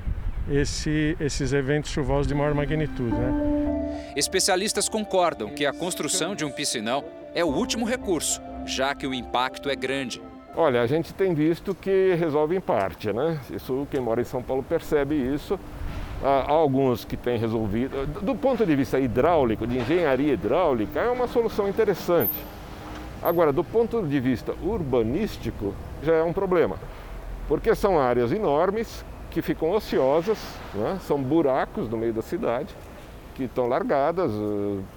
esse, 0.51 1.15
esses 1.21 1.53
eventos 1.53 1.91
chuvosos 1.91 2.27
de 2.27 2.35
maior 2.35 2.55
magnitude. 2.55 3.15
Né? 3.15 4.13
Especialistas 4.17 4.89
concordam 4.89 5.51
que 5.51 5.67
a 5.67 5.75
construção 5.75 6.35
de 6.35 6.43
um 6.43 6.51
piscinão 6.51 7.05
é 7.35 7.45
o 7.45 7.49
último 7.49 7.85
recurso 7.85 8.41
já 8.65 8.95
que 8.95 9.07
o 9.07 9.13
impacto 9.13 9.69
é 9.69 9.77
grande. 9.77 10.23
Olha, 10.57 10.81
a 10.81 10.87
gente 10.87 11.13
tem 11.13 11.35
visto 11.35 11.75
que 11.75 12.15
resolve 12.15 12.57
em 12.57 12.61
parte, 12.61 13.13
né? 13.13 13.39
Isso 13.51 13.87
quem 13.91 14.01
mora 14.01 14.23
em 14.23 14.25
São 14.25 14.43
Paulo 14.43 14.63
percebe 14.63 15.15
isso. 15.15 15.61
Há 16.23 16.51
alguns 16.51 17.05
que 17.05 17.15
têm 17.15 17.37
resolvido. 17.37 18.07
Do 18.23 18.35
ponto 18.35 18.65
de 18.65 18.75
vista 18.75 18.99
hidráulico, 18.99 19.67
de 19.67 19.77
engenharia 19.77 20.33
hidráulica, 20.33 20.99
é 20.99 21.11
uma 21.11 21.29
solução 21.29 21.69
interessante. 21.69 22.33
Agora, 23.25 23.55
do 23.55 23.65
ponto 23.65 24.03
de 24.03 24.21
vista 24.21 24.55
urbanístico, 24.63 25.75
já 26.03 26.13
é 26.13 26.23
um 26.23 26.35
problema, 26.35 26.77
porque 27.49 27.75
são 27.75 27.99
áreas 27.99 28.31
enormes 28.31 29.03
que 29.31 29.41
ficam 29.41 29.71
ociosas, 29.71 30.39
né? 30.75 30.99
são 31.07 31.21
buracos 31.23 31.89
no 31.89 31.97
meio 31.97 32.13
da 32.13 32.21
cidade, 32.21 32.77
que 33.35 33.45
estão 33.45 33.67
largadas, 33.67 34.31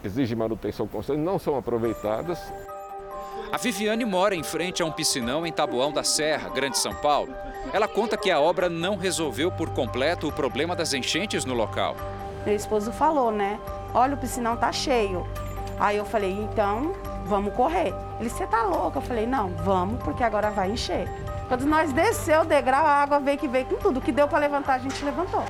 exigem 0.04 0.38
manutenção 0.38 0.86
constante, 0.90 1.20
não 1.20 1.40
são 1.40 1.58
aproveitadas. 1.58 2.38
A 3.50 3.56
Viviane 3.56 4.04
mora 4.04 4.36
em 4.36 4.44
frente 4.44 4.84
a 4.84 4.86
um 4.86 4.92
piscinão 4.92 5.48
em 5.48 5.52
Taboão 5.54 5.94
da 5.94 6.04
Serra, 6.04 6.50
Grande 6.50 6.78
São 6.78 6.94
Paulo. 6.96 7.34
Ela 7.72 7.88
conta 7.88 8.18
que 8.18 8.30
a 8.30 8.42
obra 8.42 8.68
não 8.68 8.98
resolveu 8.98 9.50
por 9.50 9.70
completo 9.70 10.28
o 10.28 10.34
problema 10.34 10.76
das 10.76 10.94
enchentes 10.94 11.46
no 11.46 11.54
local. 11.54 11.96
Meu 12.46 12.56
esposo 12.56 12.92
falou, 12.92 13.32
né? 13.32 13.58
Olha, 13.94 14.16
o 14.16 14.18
piscinão 14.18 14.58
tá 14.58 14.70
cheio. 14.74 15.26
Aí 15.80 15.96
eu 15.96 16.04
falei, 16.04 16.34
então 16.34 16.92
vamos 17.28 17.54
correr. 17.54 17.94
Ele, 18.20 18.30
você 18.30 18.48
tá 18.48 18.64
louco? 18.64 18.98
Eu 18.98 19.02
falei, 19.02 19.28
não, 19.28 19.50
vamos, 19.64 20.02
porque 20.04 20.24
agora 20.24 20.50
vai 20.50 20.72
encher. 20.72 21.08
Quando 21.48 21.66
nós 21.66 21.94
desceu 21.94 22.42
o 22.42 22.46
degrau, 22.46 22.86
a 22.86 23.04
água 23.04 23.20
veio 23.20 23.38
que 23.38 23.48
veio 23.48 23.66
com 23.66 23.76
tudo. 23.76 24.00
O 24.00 24.02
que 24.02 24.12
deu 24.12 24.28
para 24.28 24.40
levantar, 24.40 24.76
a 24.76 24.80
gente 24.80 25.04
levantou. 25.04 25.44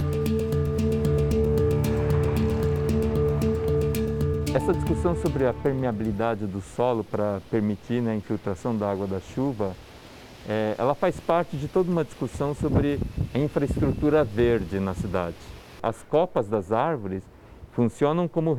Essa 4.54 4.74
discussão 4.74 5.16
sobre 5.16 5.46
a 5.46 5.54
permeabilidade 5.54 6.46
do 6.46 6.62
solo 6.62 7.04
para 7.04 7.40
permitir 7.50 8.02
né, 8.02 8.12
a 8.12 8.16
infiltração 8.16 8.76
da 8.76 8.92
água 8.92 9.06
da 9.06 9.20
chuva, 9.20 9.76
é, 10.50 10.76
ela 10.78 10.96
faz 10.96 11.20
parte 11.20 11.58
de 11.58 11.68
toda 11.68 11.92
uma 11.92 12.04
discussão 12.04 12.56
sobre 12.56 13.00
a 13.34 13.38
infraestrutura 13.38 14.24
verde 14.24 14.80
na 14.80 14.94
cidade. 14.94 15.36
As 15.82 16.02
copas 16.04 16.48
das 16.48 16.72
árvores 16.72 17.22
funcionam 17.74 18.28
como 18.28 18.58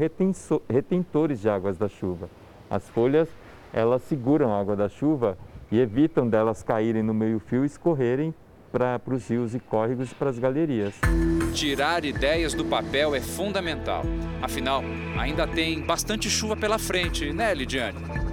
retentores 0.68 1.40
de 1.40 1.48
águas 1.48 1.76
da 1.76 1.88
chuva. 1.88 2.28
As 2.70 2.88
folhas, 2.88 3.28
elas 3.72 4.02
seguram 4.02 4.52
a 4.52 4.60
água 4.60 4.76
da 4.76 4.88
chuva 4.88 5.36
e 5.70 5.78
evitam 5.78 6.28
delas 6.28 6.62
caírem 6.62 7.02
no 7.02 7.14
meio-fio 7.14 7.62
e 7.62 7.66
escorrerem 7.66 8.34
para 8.70 9.00
os 9.06 9.28
rios 9.28 9.54
e 9.54 9.60
córregos 9.60 10.12
e 10.12 10.14
para 10.14 10.30
as 10.30 10.38
galerias. 10.38 10.94
Tirar 11.54 12.04
ideias 12.04 12.52
do 12.52 12.64
papel 12.64 13.14
é 13.14 13.20
fundamental. 13.20 14.02
Afinal, 14.42 14.82
ainda 15.18 15.46
tem 15.46 15.80
bastante 15.80 16.28
chuva 16.28 16.56
pela 16.56 16.78
frente, 16.78 17.32
né, 17.32 17.54
Lidiane? 17.54 18.27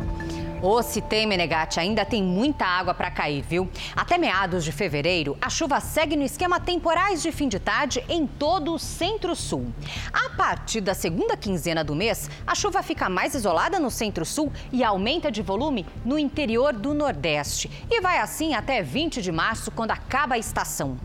Ou 0.66 0.82
se 0.82 1.00
tem, 1.00 1.28
Menegatti, 1.28 1.80
ainda 1.80 2.04
tem 2.04 2.24
muita 2.24 2.66
água 2.66 2.92
para 2.92 3.12
cair, 3.12 3.44
viu? 3.44 3.70
Até 3.96 4.18
meados 4.18 4.64
de 4.64 4.72
fevereiro, 4.72 5.38
a 5.40 5.48
chuva 5.48 5.80
segue 5.80 6.16
no 6.16 6.24
esquema 6.24 6.60
temporais 6.60 7.22
de 7.22 7.32
fim 7.32 7.48
de 7.48 7.60
tarde 7.60 8.04
em 8.10 8.26
todo 8.26 8.74
o 8.74 8.80
centro-sul. 8.80 9.72
A 10.12 10.32
partir 10.32 10.82
da 10.82 10.96
segunda 10.96 11.38
quinzena 11.38 11.84
do 11.84 11.94
mês, 11.94 12.32
a 12.48 12.56
chuva 12.56 12.82
fica 12.82 13.08
mais 13.08 13.36
isolada 13.36 13.80
no 13.80 13.92
centro-sul 13.92 14.52
e 14.72 14.84
aumenta 14.84 15.32
de 15.32 15.44
volume 15.44 15.86
no 16.04 16.18
interior 16.18 16.74
do 16.74 16.96
Nordeste. 16.96 17.70
E 17.88 18.02
vai 18.02 18.18
assim 18.18 18.56
até 18.56 18.82
20 18.82 19.22
de 19.22 19.32
março, 19.32 19.70
quando 19.70 19.92
acaba 19.92 20.34
a 20.34 20.40
estação. 20.40 20.98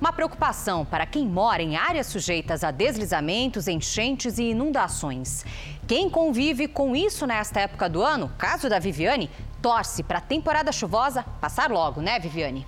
Uma 0.00 0.12
preocupação 0.12 0.84
para 0.84 1.04
quem 1.04 1.26
mora 1.26 1.60
em 1.60 1.74
áreas 1.74 2.06
sujeitas 2.06 2.62
a 2.62 2.70
deslizamentos, 2.70 3.66
enchentes 3.66 4.38
e 4.38 4.50
inundações. 4.50 5.44
Quem 5.88 6.10
convive 6.10 6.68
com 6.68 6.94
isso 6.94 7.26
nesta 7.26 7.60
época 7.60 7.88
do 7.88 8.02
ano, 8.02 8.30
caso 8.36 8.68
da 8.68 8.78
Viviane, 8.78 9.30
torce 9.62 10.02
para 10.02 10.18
a 10.18 10.20
temporada 10.20 10.70
chuvosa 10.70 11.24
passar 11.40 11.70
logo, 11.70 12.02
né, 12.02 12.18
Viviane? 12.18 12.66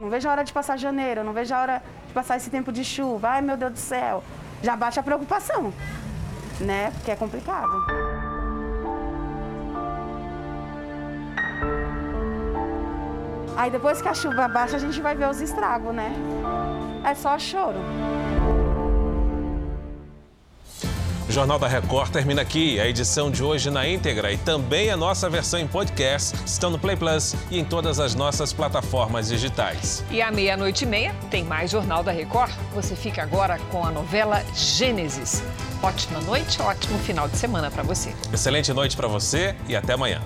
Não 0.00 0.10
vejo 0.10 0.28
a 0.28 0.32
hora 0.32 0.42
de 0.42 0.52
passar 0.52 0.76
janeiro, 0.76 1.22
não 1.22 1.32
vejo 1.32 1.54
a 1.54 1.60
hora 1.60 1.82
de 2.08 2.12
passar 2.12 2.36
esse 2.36 2.50
tempo 2.50 2.72
de 2.72 2.84
chuva. 2.84 3.28
Ai, 3.28 3.42
meu 3.42 3.56
Deus 3.56 3.74
do 3.74 3.78
céu. 3.78 4.24
Já 4.60 4.74
bate 4.74 4.98
a 4.98 5.04
preocupação, 5.04 5.72
né? 6.60 6.90
Porque 6.96 7.12
é 7.12 7.16
complicado. 7.16 7.70
Aí 13.56 13.70
depois 13.70 14.02
que 14.02 14.08
a 14.08 14.14
chuva 14.14 14.48
baixa, 14.48 14.74
a 14.74 14.80
gente 14.80 15.00
vai 15.00 15.14
ver 15.14 15.28
os 15.28 15.40
estragos, 15.40 15.94
né? 15.94 16.12
É 17.04 17.14
só 17.14 17.38
choro. 17.38 17.78
O 21.28 21.32
Jornal 21.32 21.58
da 21.58 21.68
Record 21.68 22.10
termina 22.10 22.40
aqui. 22.40 22.80
A 22.80 22.88
edição 22.88 23.30
de 23.30 23.44
hoje 23.44 23.70
na 23.70 23.86
íntegra 23.86 24.32
e 24.32 24.38
também 24.38 24.90
a 24.90 24.96
nossa 24.96 25.28
versão 25.28 25.60
em 25.60 25.66
podcast 25.66 26.34
estão 26.46 26.70
no 26.70 26.78
Play 26.78 26.96
Plus 26.96 27.34
e 27.50 27.58
em 27.58 27.64
todas 27.64 28.00
as 28.00 28.14
nossas 28.14 28.50
plataformas 28.50 29.28
digitais. 29.28 30.02
E 30.10 30.22
à 30.22 30.30
meia-noite 30.30 30.84
e 30.84 30.86
meia 30.86 31.14
tem 31.30 31.44
mais 31.44 31.70
Jornal 31.70 32.02
da 32.02 32.12
Record. 32.12 32.50
Você 32.74 32.96
fica 32.96 33.22
agora 33.22 33.58
com 33.70 33.84
a 33.84 33.90
novela 33.90 34.42
Gênesis. 34.54 35.42
Ótima 35.82 36.18
noite, 36.22 36.62
ótimo 36.62 36.98
final 36.98 37.28
de 37.28 37.36
semana 37.36 37.70
para 37.70 37.82
você. 37.82 38.14
Excelente 38.32 38.72
noite 38.72 38.96
para 38.96 39.06
você 39.06 39.54
e 39.68 39.76
até 39.76 39.92
amanhã. 39.92 40.22